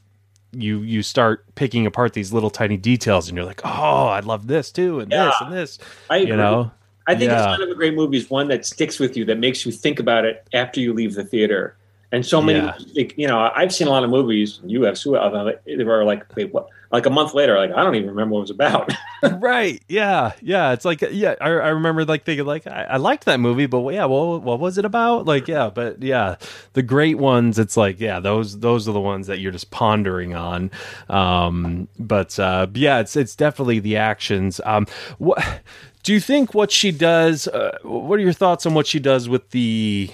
you 0.52 0.80
you 0.82 1.02
start 1.02 1.44
picking 1.54 1.86
apart 1.86 2.12
these 2.12 2.32
little 2.32 2.50
tiny 2.50 2.76
details 2.76 3.28
and 3.28 3.36
you're 3.36 3.46
like, 3.46 3.60
oh, 3.64 4.06
I 4.06 4.20
love 4.20 4.46
this 4.46 4.70
too, 4.70 5.00
and 5.00 5.10
yeah, 5.10 5.26
this 5.26 5.34
and 5.40 5.52
this. 5.52 5.78
I 6.10 6.18
agree. 6.18 6.30
You 6.30 6.36
know, 6.36 6.70
I 7.06 7.14
think 7.14 7.30
Yeah. 7.30 7.40
a 7.40 7.56
sign 7.56 7.62
of 7.62 7.68
a 7.70 7.74
great 7.74 7.94
movie 7.94 8.16
is 8.18 8.30
one 8.30 8.48
that 8.48 8.64
sticks 8.64 8.98
with 8.98 9.16
you, 9.16 9.24
that 9.26 9.38
makes 9.38 9.66
you 9.66 9.72
think 9.72 9.98
about 9.98 10.24
it 10.24 10.46
after 10.54 10.80
you 10.80 10.92
leave 10.94 11.14
the 11.14 11.24
theater. 11.24 11.76
And 12.14 12.24
so 12.24 12.40
many, 12.40 12.60
Yeah. 12.60 12.76
like, 12.96 13.12
you 13.18 13.26
know, 13.26 13.50
I've 13.56 13.74
seen 13.74 13.88
a 13.88 13.90
lot 13.90 14.04
of 14.04 14.10
movies. 14.10 14.60
You 14.64 14.82
have, 14.84 14.96
uh, 15.04 15.52
they 15.66 15.82
were 15.82 16.04
like, 16.04 16.24
wait, 16.36 16.52
what? 16.54 16.68
Like 16.92 17.06
a 17.06 17.10
month 17.10 17.34
later, 17.34 17.58
like 17.58 17.72
I 17.72 17.82
don't 17.82 17.96
even 17.96 18.08
remember 18.10 18.34
what 18.34 18.38
it 18.38 18.42
was 18.42 18.50
about. 18.50 18.92
right. 19.42 19.82
Yeah. 19.88 20.30
Yeah. 20.40 20.70
It's 20.70 20.84
like, 20.84 21.02
yeah, 21.10 21.34
I, 21.40 21.48
I 21.48 21.68
remember 21.70 22.04
like 22.04 22.22
thinking, 22.24 22.46
like, 22.46 22.68
I, 22.68 22.84
I 22.84 22.96
liked 22.98 23.24
that 23.24 23.40
movie, 23.40 23.66
but 23.66 23.80
yeah, 23.92 24.04
well, 24.04 24.38
what 24.38 24.60
was 24.60 24.78
it 24.78 24.84
about? 24.84 25.26
Like, 25.26 25.48
yeah, 25.48 25.70
but 25.74 26.00
yeah, 26.00 26.36
the 26.74 26.84
great 26.84 27.18
ones, 27.18 27.58
it's 27.58 27.76
like, 27.76 27.98
yeah, 27.98 28.20
those, 28.20 28.60
those 28.60 28.86
are 28.88 28.92
the 28.92 29.00
ones 29.00 29.26
that 29.26 29.40
you're 29.40 29.50
just 29.50 29.72
pondering 29.72 30.36
on. 30.36 30.70
Um, 31.08 31.88
but, 31.98 32.38
uh, 32.38 32.68
yeah, 32.74 33.00
it's, 33.00 33.16
it's 33.16 33.34
definitely 33.34 33.80
the 33.80 33.96
actions. 33.96 34.60
Um, 34.64 34.86
what, 35.18 35.62
do 36.04 36.12
you 36.12 36.20
think 36.20 36.54
what 36.54 36.70
she 36.70 36.92
does, 36.92 37.48
uh, 37.48 37.76
what 37.82 38.20
are 38.20 38.22
your 38.22 38.32
thoughts 38.32 38.66
on 38.66 38.74
what 38.74 38.86
she 38.86 39.00
does 39.00 39.28
with 39.28 39.50
the 39.50 40.10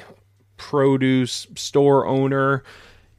produce 0.61 1.47
store 1.57 2.07
owner? 2.07 2.63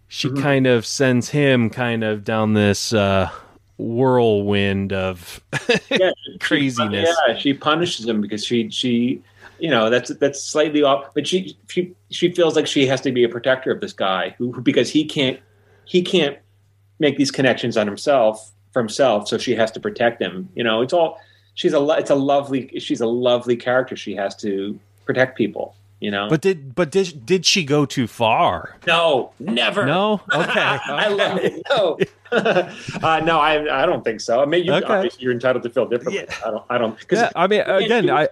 She 0.07 0.29
kind 0.29 0.67
of 0.67 0.85
sends 0.85 1.29
him 1.29 1.69
kind 1.69 2.03
of 2.03 2.23
down 2.23 2.53
this, 2.53 2.91
uh, 2.93 3.29
whirlwind 3.77 4.93
of 4.93 5.41
yeah, 5.89 6.11
Craziness. 6.39 7.09
yeah, 7.27 7.37
she 7.37 7.53
punishes 7.53 8.05
him 8.07 8.21
because 8.21 8.45
she 8.45 8.69
she 8.69 9.21
you 9.59 9.69
know 9.69 9.89
that's 9.89 10.09
that's 10.19 10.41
slightly 10.43 10.83
off, 10.83 11.05
but 11.15 11.27
she 11.27 11.57
she 11.69 11.93
she 12.09 12.31
feels 12.31 12.55
like 12.55 12.67
she 12.67 12.85
has 12.87 13.01
to 13.01 13.11
be 13.11 13.23
a 13.23 13.29
protector 13.29 13.71
of 13.71 13.81
this 13.81 13.93
guy 13.93 14.35
who 14.37 14.51
who- 14.51 14.61
because 14.61 14.89
he 14.89 15.05
can't 15.05 15.39
he 15.85 16.01
can't 16.01 16.37
make 16.99 17.17
these 17.17 17.31
connections 17.31 17.75
on 17.77 17.87
himself 17.87 18.51
for 18.71 18.79
himself, 18.79 19.27
so 19.27 19.37
she 19.37 19.55
has 19.55 19.71
to 19.71 19.79
protect 19.79 20.21
him. 20.21 20.47
You 20.55 20.63
know, 20.63 20.81
it's 20.81 20.93
all 20.93 21.19
she's 21.55 21.73
a 21.73 21.81
it's 21.97 22.09
a 22.11 22.15
lovely 22.15 22.79
she's 22.79 23.01
a 23.01 23.07
lovely 23.07 23.55
character. 23.55 23.95
She 23.95 24.15
has 24.15 24.35
to 24.37 24.79
protect 25.05 25.37
people. 25.37 25.75
You 26.01 26.09
know, 26.09 26.27
But 26.29 26.41
did 26.41 26.73
but 26.73 26.89
did 26.89 27.25
did 27.27 27.45
she 27.45 27.63
go 27.63 27.85
too 27.85 28.07
far? 28.07 28.75
no, 28.87 29.31
never. 29.39 29.85
No. 29.85 30.19
Okay. 30.33 30.59
I 30.59 31.07
love 31.09 31.37
it. 31.37 31.61
No, 31.69 31.97
uh, 32.31 33.21
no, 33.23 33.39
I, 33.39 33.83
I 33.83 33.85
don't 33.85 34.03
think 34.03 34.19
so. 34.19 34.41
I 34.41 34.45
mean, 34.45 34.65
you, 34.65 34.73
Okay. 34.73 34.85
obviously 34.91 35.21
you're 35.23 35.31
entitled 35.31 35.61
to 35.63 35.69
feel 35.69 35.85
differently. 35.85 36.25
Yeah. 36.27 36.35
I 36.43 36.49
don't. 36.49 36.63
I 36.71 36.77
don't. 36.79 36.97
Because 36.99 37.19
Yeah. 37.19 37.29
I 37.35 37.45
mean, 37.47 37.61
again, 37.61 38.09
I. 38.09 38.29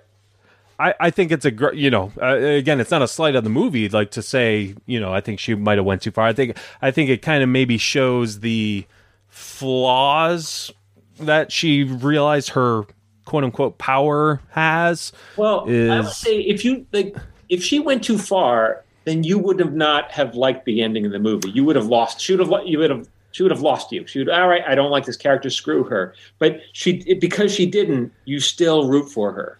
I, 0.81 0.95
I 0.97 1.09
think 1.09 1.33
it's 1.33 1.43
a 1.43 1.51
great, 1.51 1.75
you 1.75 1.89
know, 1.91 2.09
uh, 2.21 2.37
again, 2.37 2.79
it's 2.79 2.89
not 2.89 3.01
a 3.01 3.07
slight 3.07 3.35
on 3.35 3.43
the 3.43 3.49
movie, 3.49 3.89
like 3.89 4.11
to 4.11 4.21
say, 4.21 4.75
you 4.85 4.97
know, 4.97 5.13
I 5.13 5.19
think 5.19 5.37
she 5.37 5.53
might 5.53 5.77
have 5.77 5.83
went 5.85 6.01
too 6.01 6.11
far. 6.11 6.25
I 6.25 6.31
think, 6.31 6.55
I 6.81 6.89
think 6.89 7.09
it 7.09 7.21
kind 7.21 7.43
of 7.43 7.49
maybe 7.49 7.77
shows 7.77 8.39
the 8.39 8.85
flaws 9.27 10.71
that 11.19 11.51
she 11.51 11.83
realized 11.83 12.51
her 12.51 12.83
quote 13.25 13.43
unquote 13.43 13.77
power 13.77 14.41
has. 14.51 15.11
Well, 15.35 15.69
I 15.69 15.99
would 15.99 16.07
say 16.07 16.39
if 16.39 16.63
you 16.63 16.85
like, 16.93 17.13
if 17.49 17.63
she 17.63 17.79
went 17.79 18.03
too 18.03 18.17
far, 18.17 18.83
then 19.05 19.23
you 19.23 19.37
would 19.39 19.59
have 19.59 19.73
not 19.73 20.11
have 20.11 20.35
liked 20.35 20.65
the 20.65 20.81
ending 20.81 21.05
of 21.05 21.11
the 21.11 21.19
movie. 21.19 21.49
You 21.49 21.65
would 21.65 21.75
have 21.75 21.87
lost. 21.87 22.21
She 22.21 22.35
would 22.35 22.47
have. 22.47 22.67
You 22.67 22.79
would 22.79 22.89
have. 22.89 23.07
She 23.31 23.43
would 23.43 23.51
have 23.51 23.61
lost 23.61 23.91
you. 23.91 24.07
She 24.07 24.19
would. 24.19 24.29
All 24.29 24.47
right, 24.47 24.63
I 24.67 24.75
don't 24.75 24.91
like 24.91 25.05
this 25.05 25.17
character. 25.17 25.49
Screw 25.49 25.83
her. 25.83 26.13
But 26.39 26.61
she, 26.73 27.13
because 27.15 27.53
she 27.53 27.65
didn't, 27.65 28.11
you 28.25 28.39
still 28.39 28.87
root 28.87 29.09
for 29.09 29.31
her. 29.31 29.59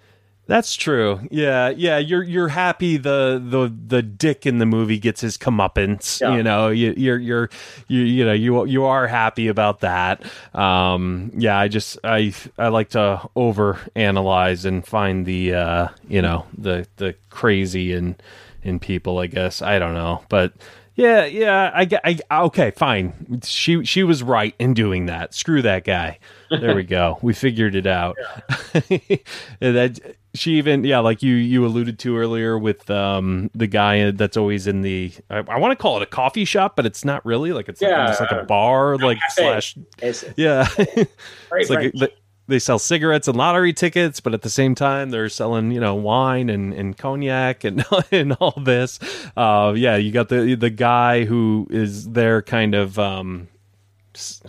That's 0.49 0.75
true. 0.75 1.19
Yeah, 1.29 1.69
yeah. 1.69 1.99
You're 1.99 2.23
you're 2.23 2.47
happy 2.47 2.97
the 2.97 3.39
the 3.41 3.71
the 3.87 4.01
dick 4.01 4.47
in 4.47 4.57
the 4.57 4.65
movie 4.65 4.97
gets 4.97 5.21
his 5.21 5.37
comeuppance. 5.37 6.19
Yeah. 6.19 6.35
You 6.35 6.41
know, 6.41 6.69
you, 6.69 6.95
you're 6.97 7.19
you're 7.19 7.49
you 7.87 8.01
you 8.01 8.25
know 8.25 8.33
you 8.33 8.65
you 8.65 8.83
are 8.85 9.05
happy 9.05 9.47
about 9.47 9.81
that. 9.81 10.23
Um, 10.55 11.31
yeah. 11.37 11.55
I 11.55 11.67
just 11.67 11.99
I 12.03 12.33
I 12.57 12.69
like 12.69 12.89
to 12.89 13.21
over 13.35 13.77
analyze 13.95 14.65
and 14.65 14.83
find 14.83 15.23
the 15.27 15.53
uh 15.53 15.87
you 16.07 16.23
know 16.23 16.47
the 16.57 16.87
the 16.95 17.13
crazy 17.29 17.93
in 17.93 18.15
in 18.63 18.79
people. 18.79 19.19
I 19.19 19.27
guess 19.27 19.61
I 19.61 19.77
don't 19.77 19.93
know, 19.93 20.23
but. 20.29 20.53
Yeah, 20.95 21.23
yeah, 21.23 21.71
I, 21.73 21.85
get- 21.85 22.01
I, 22.03 22.19
okay, 22.41 22.71
fine. 22.71 23.39
She 23.45 23.85
she 23.85 24.03
was 24.03 24.21
right 24.21 24.53
in 24.59 24.73
doing 24.73 25.05
that. 25.05 25.33
Screw 25.33 25.61
that 25.61 25.85
guy. 25.85 26.19
There 26.51 26.75
we 26.75 26.83
go. 26.83 27.17
We 27.21 27.33
figured 27.33 27.73
it 27.75 27.87
out. 27.87 28.17
And 29.61 29.75
that 29.75 29.99
she 30.35 30.57
even 30.57 30.83
yeah, 30.83 30.99
like 30.99 31.23
you 31.23 31.35
you 31.35 31.65
alluded 31.65 31.97
to 31.99 32.17
earlier 32.17 32.57
with 32.57 32.89
um 32.89 33.49
the 33.55 33.67
guy 33.67 34.11
that's 34.11 34.37
always 34.37 34.67
in 34.67 34.81
the 34.81 35.11
I, 35.29 35.37
I 35.39 35.57
want 35.57 35.71
to 35.71 35.75
call 35.75 35.97
it 35.97 36.03
a 36.03 36.05
coffee 36.05 36.45
shop, 36.45 36.75
but 36.75 36.85
it's 36.85 37.03
not 37.03 37.25
really 37.25 37.51
like 37.51 37.67
it's 37.67 37.81
like, 37.81 37.89
Yeah. 37.89 38.01
almost 38.01 38.21
like 38.21 38.31
a 38.31 38.43
bar 38.43 38.97
like 38.97 39.17
slash 39.29 39.75
It's, 40.01 40.23
yeah. 40.37 40.67
it's 40.77 41.69
like 41.69 41.93
they, 42.47 42.59
sell 42.59 42.79
cigarettes 42.79 43.27
and 43.27 43.37
lottery 43.37 43.73
tickets, 43.73 44.19
but 44.19 44.33
at 44.33 44.41
the 44.41 44.49
same 44.49 44.73
time 44.73 45.11
they're 45.11 45.29
selling, 45.29 45.71
you 45.71 45.79
know, 45.79 45.93
wine 45.93 46.49
and, 46.49 46.73
and 46.73 46.97
cognac 46.97 47.63
and 47.63 47.85
and 48.11 48.33
all 48.33 48.59
this. 48.59 48.99
Uh, 49.37 49.73
yeah, 49.75 49.97
you 49.97 50.11
got 50.11 50.29
the 50.29 50.55
the 50.55 50.71
guy 50.71 51.25
who 51.25 51.67
is 51.69 52.09
there, 52.09 52.41
kind 52.41 52.73
of. 52.75 52.97
Um, 52.97 53.47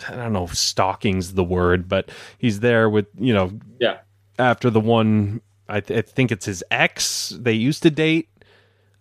I 0.09 0.17
don't 0.17 0.33
know, 0.33 0.45
if 0.45 0.57
stalking's 0.57 1.35
the 1.35 1.45
word, 1.45 1.89
but 1.89 2.11
he's 2.39 2.61
there 2.61 2.89
with 2.89 3.07
you 3.19 3.33
know 3.35 3.53
yeah. 3.79 3.99
after 4.39 4.71
the 4.71 4.81
one. 4.81 5.41
I, 5.71 5.81
th- 5.81 5.99
I 5.99 6.03
think 6.03 6.33
it's 6.33 6.47
his 6.47 6.63
ex. 6.71 7.31
They 7.41 7.53
used 7.53 7.83
to 7.85 7.91
date. 7.91 8.29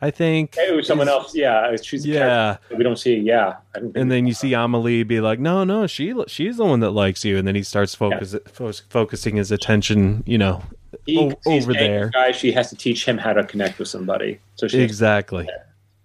I 0.01 0.11
think. 0.11 0.55
It 0.57 0.73
was 0.73 0.87
someone 0.87 1.09
else. 1.09 1.35
Yeah, 1.35 1.75
she's 1.81 2.05
Yeah. 2.05 2.55
we 2.77 2.83
don't 2.85 2.95
see. 2.97 3.15
Yeah, 3.17 3.55
I 3.75 3.79
don't 3.79 3.87
think 3.91 3.97
and 3.97 4.09
then 4.09 4.27
you 4.27 4.33
see 4.33 4.53
Amelie 4.53 5.03
be 5.03 5.19
like, 5.19 5.39
"No, 5.39 5.65
no, 5.65 5.87
she 5.87 6.13
she's 6.27 6.55
the 6.55 6.63
one 6.63 6.79
that 6.79 6.91
likes 6.91 7.25
you," 7.25 7.37
and 7.37 7.45
then 7.45 7.53
he 7.55 7.63
starts 7.63 7.95
focus, 7.95 8.33
fo- 8.47 8.71
focusing 8.89 9.35
his 9.35 9.51
attention, 9.51 10.23
you 10.25 10.37
know, 10.37 10.63
he, 11.05 11.17
o- 11.19 11.33
over 11.47 11.73
there. 11.73 12.11
Guy, 12.13 12.31
she 12.31 12.53
has 12.53 12.69
to 12.69 12.77
teach 12.77 13.03
him 13.05 13.17
how 13.17 13.33
to 13.33 13.43
connect 13.43 13.77
with 13.77 13.89
somebody. 13.89 14.39
So 14.55 14.69
she, 14.69 14.79
exactly. 14.81 15.49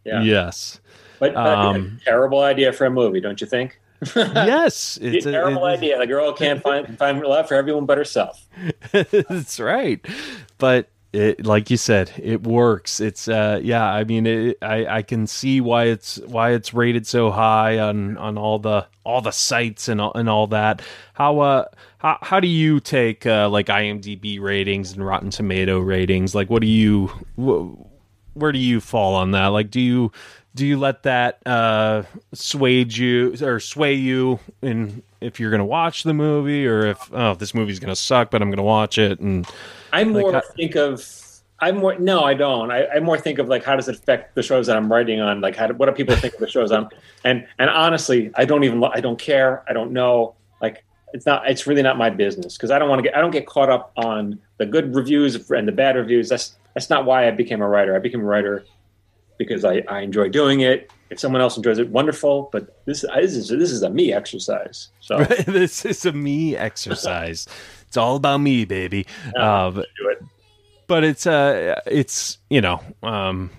yeah. 0.05 0.23
Yes, 0.23 0.81
But, 1.21 1.35
but 1.35 1.47
Um, 1.57 2.01
terrible 2.05 2.41
idea 2.41 2.73
for 2.73 2.87
a 2.87 2.91
movie, 2.91 3.21
don't 3.21 3.41
you 3.41 3.47
think? 3.47 3.79
Yes, 4.17 4.99
It's 5.03 5.27
a 5.27 5.33
terrible 5.33 5.67
it- 5.67 5.79
idea. 5.79 5.99
The 5.99 6.07
girl 6.07 6.33
can't 6.33 6.63
find 6.63 6.99
find 6.99 7.21
love 7.21 7.49
for 7.49 7.55
everyone 7.55 7.87
but 7.87 7.99
herself. 7.99 8.47
That's 8.93 9.59
right, 9.61 10.05
but 10.59 10.89
it, 11.13 11.47
like 11.47 11.71
you 11.71 11.77
said, 11.77 12.11
it 12.21 12.43
works. 12.43 12.99
It's 13.01 13.29
uh, 13.29 13.61
yeah. 13.63 13.85
I 13.85 14.03
mean, 14.05 14.27
it, 14.27 14.59
I 14.63 14.87
I 14.87 15.03
can 15.03 15.27
see 15.29 15.61
why 15.61 15.85
it's 15.85 16.17
why 16.27 16.51
it's 16.51 16.75
rated 16.75 17.07
so 17.07 17.31
high 17.31 17.79
on 17.79 18.17
on 18.19 18.37
all 18.37 18.59
the 18.59 18.87
all 19.05 19.21
the 19.21 19.31
sites 19.31 19.89
and 19.89 20.01
all, 20.01 20.13
and 20.15 20.29
all 20.29 20.49
that. 20.49 20.83
How 21.13 21.39
uh 21.39 21.65
how 21.99 22.19
how 22.21 22.41
do 22.41 22.49
you 22.49 22.81
take 22.81 23.27
uh, 23.27 23.49
like 23.49 23.67
IMDb 23.67 24.41
ratings 24.41 24.93
and 24.93 25.07
Rotten 25.07 25.31
Tomato 25.31 25.79
ratings? 25.79 26.35
Like, 26.35 26.51
what 26.51 26.63
do 26.63 26.67
you 26.69 27.07
wh- 27.37 27.71
where 28.37 28.51
do 28.51 28.59
you 28.59 28.81
fall 28.81 29.15
on 29.15 29.31
that? 29.31 29.47
Like, 29.49 29.71
do 29.71 29.81
you 29.81 30.11
do 30.55 30.67
you 30.67 30.79
let 30.79 31.03
that 31.03 31.41
uh 31.47 32.03
sway 32.33 32.85
you 32.85 33.35
or 33.43 33.59
sway 33.59 33.95
you 33.95 34.39
in 34.63 35.03
if 35.21 35.41
you're 35.41 35.51
gonna 35.51 35.65
watch 35.65 36.03
the 36.05 36.15
movie 36.15 36.67
or 36.67 36.87
if 36.87 37.11
oh 37.13 37.35
this 37.35 37.55
movie's 37.55 37.79
gonna 37.79 37.97
suck 37.97 38.31
but 38.31 38.41
I'm 38.41 38.51
gonna 38.51 38.63
watch 38.63 38.99
it 38.99 39.21
and 39.21 39.47
I 39.93 40.05
more 40.05 40.33
Like, 40.33 40.45
think 40.57 40.77
of 40.77 41.03
I 41.61 41.73
more 41.73 41.99
no, 41.99 42.25
I 42.25 42.35
don't. 42.35 42.71
I, 42.71 42.87
I 42.87 43.01
more 43.01 43.17
think 43.17 43.39
of 43.39 43.49
like 43.49 43.65
how 43.65 43.77
does 43.77 43.89
it 43.89 43.97
affect 43.97 44.35
the 44.35 44.43
shows 44.43 44.67
that 44.67 44.77
I'm 44.77 44.93
writing 44.93 45.21
on? 45.21 45.41
Like 45.41 45.57
how 45.57 45.69
do, 45.69 45.75
what 45.75 45.87
do 45.87 45.93
people 45.93 46.15
think 46.17 46.35
of 46.35 46.41
the 46.41 46.49
shows 46.49 46.73
I'm 46.73 46.89
and 47.25 47.47
and 47.59 47.71
honestly, 47.71 48.31
I 48.35 48.45
don't 48.45 48.65
even 48.65 48.83
I 48.85 49.01
don't 49.01 49.19
care. 49.19 49.65
I 49.69 49.73
don't 49.73 49.93
know. 49.93 50.35
Like 50.61 50.85
it's 51.15 51.27
not 51.27 51.49
it's 51.49 51.67
really 51.67 51.81
not 51.81 51.97
my 51.97 52.11
business 52.11 52.57
because 52.57 52.71
I 52.71 52.79
don't 52.79 52.89
want 52.89 52.99
to 52.99 53.05
get 53.05 53.17
I 53.17 53.21
don't 53.21 53.31
get 53.31 53.47
caught 53.47 53.71
up 53.71 53.93
on 53.97 54.39
the 54.59 54.67
good 54.67 54.95
reviews 54.95 55.51
and 55.51 55.67
the 55.67 55.73
bad 55.73 55.97
reviews. 55.97 56.29
That's 56.29 56.57
that's 56.75 56.91
not 56.91 57.05
why 57.07 57.29
I 57.29 57.31
became 57.31 57.63
a 57.63 57.69
writer. 57.69 57.95
I 57.95 58.01
became 58.01 58.21
a 58.21 58.25
writer 58.25 58.65
because 59.39 59.65
I, 59.65 59.83
I 59.89 60.01
enjoy 60.01 60.29
doing 60.29 60.61
it. 60.61 60.91
If 61.11 61.21
someone 61.21 61.41
else 61.41 61.57
enjoys 61.57 61.79
it, 61.79 61.89
wonderful. 61.89 62.49
But 62.53 62.85
this 62.87 63.03
this 63.03 63.35
is 63.35 63.49
this 63.49 63.71
is 63.71 63.83
a 63.83 63.91
me 63.91 64.13
exercise. 64.13 64.89
So 65.01 65.19
this 65.47 65.85
is 65.85 66.05
a 66.07 66.13
me 66.13 66.57
exercise. 66.57 67.47
It's 67.87 67.97
all 67.97 68.17
about 68.17 68.39
me, 68.39 68.65
baby. 68.65 69.07
Uh, 69.37 69.71
but, 69.71 69.87
do 69.97 70.09
it. 70.09 70.19
but 70.89 71.05
it's 71.05 71.29
uh 71.29 71.81
it's 71.87 72.39
you 72.51 72.61
know 72.61 72.81
um 73.05 73.53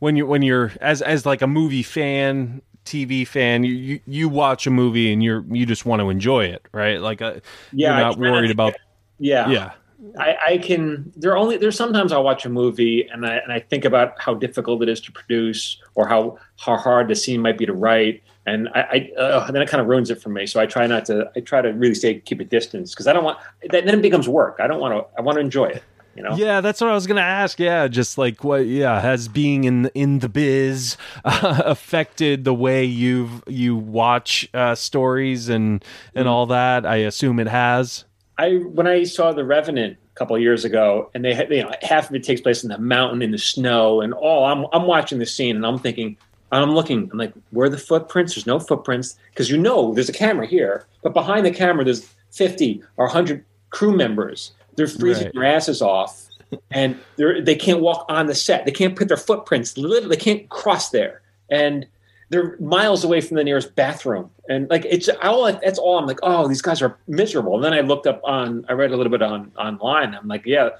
when 0.00 0.16
you 0.16 0.26
when 0.26 0.42
you're 0.42 0.72
as 0.80 1.02
as 1.02 1.24
like 1.24 1.40
a 1.40 1.46
movie 1.46 1.84
fan 1.84 2.62
TV 2.84 3.24
fan 3.24 3.62
you 3.62 3.74
you, 3.74 4.00
you 4.08 4.28
watch 4.28 4.66
a 4.66 4.70
movie 4.70 5.12
and 5.12 5.22
you're 5.22 5.44
you 5.50 5.66
just 5.66 5.86
want 5.86 6.00
to 6.00 6.10
enjoy 6.10 6.46
it 6.46 6.66
right 6.72 7.00
like 7.00 7.22
uh, 7.22 7.34
Yeah, 7.72 7.90
you're 7.90 8.06
not 8.06 8.18
worried 8.18 8.50
about 8.50 8.74
Yeah. 9.20 9.48
yeah 9.48 9.72
I, 10.18 10.36
I 10.46 10.58
can. 10.58 11.12
There 11.16 11.32
are 11.32 11.36
only 11.36 11.56
there's 11.56 11.76
sometimes 11.76 12.12
I'll 12.12 12.22
watch 12.22 12.44
a 12.44 12.48
movie 12.48 13.08
and 13.12 13.26
I 13.26 13.36
and 13.36 13.52
I 13.52 13.60
think 13.60 13.84
about 13.84 14.20
how 14.20 14.34
difficult 14.34 14.82
it 14.82 14.88
is 14.88 15.00
to 15.02 15.12
produce 15.12 15.80
or 15.96 16.06
how 16.06 16.38
how 16.58 16.76
hard 16.76 17.08
the 17.08 17.16
scene 17.16 17.40
might 17.40 17.58
be 17.58 17.66
to 17.66 17.72
write, 17.72 18.22
and 18.46 18.68
I, 18.76 19.10
I 19.16 19.20
uh, 19.20 19.50
then 19.50 19.60
it 19.60 19.68
kind 19.68 19.80
of 19.80 19.88
ruins 19.88 20.10
it 20.10 20.22
for 20.22 20.28
me. 20.28 20.46
So 20.46 20.60
I 20.60 20.66
try 20.66 20.86
not 20.86 21.04
to. 21.06 21.30
I 21.36 21.40
try 21.40 21.62
to 21.62 21.70
really 21.70 21.94
stay 21.94 22.20
keep 22.20 22.38
a 22.40 22.44
distance 22.44 22.94
because 22.94 23.08
I 23.08 23.12
don't 23.12 23.24
want 23.24 23.38
that. 23.70 23.84
Then 23.86 23.98
it 23.98 24.02
becomes 24.02 24.28
work. 24.28 24.58
I 24.60 24.68
don't 24.68 24.80
want 24.80 24.94
to. 24.94 25.18
I 25.18 25.20
want 25.22 25.36
to 25.36 25.40
enjoy 25.40 25.66
it. 25.66 25.82
You 26.14 26.22
know. 26.24 26.34
Yeah, 26.36 26.60
that's 26.60 26.80
what 26.80 26.90
I 26.90 26.94
was 26.94 27.06
gonna 27.06 27.20
ask. 27.20 27.58
Yeah, 27.60 27.86
just 27.86 28.18
like 28.18 28.42
what? 28.42 28.66
Yeah, 28.66 29.00
has 29.00 29.28
being 29.28 29.64
in 29.64 29.86
in 29.94 30.18
the 30.20 30.28
biz 30.28 30.96
uh, 31.24 31.62
affected 31.64 32.44
the 32.44 32.54
way 32.54 32.84
you've 32.84 33.42
you 33.46 33.76
watch 33.76 34.48
uh, 34.54 34.74
stories 34.74 35.48
and 35.48 35.84
and 36.14 36.26
Mm-hmm. 36.26 36.28
all 36.28 36.46
that? 36.46 36.86
I 36.86 36.96
assume 36.96 37.38
it 37.40 37.48
has. 37.48 38.04
I 38.38 38.54
when 38.56 38.86
I 38.86 39.04
saw 39.04 39.32
The 39.32 39.44
Revenant 39.44 39.98
a 40.14 40.14
couple 40.18 40.36
of 40.36 40.42
years 40.42 40.64
ago, 40.64 41.10
and 41.14 41.24
they 41.24 41.34
had 41.34 41.50
you 41.50 41.62
know 41.64 41.72
half 41.82 42.08
of 42.08 42.14
it 42.16 42.22
takes 42.24 42.40
place 42.40 42.62
in 42.62 42.70
the 42.70 42.78
mountain 42.78 43.20
in 43.22 43.32
the 43.32 43.38
snow, 43.38 44.00
and 44.00 44.14
all 44.14 44.44
I'm 44.44 44.66
I'm 44.72 44.86
watching 44.86 45.18
the 45.18 45.26
scene 45.26 45.56
and 45.56 45.66
I'm 45.66 45.78
thinking. 45.78 46.16
I'm 46.50 46.70
looking. 46.74 47.10
I'm 47.12 47.18
like, 47.18 47.34
where 47.50 47.66
are 47.66 47.68
the 47.68 47.76
footprints? 47.76 48.34
There's 48.34 48.46
no 48.46 48.58
footprints 48.58 49.16
because 49.32 49.50
you 49.50 49.58
know 49.58 49.92
there's 49.92 50.08
a 50.08 50.14
camera 50.14 50.46
here, 50.46 50.86
but 51.02 51.12
behind 51.12 51.44
the 51.44 51.50
camera 51.50 51.84
there's 51.84 52.08
50 52.30 52.82
or 52.96 53.04
100 53.04 53.44
crew 53.68 53.94
members. 53.94 54.52
They're 54.74 54.86
freezing 54.86 55.24
Right. 55.26 55.34
their 55.34 55.44
asses 55.44 55.82
off, 55.82 56.26
and 56.70 56.96
they're 57.16 57.42
they 57.42 57.54
can't 57.54 57.80
walk 57.80 58.06
on 58.08 58.28
the 58.28 58.34
set. 58.34 58.64
They 58.64 58.70
can't 58.70 58.96
put 58.96 59.08
their 59.08 59.18
footprints. 59.18 59.76
Literally, 59.76 60.16
they 60.16 60.22
can't 60.22 60.48
cross 60.48 60.88
there, 60.88 61.20
and 61.50 61.84
they're 62.30 62.56
miles 62.58 63.04
away 63.04 63.20
from 63.20 63.36
the 63.36 63.44
nearest 63.44 63.74
bathroom. 63.74 64.30
And 64.48 64.68
like 64.70 64.84
it's 64.84 65.08
all 65.22 65.44
that's 65.52 65.78
all. 65.78 65.98
I'm 65.98 66.06
like, 66.06 66.18
oh, 66.22 66.46
these 66.48 66.62
guys 66.62 66.82
are 66.82 66.98
miserable. 67.06 67.54
And 67.56 67.64
then 67.64 67.72
I 67.72 67.80
looked 67.80 68.06
up 68.06 68.20
on. 68.24 68.64
I 68.68 68.72
read 68.72 68.90
a 68.92 68.96
little 68.96 69.10
bit 69.10 69.22
on 69.22 69.52
online. 69.58 70.14
I'm 70.14 70.28
like, 70.28 70.42
yeah. 70.46 70.70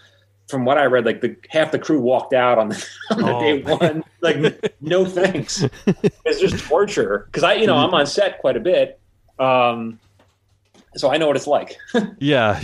From 0.48 0.64
what 0.64 0.78
I 0.78 0.84
read, 0.86 1.04
like 1.04 1.20
the 1.20 1.36
half 1.50 1.72
the 1.72 1.78
crew 1.78 2.00
walked 2.00 2.32
out 2.32 2.56
on 2.58 2.70
the, 2.70 2.86
on 3.10 3.18
the 3.18 3.34
Oh, 3.34 3.40
day 3.40 3.62
man. 3.62 3.78
one. 3.78 4.04
Like, 4.22 4.74
no 4.80 5.04
thanks. 5.04 5.62
It's 6.24 6.40
just 6.40 6.64
torture. 6.66 7.24
Because 7.26 7.42
I, 7.44 7.54
you 7.54 7.66
know, 7.66 7.76
I'm 7.76 7.92
on 7.92 8.06
set 8.06 8.38
quite 8.40 8.56
a 8.56 8.60
bit. 8.60 8.98
Um, 9.38 9.98
so 10.96 11.10
I 11.12 11.18
know 11.18 11.26
what 11.26 11.36
it's 11.36 11.46
like. 11.46 11.76
Yeah. 12.18 12.60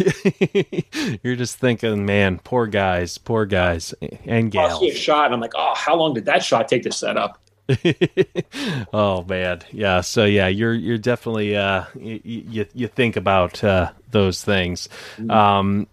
You're 1.22 1.36
just 1.36 1.58
thinking, 1.58 2.06
man, 2.06 2.38
poor 2.42 2.66
guys, 2.66 3.18
poor 3.18 3.44
guys 3.46 3.94
and 4.24 4.54
I'll 4.56 4.80
see 4.80 4.86
a 4.88 4.90
gals. 4.90 4.98
shot, 4.98 5.26
and 5.26 5.34
I'm 5.34 5.40
like, 5.40 5.52
oh, 5.54 5.74
how 5.76 5.94
long 5.94 6.14
did 6.14 6.24
that 6.24 6.42
shot 6.42 6.68
take 6.68 6.82
to 6.84 6.92
set 6.92 7.16
up? 7.18 7.38
oh 8.92 9.24
man. 9.28 9.60
Yeah, 9.72 10.00
so 10.02 10.24
yeah, 10.24 10.48
you're 10.48 10.74
you're 10.74 10.98
definitely 10.98 11.56
uh 11.56 11.84
you 11.98 12.20
you, 12.24 12.66
you 12.74 12.88
think 12.88 13.16
about 13.16 13.62
uh 13.64 13.92
those 14.10 14.42
things. 14.44 14.88
Um 15.30 15.86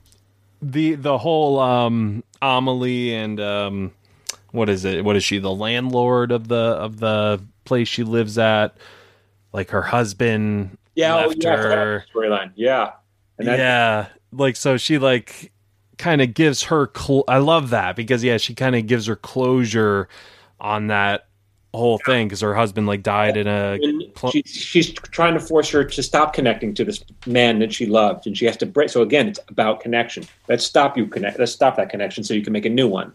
the 0.61 0.95
the 0.95 1.17
whole 1.17 1.59
um 1.59 2.23
Amelie 2.41 3.13
and 3.15 3.39
um 3.39 3.91
what 4.51 4.69
is 4.69 4.83
it? 4.85 5.03
What 5.05 5.15
is 5.15 5.23
she? 5.23 5.39
The 5.39 5.51
landlord 5.51 6.31
of 6.31 6.47
the 6.47 6.55
of 6.55 6.99
the 6.99 7.41
place 7.63 7.87
she 7.87 8.03
lives 8.03 8.37
at? 8.37 8.75
Like 9.53 9.69
her 9.71 9.81
husband 9.81 10.77
Yeah, 10.95 11.15
oh, 11.25 11.33
yeah, 11.35 11.53
I 11.53 11.57
forgot 11.57 11.59
about 11.65 11.77
her. 11.77 12.05
storyline. 12.13 12.51
Yeah, 12.55 12.91
yeah 13.39 14.07
like 14.31 14.55
so 14.55 14.77
she 14.77 14.97
like 14.97 15.51
kind 15.97 16.21
of 16.21 16.33
gives 16.33 16.63
her 16.63 16.89
cl- 16.95 17.23
i 17.27 17.37
love 17.37 17.69
that 17.71 17.95
because 17.95 18.23
yeah 18.23 18.37
she 18.37 18.55
kind 18.55 18.75
of 18.75 18.87
gives 18.87 19.05
her 19.07 19.15
closure 19.15 20.07
on 20.59 20.87
that 20.87 21.27
whole 21.73 21.97
thing 22.05 22.27
because 22.27 22.41
her 22.41 22.53
husband 22.53 22.85
like 22.87 23.01
died 23.03 23.37
in 23.37 23.47
a 23.47 23.77
Pl- 24.13 24.31
she, 24.31 24.41
she's 24.43 24.91
trying 24.91 25.33
to 25.35 25.39
force 25.39 25.69
her 25.69 25.83
to 25.85 26.03
stop 26.03 26.33
connecting 26.33 26.73
to 26.75 26.83
this 26.83 27.03
man 27.25 27.59
that 27.59 27.71
she 27.73 27.85
loved, 27.85 28.27
and 28.27 28.37
she 28.37 28.45
has 28.45 28.57
to 28.57 28.65
break. 28.65 28.89
So 28.89 29.01
again, 29.01 29.27
it's 29.29 29.39
about 29.47 29.79
connection. 29.81 30.23
Let's 30.49 30.65
stop 30.65 30.97
you 30.97 31.07
connect. 31.07 31.39
Let's 31.39 31.51
stop 31.53 31.77
that 31.77 31.89
connection 31.89 32.23
so 32.23 32.33
you 32.33 32.41
can 32.41 32.51
make 32.53 32.65
a 32.65 32.69
new 32.69 32.87
one. 32.87 33.13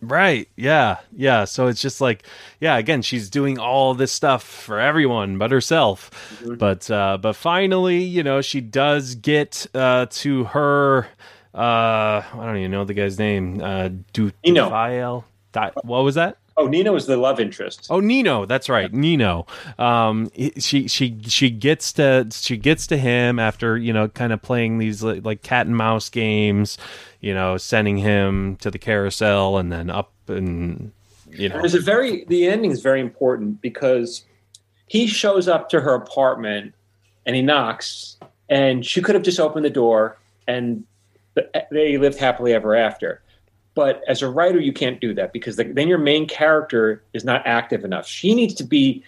right 0.00 0.48
yeah 0.54 0.98
yeah 1.12 1.44
so 1.44 1.66
it's 1.66 1.82
just 1.82 2.00
like 2.00 2.22
yeah 2.60 2.76
again 2.78 3.02
she's 3.02 3.28
doing 3.28 3.58
all 3.58 3.94
this 3.94 4.12
stuff 4.12 4.44
for 4.44 4.78
everyone 4.78 5.38
but 5.38 5.50
herself 5.50 6.10
Mhm. 6.40 6.56
but 6.56 6.88
uh 6.88 7.18
but 7.20 7.32
finally 7.34 8.04
you 8.04 8.22
know 8.22 8.40
she 8.40 8.60
does 8.60 9.16
get 9.16 9.66
uh 9.74 10.06
to 10.10 10.44
her 10.54 11.08
uh 11.52 12.22
i 12.22 12.44
don't 12.44 12.58
even 12.58 12.70
know 12.70 12.84
the 12.84 12.94
guy's 12.94 13.18
name 13.18 13.60
uh 13.60 13.88
du 14.12 14.30
Nino. 14.44 14.70
Dufayel? 14.70 15.24
Di- 15.50 15.72
what 15.82 16.04
was 16.04 16.14
that 16.14 16.36
Oh, 16.58 16.66
Nino 16.66 16.96
is 16.96 17.06
the 17.06 17.16
love 17.16 17.38
interest. 17.38 17.86
Oh, 17.88 18.00
Nino, 18.00 18.44
that's 18.44 18.68
right, 18.68 18.92
Nino. 18.92 19.46
Um, 19.78 20.28
she 20.58 20.88
she 20.88 21.16
she 21.22 21.50
gets 21.50 21.92
to 21.94 22.26
she 22.32 22.56
gets 22.56 22.88
to 22.88 22.96
him 22.96 23.38
after 23.38 23.78
you 23.78 23.92
know 23.92 24.08
kind 24.08 24.32
of 24.32 24.42
playing 24.42 24.78
these 24.78 25.00
like, 25.00 25.24
like 25.24 25.42
cat 25.42 25.68
and 25.68 25.76
mouse 25.76 26.08
games, 26.08 26.76
you 27.20 27.32
know, 27.32 27.58
sending 27.58 27.96
him 27.96 28.56
to 28.56 28.72
the 28.72 28.78
carousel 28.78 29.56
and 29.56 29.70
then 29.70 29.88
up 29.88 30.12
and 30.26 30.90
you 31.30 31.48
know 31.48 31.58
There's 31.60 31.76
a 31.76 31.80
very 31.80 32.24
the 32.24 32.48
ending 32.48 32.72
is 32.72 32.82
very 32.82 33.00
important 33.00 33.60
because 33.60 34.24
he 34.88 35.06
shows 35.06 35.46
up 35.46 35.68
to 35.68 35.80
her 35.80 35.94
apartment 35.94 36.74
and 37.24 37.36
he 37.36 37.42
knocks, 37.42 38.16
and 38.48 38.84
she 38.84 39.00
could 39.00 39.14
have 39.14 39.24
just 39.24 39.38
opened 39.38 39.64
the 39.64 39.70
door 39.70 40.18
and 40.48 40.82
they 41.70 41.98
lived 41.98 42.18
happily 42.18 42.52
ever 42.52 42.74
after. 42.74 43.22
But 43.78 44.02
as 44.08 44.22
a 44.22 44.28
writer, 44.28 44.60
you 44.60 44.72
can't 44.72 45.00
do 45.00 45.14
that 45.14 45.32
because 45.32 45.56
the, 45.56 45.64
then 45.64 45.88
your 45.88 45.98
main 45.98 46.26
character 46.26 47.02
is 47.12 47.24
not 47.24 47.46
active 47.46 47.84
enough. 47.84 48.06
She 48.06 48.34
needs 48.34 48.54
to 48.54 48.64
be 48.64 49.02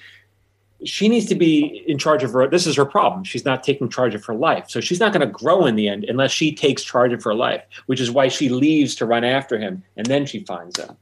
she 0.82 1.08
needs 1.08 1.26
to 1.26 1.34
be 1.34 1.84
in 1.86 1.98
charge 1.98 2.22
of 2.22 2.32
her 2.32 2.48
this 2.48 2.66
is 2.66 2.74
her 2.74 2.86
problem 2.86 3.22
she's 3.22 3.44
not 3.44 3.62
taking 3.62 3.86
charge 3.86 4.14
of 4.14 4.24
her 4.24 4.32
life 4.32 4.64
so 4.66 4.80
she's 4.80 4.98
not 4.98 5.12
going 5.12 5.20
to 5.20 5.26
grow 5.26 5.66
in 5.66 5.76
the 5.76 5.86
end 5.86 6.06
unless 6.08 6.30
she 6.30 6.54
takes 6.54 6.82
charge 6.82 7.12
of 7.12 7.22
her 7.22 7.34
life 7.34 7.62
which 7.84 8.00
is 8.00 8.10
why 8.10 8.28
she 8.28 8.48
leaves 8.48 8.94
to 8.94 9.04
run 9.04 9.22
after 9.22 9.58
him 9.58 9.82
and 9.98 10.06
then 10.06 10.24
she 10.24 10.42
finds 10.44 10.78
him 10.78 10.96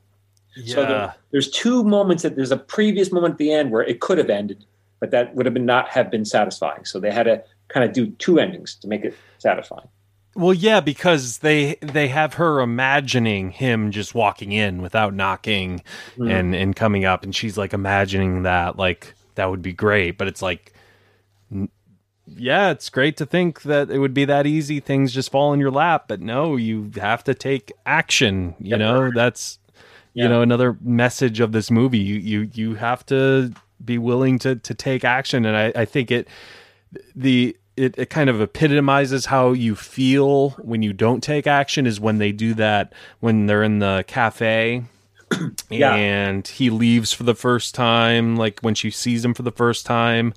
so 0.66 0.80
yeah 0.80 0.88
there, 0.88 1.14
there's 1.30 1.50
two 1.50 1.84
moments 1.84 2.22
that 2.22 2.36
there's 2.36 2.50
a 2.50 2.56
previous 2.56 3.12
moment 3.12 3.32
at 3.32 3.38
the 3.38 3.52
end 3.52 3.70
where 3.70 3.82
it 3.82 4.00
could 4.00 4.18
have 4.18 4.30
ended, 4.30 4.64
but 5.00 5.10
that 5.10 5.34
would 5.34 5.46
have 5.46 5.54
been 5.54 5.66
not 5.66 5.88
have 5.88 6.10
been 6.10 6.24
satisfying. 6.24 6.84
So 6.84 6.98
they 6.98 7.10
had 7.10 7.24
to 7.24 7.42
kind 7.68 7.84
of 7.84 7.92
do 7.92 8.08
two 8.12 8.38
endings 8.38 8.74
to 8.76 8.88
make 8.88 9.04
it 9.04 9.14
satisfying. 9.38 9.88
Well 10.34 10.54
yeah 10.54 10.80
because 10.80 11.38
they 11.38 11.76
they 11.80 12.08
have 12.08 12.34
her 12.34 12.60
imagining 12.60 13.50
him 13.50 13.90
just 13.90 14.14
walking 14.14 14.52
in 14.52 14.80
without 14.82 15.14
knocking 15.14 15.82
Hmm. 16.16 16.28
and 16.30 16.54
and 16.54 16.76
coming 16.76 17.04
up 17.04 17.22
and 17.24 17.34
she's 17.34 17.56
like 17.58 17.72
imagining 17.72 18.42
that 18.42 18.76
like 18.76 19.14
that 19.34 19.50
would 19.50 19.62
be 19.62 19.72
great 19.72 20.18
but 20.18 20.28
it's 20.28 20.42
like 20.42 20.72
n- 21.52 21.68
yeah 22.26 22.70
it's 22.70 22.90
great 22.90 23.16
to 23.16 23.26
think 23.26 23.62
that 23.62 23.90
it 23.90 23.98
would 23.98 24.14
be 24.14 24.24
that 24.26 24.46
easy 24.46 24.80
things 24.80 25.12
just 25.12 25.30
fall 25.30 25.52
in 25.52 25.60
your 25.60 25.70
lap 25.70 26.04
but 26.08 26.20
no 26.20 26.56
you 26.56 26.90
have 26.96 27.24
to 27.24 27.34
take 27.34 27.72
action 27.86 28.54
you 28.58 28.70
Yep. 28.70 28.78
know 28.78 29.10
that's 29.14 29.58
you 30.14 30.28
know 30.28 30.42
another 30.42 30.76
message 30.82 31.38
of 31.40 31.52
this 31.52 31.70
movie 31.70 31.98
you 31.98 32.16
you 32.16 32.50
you 32.52 32.74
have 32.74 33.06
to 33.06 33.52
be 33.84 33.98
willing 33.98 34.38
to 34.40 34.56
to 34.56 34.74
take 34.74 35.04
action 35.04 35.44
and 35.46 35.56
i 35.56 35.72
i 35.80 35.84
think 35.84 36.10
it 36.10 36.26
the 37.14 37.56
it, 37.78 37.94
it 37.98 38.10
kind 38.10 38.28
of 38.28 38.40
epitomizes 38.40 39.26
how 39.26 39.52
you 39.52 39.74
feel 39.76 40.50
when 40.50 40.82
you 40.82 40.92
don't 40.92 41.22
take 41.22 41.46
action 41.46 41.86
is 41.86 42.00
when 42.00 42.18
they 42.18 42.32
do 42.32 42.54
that 42.54 42.92
when 43.20 43.46
they're 43.46 43.62
in 43.62 43.78
the 43.78 44.04
cafe 44.06 44.84
Yeah. 45.70 45.94
and 45.94 46.46
he 46.46 46.70
leaves 46.70 47.12
for 47.12 47.22
the 47.24 47.34
first 47.34 47.74
time 47.74 48.36
like 48.36 48.60
when 48.60 48.74
she 48.74 48.90
sees 48.90 49.24
him 49.24 49.34
for 49.34 49.42
the 49.42 49.52
first 49.52 49.86
time 49.86 50.34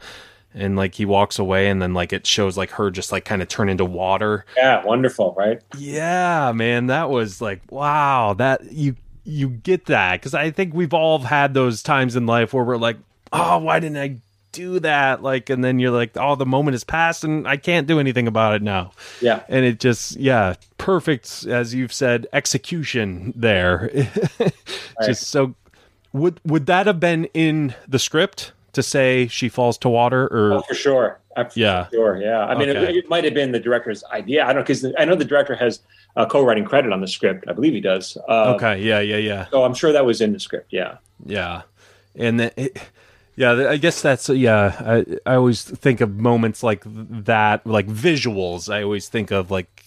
and 0.54 0.76
like 0.76 0.96
he 0.96 1.06
walks 1.06 1.40
away 1.40 1.70
and 1.70 1.82
then 1.82 1.94
like 1.94 2.12
it 2.12 2.28
shows 2.28 2.58
like 2.58 2.72
her 2.72 2.92
just 2.92 3.12
like 3.12 3.24
kind 3.26 3.42
of 3.42 3.48
turn 3.48 3.70
into 3.70 3.86
water 3.86 4.46
Yeah, 4.58 4.84
wonderful, 4.86 5.34
right? 5.38 5.62
yeah 5.78 6.52
man 6.54 6.88
that 6.88 7.10
was 7.10 7.42
like 7.42 7.62
wow 7.72 8.34
that 8.34 8.72
you 8.72 8.96
you 9.24 9.50
get 9.50 9.86
that 9.86 10.20
because 10.20 10.34
i 10.34 10.52
think 10.52 10.74
we've 10.74 10.94
all 10.94 11.20
had 11.20 11.54
those 11.54 11.82
times 11.84 12.16
in 12.16 12.26
life 12.26 12.54
where 12.54 12.64
we're 12.64 12.76
like 12.78 12.98
oh 13.32 13.60
why 13.60 13.80
didn't 13.80 13.98
i 13.98 14.18
do 14.52 14.80
that 14.80 15.22
like 15.24 15.50
and 15.50 15.64
then 15.64 15.80
you're 15.80 15.92
like 15.92 16.12
oh 16.18 16.36
the 16.36 16.46
moment 16.46 16.74
has 16.74 16.84
passed 16.84 17.24
and 17.24 17.48
i 17.48 17.56
can't 17.58 17.88
do 17.88 18.00
anything 18.00 18.28
about 18.28 18.54
it 18.56 18.62
now 18.62 18.92
Yeah, 19.22 19.44
and 19.48 19.64
it 19.66 19.80
just 19.80 20.16
yeah 20.18 20.56
perfect 20.78 21.46
as 21.48 21.74
you've 21.74 21.94
said 21.94 22.28
execution 22.34 23.34
there 23.36 23.90
just 25.06 25.28
so 25.28 25.56
would 26.14 26.40
would 26.46 26.66
that 26.66 26.88
have 26.88 27.00
been 27.00 27.26
in 27.34 27.74
the 27.88 28.00
script 28.00 28.52
to 28.74 28.84
say 28.84 29.28
she 29.28 29.50
falls 29.50 29.78
to 29.80 29.90
water 29.90 30.28
or 30.28 30.54
oh, 30.54 30.62
for 30.62 30.74
sure. 30.76 31.20
I- 31.36 31.44
for 31.46 31.58
Yeah. 31.60 31.88
sure. 31.90 32.22
Yeah, 32.22 32.40
I 32.46 32.58
mean, 32.58 32.70
Okay. 32.70 32.90
it, 32.90 32.96
it 33.06 33.10
might 33.10 33.24
have 33.24 33.34
been 33.34 33.52
the 33.54 33.60
director's 33.60 34.04
idea. 34.12 34.44
I 34.44 34.48
don't 34.48 34.56
know 34.58 34.62
because 34.64 34.86
I 34.98 35.06
know 35.06 35.16
the 35.16 35.24
director 35.26 35.56
has 35.56 35.80
a 36.18 36.26
co-writing 36.26 36.66
credit 36.66 36.92
on 36.92 37.00
the 37.00 37.08
script. 37.08 37.46
I 37.48 37.54
believe 37.54 37.72
he 37.74 37.80
does. 37.82 38.18
Uh, 38.28 38.54
okay 38.56 38.82
yeah 38.82 39.00
yeah 39.00 39.16
yeah 39.18 39.46
So 39.52 39.64
I'm 39.64 39.74
sure 39.74 39.92
that 39.94 40.06
was 40.06 40.20
in 40.22 40.34
the 40.34 40.40
script. 40.40 40.68
Yeah. 40.72 40.98
Yeah, 41.26 41.62
and 42.16 42.40
then 42.40 42.52
it, 42.58 42.78
yeah, 43.36 43.70
I 43.70 43.78
guess 43.78 44.02
that's 44.02 44.30
yeah. 44.30 44.76
I 44.80 45.06
I 45.26 45.36
always 45.36 45.64
think 45.64 46.02
of 46.02 46.16
moments 46.18 46.64
like 46.64 46.84
that, 46.86 47.66
like 47.66 47.88
visuals. 47.88 48.72
I 48.72 48.84
always 48.84 49.08
think 49.08 49.32
of 49.32 49.50
like 49.50 49.86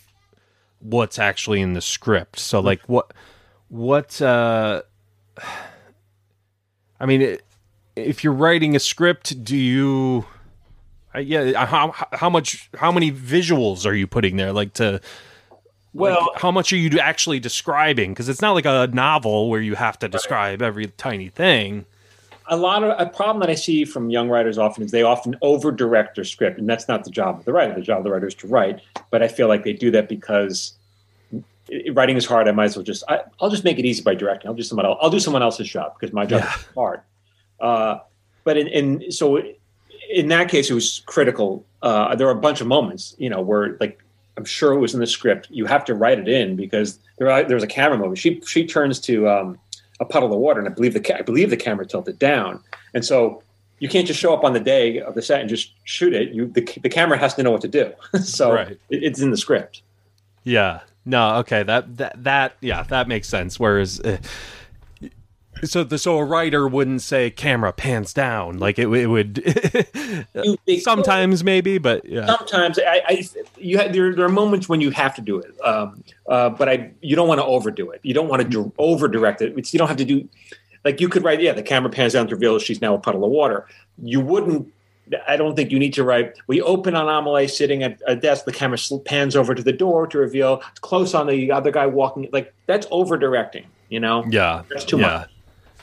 what's 0.81 1.19
actually 1.19 1.61
in 1.61 1.75
the 1.75 1.81
script. 1.81 2.39
So 2.39 2.61
like 2.61 2.83
what 2.87 3.13
what 3.69 4.21
uh 4.23 4.83
I 7.01 7.07
mean, 7.07 7.39
if 7.97 8.25
you're 8.25 8.33
writing 8.33 8.77
a 8.77 8.81
script, 8.81 9.45
do 9.45 9.57
you? 9.57 10.27
Uh, 11.15 11.19
yeah, 11.19 11.65
how 11.65 11.95
how 12.13 12.31
much 12.31 12.71
how 12.77 12.91
many 12.91 13.13
visuals 13.13 13.87
are 13.87 13.95
you 13.95 14.07
putting 14.07 14.37
there? 14.37 14.53
Like 14.53 14.73
to 14.75 15.01
Well, 15.93 16.29
like, 16.33 16.41
how 16.41 16.51
much 16.51 16.73
are 16.73 16.77
you 16.77 16.99
actually 16.99 17.41
describing? 17.41 18.13
Because 18.13 18.29
it's 18.29 18.41
not 18.43 18.53
like 18.53 18.65
a 18.67 18.89
novel 18.93 19.49
where 19.49 19.61
you 19.61 19.75
have 19.77 19.99
to 20.01 20.09
describe 20.09 20.63
every 20.63 20.87
tiny 20.89 21.29
thing. 21.29 21.87
A 22.49 22.57
lot 22.57 22.83
of 22.85 22.95
a 22.99 23.09
problem 23.11 23.41
that 23.41 23.51
I 23.51 23.55
see 23.55 23.85
from 23.85 24.11
young 24.11 24.29
writers 24.29 24.59
often 24.59 24.85
is 24.85 24.91
they 24.91 25.03
often 25.03 25.37
over 25.43 25.73
direct 25.73 26.15
their 26.17 26.25
script, 26.25 26.59
and 26.59 26.69
that's 26.69 26.89
not 26.89 27.05
the 27.05 27.11
job 27.11 27.39
of 27.39 27.45
the 27.45 27.53
writer. 27.53 27.75
The 27.75 27.81
job 27.81 27.99
of 27.99 28.05
the 28.05 28.11
writer 28.11 28.27
is 28.27 28.35
to 28.37 28.47
write, 28.47 28.81
but 29.11 29.23
I 29.23 29.29
feel 29.29 29.49
like 29.49 29.65
they 29.65 29.73
do 29.73 29.91
that 29.93 30.09
because 30.09 30.75
writing 31.93 32.17
is 32.17 32.27
hard. 32.27 32.47
I 32.49 32.53
might 32.53 32.65
as 32.67 32.77
well 32.77 32.85
just 32.85 33.05
I, 33.09 33.21
I'll 33.41 33.51
just 33.51 33.65
make 33.65 33.79
it 33.79 33.85
easy 33.85 34.03
by 34.03 34.15
directing. 34.15 34.49
I'll 34.49 34.55
do 34.55 34.63
someone 34.63 34.87
else. 34.87 34.99
I'll 35.01 35.11
do 35.11 35.21
someone 35.21 35.43
else's 35.43 35.69
job 35.69 35.95
because 35.99 36.13
my 36.13 36.27
job 36.27 36.43
Yeah. 36.43 36.55
is 36.55 36.67
hard. 36.75 37.01
Uh, 37.61 37.99
but 38.45 38.57
in, 38.59 38.67
in 38.69 39.11
so 39.11 39.41
in 40.11 40.29
that 40.29 40.49
case, 40.51 40.71
it 40.71 40.75
was 40.75 41.03
critical. 41.07 41.65
Uh, 41.83 42.15
there 42.15 42.27
were 42.27 42.33
a 42.33 42.37
bunch 42.41 42.61
of 42.61 42.67
moments, 42.67 43.15
you 43.19 43.31
know, 43.31 43.41
where 43.41 43.77
like 43.81 44.03
I'm 44.37 44.45
sure 44.45 44.73
it 44.75 44.79
was 44.81 44.93
in 44.95 45.01
the 45.01 45.07
script. 45.07 45.47
You 45.51 45.65
have 45.65 45.85
to 45.87 45.95
write 45.95 46.19
it 46.19 46.29
in 46.29 46.57
because 46.57 46.99
there 47.19 47.29
there 47.45 47.55
was 47.57 47.65
a 47.65 47.69
camera 47.69 47.97
moment. 47.97 48.19
She 48.19 48.41
she 48.47 48.67
turns 48.67 49.01
to 49.01 49.29
um, 49.29 49.59
a 50.05 50.09
puddle 50.09 50.33
of 50.33 50.39
water, 50.39 50.61
and 50.61 50.69
I 50.69 50.73
believe 50.73 50.95
the 50.95 51.19
I 51.19 51.23
believe 51.23 51.51
the 51.51 51.57
camera 51.57 51.87
tilted 51.87 52.19
down, 52.19 52.63
and 52.93 53.05
so 53.05 53.43
you 53.79 53.89
can't 53.89 54.07
just 54.07 54.21
show 54.21 54.33
up 54.33 54.45
on 54.45 54.53
the 54.53 54.61
day 54.61 55.01
of 55.01 55.15
the 55.15 55.23
set 55.23 55.41
and 55.41 55.49
just 55.49 55.73
shoot 55.85 56.15
it. 56.15 56.31
You 56.31 56.47
the, 56.47 56.63
the 56.83 56.89
camera 56.89 57.19
has 57.19 57.35
to 57.35 57.43
know 57.43 57.51
what 57.51 57.61
to 57.63 57.69
do. 57.69 57.93
so 58.23 58.53
right. 58.53 58.69
it, 58.69 59.03
it's 59.03 59.21
in 59.21 59.31
the 59.31 59.37
script. 59.37 59.83
Yeah. 60.45 60.81
No. 61.05 61.37
Okay. 61.37 61.63
That 61.63 61.97
that 61.97 62.25
that 62.25 62.57
yeah 62.61 62.83
that 62.85 63.09
makes 63.09 63.29
sense. 63.29 63.59
Whereas. 63.59 64.01
Uh, 64.01 64.19
so 65.65 65.85
the 65.85 65.99
so 65.99 66.19
a 66.19 66.25
writer 66.25 66.67
wouldn't 66.69 67.03
say 67.03 67.31
camera 67.31 67.73
pans 67.73 68.13
down 68.13 68.59
like 68.59 68.79
it, 68.79 68.89
it 68.89 69.07
would 69.07 69.43
sometimes 70.81 71.45
maybe 71.45 71.79
but 71.79 72.05
yeah. 72.05 72.27
sometimes 72.27 72.79
I, 72.79 73.03
I 73.07 73.29
you 73.57 73.79
have, 73.79 73.93
there, 73.93 74.15
there 74.15 74.25
are 74.25 74.31
moments 74.31 74.69
when 74.69 74.81
you 74.81 74.91
have 74.91 75.15
to 75.17 75.21
do 75.21 75.39
it 75.39 75.55
um, 75.65 76.03
uh, 76.29 76.51
but 76.51 76.69
I 76.69 76.93
you 77.01 77.17
don't 77.17 77.29
want 77.29 77.41
to 77.41 77.45
overdo 77.45 77.91
it 77.91 78.01
you 78.03 78.15
don't 78.15 78.29
want 78.29 78.51
to 78.51 78.73
over 78.79 79.09
direct 79.09 79.43
it 79.43 79.57
it's, 79.57 79.73
you 79.73 79.79
don't 79.79 79.89
have 79.89 79.97
to 79.99 80.05
do 80.05 80.29
like 80.85 81.01
you 81.01 81.09
could 81.09 81.25
write 81.25 81.41
yeah 81.41 81.53
the 81.53 81.63
camera 81.63 81.91
pans 81.91 82.13
down 82.13 82.29
to 82.29 82.35
reveal 82.35 82.59
she's 82.59 82.81
now 82.81 82.95
a 82.95 82.99
puddle 82.99 83.25
of 83.25 83.31
water 83.31 83.67
you 84.03 84.21
wouldn't 84.21 84.71
I 85.29 85.37
don't 85.37 85.55
think 85.55 85.71
you 85.71 85.79
need 85.79 85.93
to 85.95 86.05
write. 86.05 86.35
We 86.47 86.63
open 86.63 86.95
on 86.95 87.09
Amelie 87.09 87.49
sitting 87.49 87.83
at 87.83 88.01
a 88.07 88.17
desk. 88.17 88.47
The 88.47 88.53
camera 88.53 88.79
pans 89.05 89.37
over 89.37 89.55
to 89.55 89.63
the 89.63 89.73
door 89.73 90.07
to 90.07 90.19
reveal 90.19 90.63
close 90.81 91.15
on 91.15 91.27
the 91.27 91.53
other 91.53 91.71
guy 91.71 91.87
walking. 91.87 92.29
Like 92.33 92.55
that's 92.67 92.87
over 92.91 93.19
directing. 93.19 93.67
You 93.91 94.01
know. 94.01 94.25
Yeah. 94.29 94.63
That's 94.71 94.85
too 94.85 94.99
yeah. 94.99 95.07
much. 95.07 95.34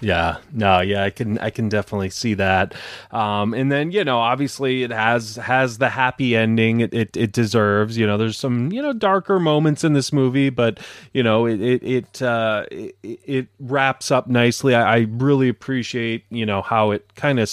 Yeah, 0.01 0.37
no, 0.51 0.81
yeah, 0.81 1.03
I 1.03 1.11
can, 1.11 1.37
I 1.37 1.51
can 1.51 1.69
definitely 1.69 2.09
see 2.09 2.33
that. 2.33 2.73
Um, 3.11 3.53
and 3.53 3.71
then 3.71 3.91
you 3.91 4.03
know, 4.03 4.17
obviously, 4.17 4.81
it 4.81 4.91
has 4.91 5.35
has 5.35 5.77
the 5.77 5.89
happy 5.89 6.35
ending 6.35 6.79
it, 6.79 6.93
it, 6.93 7.15
it 7.15 7.31
deserves. 7.31 7.97
You 7.97 8.07
know, 8.07 8.17
there's 8.17 8.37
some 8.37 8.71
you 8.71 8.81
know 8.81 8.93
darker 8.93 9.39
moments 9.39 9.83
in 9.83 9.93
this 9.93 10.11
movie, 10.11 10.49
but 10.49 10.79
you 11.13 11.21
know, 11.21 11.45
it 11.45 11.61
it 11.61 11.83
it, 11.83 12.21
uh, 12.21 12.65
it, 12.71 12.95
it 13.03 13.47
wraps 13.59 14.09
up 14.09 14.27
nicely. 14.27 14.73
I, 14.73 14.95
I, 14.95 15.07
really 15.09 15.49
appreciate 15.49 16.25
you 16.31 16.47
know 16.47 16.63
how 16.63 16.91
it 16.91 17.13
kind 17.15 17.39
of. 17.39 17.51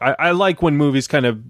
I, 0.00 0.14
I 0.18 0.30
like 0.32 0.60
when 0.60 0.76
movies 0.76 1.08
kind 1.08 1.24
of 1.24 1.42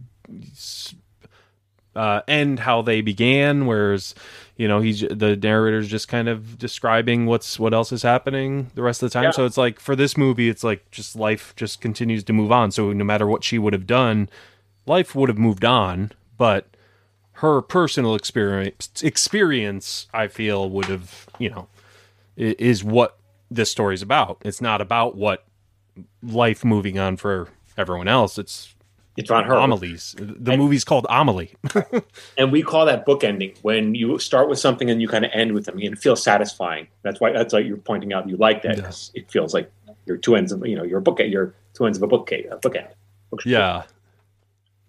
uh, 1.97 2.22
end 2.28 2.61
how 2.61 2.80
they 2.80 3.01
began, 3.01 3.66
whereas 3.66 4.14
you 4.59 4.68
know 4.68 4.80
he's 4.80 5.00
the 5.00 5.36
narrator's 5.36 5.88
just 5.88 6.09
kind 6.09 6.28
of 6.28 6.59
describing 6.59 7.24
what's 7.24 7.59
what 7.59 7.72
else 7.72 7.90
is 7.92 8.02
happening 8.02 8.70
the 8.74 8.82
rest 8.82 9.02
of 9.02 9.09
the 9.09 9.14
time. 9.14 9.24
Yeah. 9.24 9.30
so 9.30 9.46
it's 9.46 9.56
like 9.56 9.80
for 9.80 9.96
this 9.96 10.16
movie 10.16 10.50
it's 10.50 10.62
like 10.62 10.90
just 10.90 11.16
life 11.16 11.54
just 11.56 11.80
continues 11.80 12.22
to 12.24 12.34
move 12.34 12.52
on. 12.52 12.70
So 12.70 12.92
no 12.92 13.04
matter 13.04 13.26
what 13.26 13.42
she 13.42 13.59
would 13.59 13.72
have 13.72 13.86
done 13.86 14.28
life 14.84 15.14
would 15.14 15.30
have 15.30 15.38
moved 15.38 15.64
on 15.64 16.12
but 16.36 16.68
her 17.32 17.62
personal 17.62 18.14
experience 18.14 18.90
experience 19.02 20.09
i 20.12 20.26
feel 20.26 20.68
would 20.68 20.86
have 20.86 21.28
you 21.38 21.48
know 21.48 21.68
is 22.36 22.82
what 22.84 23.18
this 23.50 23.70
story's 23.70 24.02
about. 24.02 24.38
It's 24.44 24.61
not 24.61 24.80
about 24.80 25.16
what 25.16 25.44
life 26.22 26.64
moving 26.64 26.98
on 26.98 27.16
for 27.16 27.48
everyone 27.76 28.09
else. 28.09 28.38
It's 28.38 28.74
it's 29.19 29.31
on 29.31 29.45
her. 29.45 29.55
Amelie's. 29.55 30.14
The 30.16 30.53
and, 30.53 30.62
movie's 30.62 30.85
called 30.85 31.07
Amelie. 31.11 31.53
and 32.39 32.53
we 32.53 32.62
call 32.62 32.87
that 32.87 33.05
book 33.05 33.25
ending 33.25 33.53
when 33.62 33.97
you 33.97 34.19
start 34.19 34.49
with 34.49 34.61
something 34.61 34.89
and 34.89 35.03
you 35.03 35.09
kind 35.09 35.25
of 35.25 35.33
end 35.35 35.53
with 35.53 35.64
something 35.64 35.85
and 35.85 35.97
it 35.97 35.99
feels 36.01 36.23
satisfying. 36.23 36.87
That's 37.03 37.21
why 37.21 37.33
that's 37.33 37.53
why 37.53 37.61
you're 37.61 37.79
pointing 37.79 38.12
out 38.12 38.29
you 38.29 38.37
like 38.37 38.62
that 38.62 38.77
because 38.77 39.11
yeah. 39.12 39.23
it 39.23 39.31
feels 39.31 39.53
like 39.53 39.71
you're 40.07 40.16
two 40.16 40.37
ends 40.37 40.53
of 40.53 40.64
you 40.64 40.77
know 40.77 40.85
your 40.85 41.01
book 41.01 41.19
you're 41.19 41.53
two 41.75 41.87
ends 41.87 41.99
of 41.99 42.03
a 42.05 42.07
book 42.07 42.31
a 42.31 42.45
book 42.62 42.77
end. 42.77 42.89
Yeah, 43.45 43.83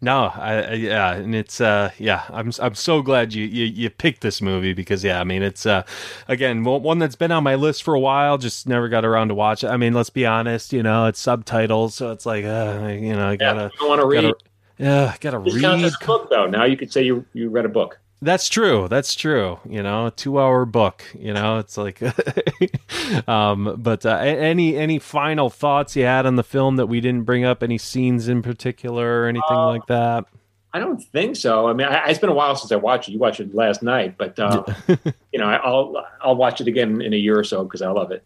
no, 0.02 0.32
I, 0.34 0.54
I, 0.62 0.74
yeah, 0.74 1.14
and 1.14 1.36
it's 1.36 1.60
uh 1.60 1.92
yeah, 1.98 2.24
I'm 2.30 2.52
I'm 2.60 2.76
so 2.76 3.02
glad 3.02 3.34
you, 3.34 3.46
you 3.46 3.66
you 3.66 3.90
picked 3.90 4.22
this 4.22 4.42
movie 4.42 4.74
because 4.74 5.04
yeah, 5.04 5.20
I 5.20 5.26
mean 5.26 5.44
it's 5.44 5.66
uh 5.66 5.84
again 6.28 6.64
one 6.64 7.00
that's 7.00 7.16
been 7.16 7.32
on 7.32 7.44
my 7.44 7.56
list 7.56 7.84
for 7.84 7.94
a 7.94 8.00
while, 8.00 8.38
just 8.38 8.68
never 8.68 8.88
got 8.88 9.04
around 9.04 9.28
to 9.28 9.36
watch 9.36 9.64
it. 9.64 9.68
I 9.68 9.78
mean, 9.78 9.94
let's 9.94 10.10
be 10.10 10.26
honest, 10.26 10.72
you 10.72 10.84
know, 10.84 11.08
it's 11.08 11.20
subtitles, 11.20 11.96
so 11.96 12.12
it's 12.12 12.26
like 12.26 12.46
uh 12.46 12.88
you 13.00 13.14
know, 13.14 13.28
I 13.28 13.36
gotta 13.36 13.72
yeah, 13.80 13.88
want 13.88 14.00
to 14.02 14.08
read. 14.08 14.22
Gotta, 14.22 14.36
yeah, 14.78 15.16
gotta 15.20 15.40
this 15.40 15.56
read. 15.56 15.62
Counts 15.64 15.84
as 15.84 15.98
a 16.02 16.06
book 16.06 16.30
though. 16.30 16.48
Now 16.48 16.64
you 16.64 16.78
could 16.78 16.94
say 16.94 17.04
you 17.04 17.26
you 17.34 17.50
read 17.50 17.66
a 17.66 17.70
book. 17.70 18.00
That's 18.22 18.50
true. 18.50 18.88
That's 18.90 19.16
true. 19.16 19.60
You 19.68 19.82
know, 19.82 20.08
a 20.08 20.12
two-hour 20.12 20.66
book. 20.66 21.04
You 21.18 21.34
know, 21.34 21.60
it's 21.60 21.78
like. 21.78 22.02
um, 23.28 23.76
but 23.78 24.06
uh, 24.06 24.18
any 24.18 24.76
any 24.76 25.00
final 25.00 25.50
thoughts 25.50 25.96
you 25.96 26.04
had 26.04 26.26
on 26.26 26.36
the 26.36 26.44
film 26.44 26.76
that 26.76 26.88
we 26.88 27.00
didn't 27.00 27.24
bring 27.24 27.46
up? 27.46 27.64
Any 27.64 27.78
scenes 27.78 28.28
in 28.28 28.42
particular 28.42 29.24
or 29.24 29.28
anything 29.28 29.44
uh, 29.50 29.68
like 29.68 29.86
that? 29.88 30.26
I 30.72 30.80
don't 30.80 31.02
think 31.02 31.36
so. 31.36 31.68
I 31.68 31.74
mean, 31.74 31.88
I, 31.88 32.10
it's 32.10 32.20
been 32.20 32.30
a 32.30 32.34
while 32.34 32.56
since 32.56 32.72
I 32.72 32.76
watched 32.76 33.10
it. 33.10 33.14
You 33.14 33.20
watched 33.20 33.40
it 33.40 33.56
last 33.56 33.82
night, 33.82 34.16
but 34.18 34.38
uh, 34.38 34.64
you 35.32 35.40
know, 35.40 35.46
I'll 35.46 36.06
I'll 36.22 36.36
watch 36.36 36.62
it 36.62 36.68
again 36.68 37.02
in 37.02 37.14
a 37.14 37.18
year 37.18 37.40
or 37.40 37.44
so 37.44 37.64
because 37.64 37.82
I 37.82 37.90
love 37.90 38.12
it. 38.12 38.24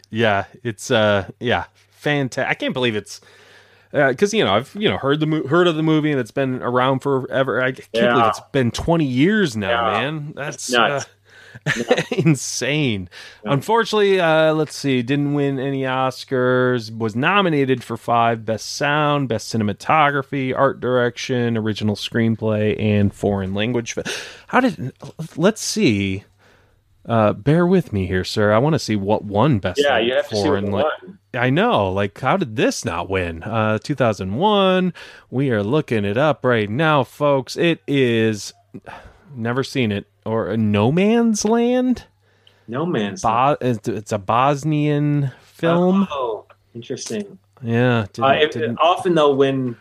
yeah, 0.10 0.44
it's 0.62 0.90
uh, 0.90 1.28
yeah, 1.40 1.64
fantastic. 1.90 2.50
I 2.50 2.54
can't 2.54 2.72
believe 2.72 2.96
it's 2.96 3.20
because 3.94 4.34
uh, 4.34 4.36
you 4.36 4.44
know 4.44 4.54
I've 4.54 4.74
you 4.74 4.88
know 4.88 4.98
heard 4.98 5.20
the 5.20 5.26
mo- 5.26 5.46
heard 5.46 5.68
of 5.68 5.76
the 5.76 5.82
movie 5.82 6.10
and 6.10 6.18
it's 6.18 6.32
been 6.32 6.60
around 6.62 7.00
forever. 7.00 7.62
I 7.62 7.72
can't 7.72 7.88
yeah. 7.92 8.10
believe 8.10 8.26
it's 8.26 8.40
been 8.50 8.70
twenty 8.72 9.04
years 9.04 9.56
now, 9.56 9.92
yeah. 9.92 10.10
man. 10.10 10.32
That's 10.34 10.74
uh, 10.74 11.04
insane. 12.10 13.08
Yeah. 13.44 13.52
Unfortunately, 13.52 14.20
uh, 14.20 14.52
let's 14.52 14.74
see, 14.74 15.02
didn't 15.02 15.34
win 15.34 15.60
any 15.60 15.82
Oscars. 15.82 16.96
Was 16.96 17.14
nominated 17.14 17.84
for 17.84 17.96
five: 17.96 18.44
best 18.44 18.74
sound, 18.74 19.28
best 19.28 19.54
cinematography, 19.54 20.52
art 20.56 20.80
direction, 20.80 21.56
original 21.56 21.94
screenplay, 21.94 22.78
and 22.80 23.14
foreign 23.14 23.54
language. 23.54 23.96
How 24.48 24.58
did? 24.58 24.92
Let's 25.36 25.62
see. 25.62 26.24
Uh, 27.06 27.32
bear 27.34 27.66
with 27.66 27.92
me 27.92 28.06
here, 28.06 28.24
sir. 28.24 28.52
I 28.52 28.58
want 28.58 28.74
to 28.74 28.78
see 28.78 28.96
what 28.96 29.24
won 29.24 29.58
best. 29.58 29.80
Yeah, 29.82 29.98
you 29.98 30.14
have 30.14 30.26
foreign 30.26 30.64
to 30.64 30.68
see 30.68 30.72
what 30.72 31.02
won. 31.02 31.18
I 31.34 31.50
know. 31.50 31.90
Like, 31.90 32.18
how 32.18 32.36
did 32.36 32.56
this 32.56 32.84
not 32.84 33.10
win? 33.10 33.42
Uh, 33.42 33.78
2001. 33.78 34.94
We 35.30 35.50
are 35.50 35.62
looking 35.62 36.04
it 36.04 36.16
up 36.16 36.44
right 36.44 36.70
now, 36.70 37.04
folks. 37.04 37.56
It 37.56 37.82
is. 37.86 38.54
Never 39.34 39.62
seen 39.64 39.92
it 39.92 40.06
or 40.24 40.56
No 40.56 40.90
Man's 40.90 41.44
Land. 41.44 42.04
No 42.66 42.86
Man's 42.86 43.22
Bo- 43.22 43.58
It's 43.60 44.12
a 44.12 44.18
Bosnian 44.18 45.32
film. 45.42 46.08
Oh, 46.10 46.46
interesting. 46.74 47.38
Yeah. 47.62 48.06
Didn't, 48.12 48.24
uh, 48.24 48.38
didn't... 48.38 48.78
Often 48.78 49.14
though, 49.14 49.34
when 49.34 49.76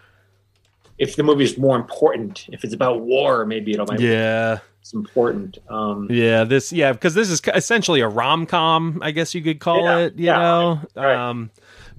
if 0.97 1.15
the 1.15 1.23
movie 1.23 1.45
is 1.45 1.57
more 1.57 1.77
important, 1.77 2.47
if 2.51 2.63
it's 2.63 2.73
about 2.73 3.01
war, 3.01 3.45
maybe 3.45 3.71
it'll. 3.71 3.85
Might 3.85 3.99
yeah 3.99 4.59
it's 4.83 4.91
important. 4.91 5.59
Um, 5.69 6.09
yeah, 6.09 6.43
this 6.43 6.73
yeah 6.73 6.91
because 6.91 7.13
this 7.13 7.29
is 7.29 7.41
essentially 7.55 8.01
a 8.01 8.07
rom 8.09 8.45
com, 8.45 8.99
I 9.01 9.11
guess 9.11 9.33
you 9.33 9.41
could 9.41 9.61
call 9.61 9.85
yeah, 9.85 9.97
it. 9.99 10.15
You 10.15 10.25
yeah, 10.25 10.37
know, 10.37 10.81
right. 10.93 11.15
um, 11.15 11.51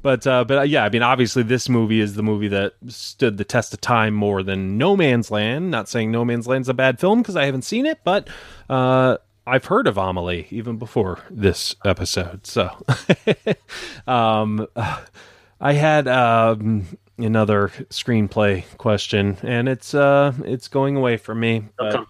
but 0.02 0.26
uh, 0.26 0.44
but 0.44 0.58
uh, 0.58 0.62
yeah, 0.62 0.84
I 0.84 0.90
mean, 0.90 1.02
obviously, 1.02 1.42
this 1.44 1.70
movie 1.70 2.00
is 2.00 2.12
the 2.12 2.22
movie 2.22 2.48
that 2.48 2.74
stood 2.88 3.38
the 3.38 3.44
test 3.44 3.72
of 3.72 3.80
time 3.80 4.12
more 4.12 4.42
than 4.42 4.76
No 4.76 4.98
Man's 4.98 5.30
Land. 5.30 5.70
Not 5.70 5.88
saying 5.88 6.12
No 6.12 6.26
Man's 6.26 6.46
Land's 6.46 6.68
a 6.68 6.74
bad 6.74 7.00
film 7.00 7.22
because 7.22 7.36
I 7.36 7.46
haven't 7.46 7.62
seen 7.62 7.86
it, 7.86 8.00
but 8.04 8.28
uh, 8.68 9.16
I've 9.46 9.64
heard 9.64 9.86
of 9.86 9.96
Amelie 9.96 10.46
even 10.50 10.76
before 10.76 11.20
this 11.30 11.74
episode. 11.86 12.46
So, 12.46 12.68
um, 14.06 14.66
I 15.58 15.72
had 15.72 16.06
um, 16.06 16.84
another 17.16 17.68
screenplay 17.88 18.64
question, 18.76 19.38
and 19.42 19.70
it's 19.70 19.94
uh, 19.94 20.34
it's 20.44 20.68
going 20.68 20.96
away 20.96 21.16
from 21.16 21.40
me. 21.40 21.64
But, 21.78 22.06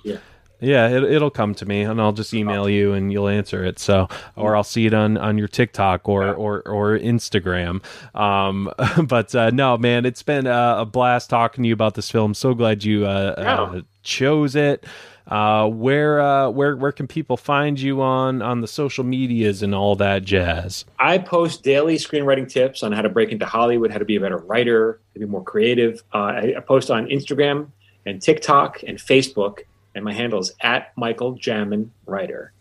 yeah, 0.60 0.88
it, 0.88 1.02
it'll 1.04 1.30
come 1.30 1.54
to 1.56 1.66
me, 1.66 1.82
and 1.82 2.00
I'll 2.00 2.12
just 2.12 2.32
email 2.32 2.68
you, 2.68 2.92
and 2.92 3.12
you'll 3.12 3.28
answer 3.28 3.64
it. 3.64 3.78
So, 3.78 4.08
or 4.36 4.56
I'll 4.56 4.64
see 4.64 4.86
it 4.86 4.94
on, 4.94 5.16
on 5.18 5.38
your 5.38 5.48
TikTok 5.48 6.08
or 6.08 6.34
or, 6.34 6.62
or 6.62 6.98
Instagram. 6.98 7.82
Um, 8.14 8.70
but 9.06 9.34
uh, 9.34 9.50
no, 9.50 9.76
man, 9.76 10.06
it's 10.06 10.22
been 10.22 10.46
a, 10.46 10.76
a, 10.78 10.84
blast 10.84 11.30
talking 11.30 11.62
to 11.62 11.68
you 11.68 11.74
about 11.74 11.94
this 11.94 12.10
film. 12.10 12.34
So 12.34 12.54
glad 12.54 12.84
you 12.84 13.06
uh, 13.06 13.34
yeah. 13.38 13.62
uh, 13.62 13.80
chose 14.02 14.56
it. 14.56 14.86
Uh, 15.26 15.66
where 15.66 16.20
uh, 16.20 16.50
where 16.50 16.76
where 16.76 16.92
can 16.92 17.06
people 17.06 17.36
find 17.36 17.80
you 17.80 18.02
on 18.02 18.42
on 18.42 18.60
the 18.60 18.68
social 18.68 19.04
medias 19.04 19.62
and 19.62 19.74
all 19.74 19.96
that 19.96 20.22
jazz? 20.22 20.84
I 20.98 21.16
post 21.16 21.62
daily 21.62 21.96
screenwriting 21.96 22.48
tips 22.48 22.82
on 22.82 22.92
how 22.92 23.00
to 23.00 23.08
break 23.08 23.30
into 23.30 23.46
Hollywood, 23.46 23.90
how 23.90 23.98
to 23.98 24.04
be 24.04 24.16
a 24.16 24.20
better 24.20 24.36
writer, 24.36 25.00
to 25.14 25.20
be 25.20 25.24
more 25.24 25.42
creative. 25.42 26.02
Uh, 26.12 26.18
I, 26.18 26.54
I 26.58 26.60
post 26.60 26.90
on 26.90 27.06
Instagram 27.06 27.68
and 28.04 28.20
TikTok 28.20 28.82
and 28.86 28.98
Facebook 28.98 29.60
and 29.94 30.04
my 30.04 30.12
handle 30.12 30.40
is 30.40 30.52
at 30.60 30.96
Michael 30.96 31.36
Jamin 31.36 31.88
Writer, 32.06 32.52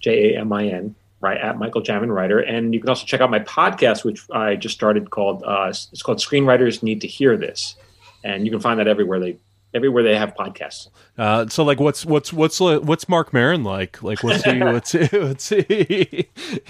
J 0.00 0.34
A 0.34 0.40
M 0.40 0.52
I 0.52 0.66
N, 0.66 0.94
right 1.20 1.38
at 1.38 1.58
Michael 1.58 1.82
Jamin 1.82 2.14
Writer. 2.14 2.40
And 2.40 2.74
you 2.74 2.80
can 2.80 2.88
also 2.88 3.06
check 3.06 3.20
out 3.20 3.30
my 3.30 3.40
podcast, 3.40 4.04
which 4.04 4.22
I 4.30 4.56
just 4.56 4.74
started 4.74 5.10
called 5.10 5.42
uh, 5.44 5.68
it's 5.68 6.02
called 6.02 6.18
Screenwriters 6.18 6.82
Need 6.82 7.00
to 7.02 7.06
Hear 7.06 7.36
This, 7.36 7.76
and 8.24 8.44
you 8.44 8.50
can 8.50 8.60
find 8.60 8.78
that 8.80 8.88
everywhere 8.88 9.20
they 9.20 9.36
everywhere 9.74 10.02
they 10.02 10.16
have 10.16 10.34
podcasts. 10.34 10.88
Uh, 11.16 11.46
so 11.48 11.64
like, 11.64 11.80
what's 11.80 12.04
what's 12.04 12.32
what's 12.32 12.60
what's 12.60 13.08
Marc 13.08 13.32
Maron 13.32 13.64
like? 13.64 14.02
Like, 14.02 14.22
what's 14.22 14.44
he? 14.44 14.58
what's 14.62 14.92
he, 14.92 15.06
what's 15.18 15.48
he? 15.48 16.28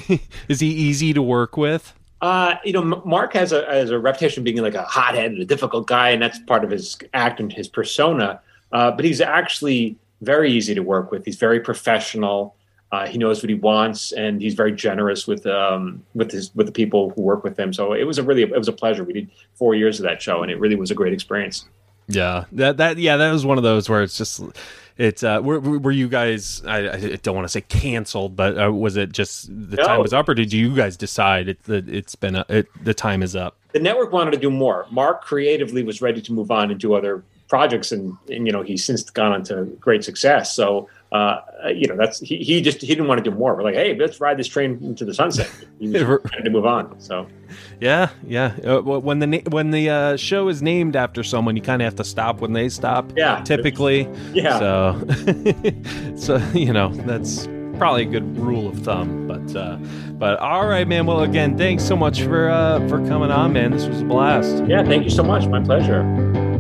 Is 0.48 0.60
he 0.60 0.68
easy 0.68 1.12
to 1.12 1.22
work 1.22 1.56
with? 1.56 1.94
Uh, 2.20 2.54
you 2.64 2.72
know, 2.72 2.82
Marc 3.04 3.32
has 3.32 3.52
a 3.52 3.64
has 3.66 3.90
a 3.90 3.98
reputation 3.98 4.42
of 4.42 4.44
being 4.44 4.58
like 4.58 4.74
a 4.74 4.84
hothead 4.84 5.32
and 5.32 5.42
a 5.42 5.44
difficult 5.44 5.86
guy, 5.86 6.10
and 6.10 6.22
that's 6.22 6.38
part 6.40 6.64
of 6.64 6.70
his 6.70 6.96
act 7.14 7.40
and 7.40 7.52
his 7.52 7.68
persona. 7.68 8.40
Uh, 8.70 8.90
but 8.90 9.04
he's 9.04 9.20
actually 9.20 9.96
very 10.22 10.50
easy 10.50 10.74
to 10.74 10.82
work 10.82 11.10
with. 11.10 11.24
He's 11.24 11.36
very 11.36 11.60
professional. 11.60 12.56
Uh, 12.90 13.06
he 13.06 13.18
knows 13.18 13.42
what 13.42 13.50
he 13.50 13.54
wants, 13.54 14.12
and 14.12 14.40
he's 14.40 14.54
very 14.54 14.72
generous 14.72 15.26
with 15.26 15.46
um, 15.46 16.02
with 16.14 16.30
his 16.30 16.54
with 16.54 16.66
the 16.66 16.72
people 16.72 17.10
who 17.10 17.22
work 17.22 17.42
with 17.42 17.58
him. 17.58 17.72
So 17.72 17.92
it 17.92 18.04
was 18.04 18.18
a 18.18 18.22
really 18.22 18.42
it 18.42 18.58
was 18.58 18.68
a 18.68 18.72
pleasure. 18.72 19.04
We 19.04 19.12
did 19.12 19.30
four 19.54 19.74
years 19.74 19.98
of 19.98 20.04
that 20.04 20.22
show, 20.22 20.42
and 20.42 20.50
it 20.50 20.58
really 20.58 20.76
was 20.76 20.90
a 20.90 20.94
great 20.94 21.12
experience. 21.12 21.66
Yeah, 22.06 22.44
that 22.52 22.76
that 22.76 22.98
yeah, 22.98 23.16
that 23.16 23.32
was 23.32 23.46
one 23.46 23.58
of 23.58 23.64
those 23.64 23.88
where 23.88 24.02
it's 24.02 24.18
just 24.18 24.42
it's 24.98 25.22
uh 25.22 25.40
were, 25.42 25.58
were 25.58 25.90
you 25.90 26.08
guys 26.08 26.62
I, 26.66 26.90
I 26.90 27.16
don't 27.16 27.34
want 27.34 27.46
to 27.46 27.48
say 27.48 27.62
canceled 27.62 28.36
but 28.36 28.62
uh, 28.62 28.70
was 28.70 28.96
it 28.96 29.12
just 29.12 29.48
the 29.48 29.76
no. 29.76 29.84
time 29.84 30.00
was 30.02 30.12
up 30.12 30.28
or 30.28 30.34
did 30.34 30.52
you 30.52 30.74
guys 30.74 30.96
decide 30.96 31.48
it, 31.48 31.62
that 31.64 31.88
it's 31.88 32.14
been 32.14 32.36
a, 32.36 32.44
it, 32.48 32.84
the 32.84 32.92
time 32.92 33.22
is 33.22 33.34
up 33.34 33.56
the 33.72 33.78
network 33.78 34.12
wanted 34.12 34.32
to 34.32 34.36
do 34.36 34.50
more 34.50 34.86
Marc 34.90 35.22
creatively 35.22 35.82
was 35.82 36.02
ready 36.02 36.20
to 36.20 36.32
move 36.32 36.50
on 36.50 36.70
and 36.70 36.78
do 36.78 36.92
other 36.94 37.24
projects 37.55 37.92
and, 37.92 38.05
and 38.34 38.46
you 38.46 38.53
know 38.55 38.62
he's 38.62 38.82
since 38.84 39.00
gone 39.18 39.32
on 39.32 39.42
to 39.42 39.64
great 39.86 40.03
success 40.03 40.57
so 40.57 40.88
uh, 41.12 41.40
you 41.74 41.86
know, 41.86 41.96
that's 41.96 42.20
he, 42.20 42.38
he 42.38 42.62
just 42.62 42.80
he 42.80 42.86
didn't 42.86 43.07
want 43.07 43.22
to 43.22 43.30
do 43.30 43.36
more. 43.36 43.55
We're 43.55 43.62
like, 43.62 43.74
hey, 43.74 43.94
let's 43.94 44.18
ride 44.18 44.38
this 44.38 44.48
train 44.48 44.78
into 44.82 45.05
the 45.05 45.12
sunset. 45.12 45.50
He 45.78 45.92
to 45.92 46.50
move 46.50 46.64
on. 46.64 46.98
So, 47.00 47.26
yeah, 47.80 48.09
yeah. 48.26 48.57
Uh, 48.64 48.80
when 48.80 49.18
the 49.18 49.42
when 49.50 49.72
the 49.72 49.90
uh, 49.90 50.16
show 50.16 50.48
is 50.48 50.62
named 50.62 50.96
after 50.96 51.22
someone, 51.22 51.55
you 51.55 51.61
kind 51.61 51.82
of 51.82 51.84
have 51.84 51.96
to 51.96 52.05
stop 52.05 52.40
when 52.40 52.55
they 52.55 52.70
stop. 52.70 53.12
Yeah, 53.14 53.42
typically. 53.42 54.09
Yeah. 54.32 54.59
So, 54.59 55.07
so 56.16 56.36
you 56.55 56.72
know, 56.72 56.88
that's 56.88 57.46
probably 57.76 58.03
a 58.05 58.11
good 58.11 58.38
rule 58.38 58.68
of 58.68 58.78
thumb. 58.78 59.28
But 59.28 59.55
uh, 59.55 59.76
but 60.12 60.38
all 60.38 60.66
right, 60.66 60.88
man. 60.88 61.05
Well, 61.05 61.24
again, 61.24 61.59
thanks 61.59 61.84
so 61.84 61.94
much 61.94 62.22
for 62.22 62.48
uh, 62.48 62.88
for 62.88 63.07
coming 63.07 63.30
on, 63.30 63.53
man. 63.53 63.70
This 63.70 63.86
was 63.86 64.00
a 64.00 64.05
blast. 64.07 64.64
Yeah, 64.64 64.82
thank 64.82 65.05
you 65.05 65.11
so 65.11 65.22
much. 65.22 65.46
My 65.46 65.62
pleasure. 65.62 66.51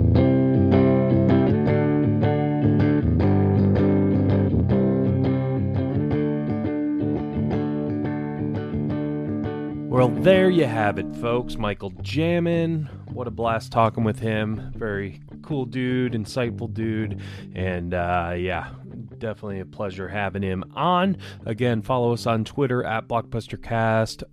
Well, 10.02 10.10
there 10.10 10.50
you 10.50 10.64
have 10.64 10.98
it, 10.98 11.06
folks. 11.18 11.56
Michael 11.56 11.92
Jamin. 11.92 12.88
What 13.12 13.28
a 13.28 13.30
blast 13.30 13.70
talking 13.70 14.02
with 14.02 14.18
him. 14.18 14.72
Very 14.74 15.20
cool 15.42 15.64
dude, 15.64 16.14
insightful 16.14 16.74
dude. 16.74 17.20
And 17.54 17.94
uh, 17.94 18.34
yeah, 18.36 18.70
definitely 19.18 19.60
a 19.60 19.64
pleasure 19.64 20.08
having 20.08 20.42
him 20.42 20.64
on. 20.74 21.18
Again, 21.46 21.82
follow 21.82 22.12
us 22.14 22.26
on 22.26 22.42
Twitter 22.42 22.82
at 22.82 23.06
BlockbusterCast, 23.06 24.24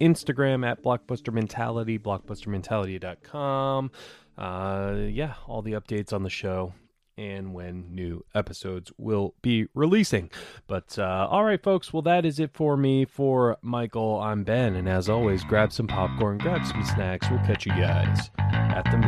Instagram 0.00 0.68
at 0.68 0.82
Blockbuster 0.82 1.32
Mentality, 1.32 2.00
blockbustermentality.com. 2.00 3.92
Uh, 4.36 4.96
yeah, 5.08 5.34
all 5.46 5.62
the 5.62 5.74
updates 5.74 6.12
on 6.12 6.24
the 6.24 6.30
show 6.30 6.74
and 7.16 7.54
when 7.54 7.94
new 7.94 8.24
episodes 8.34 8.92
will 8.96 9.34
be 9.42 9.66
releasing. 9.74 10.30
But 10.66 10.98
uh, 10.98 11.28
all 11.30 11.44
right, 11.44 11.62
folks. 11.62 11.92
Well, 11.92 12.02
that 12.02 12.24
is 12.24 12.38
it 12.38 12.50
for 12.52 12.76
me. 12.76 13.04
For 13.04 13.58
Michael, 13.62 14.20
I'm 14.20 14.44
Ben, 14.44 14.74
and 14.74 14.88
as 14.88 15.08
always, 15.08 15.44
grab 15.44 15.72
some 15.72 15.86
popcorn, 15.86 16.38
grab 16.38 16.66
some 16.66 16.84
snacks. 16.84 17.28
We'll 17.30 17.40
catch 17.40 17.66
you 17.66 17.72
guys 17.72 18.30
at 18.38 18.84
the 18.90 18.98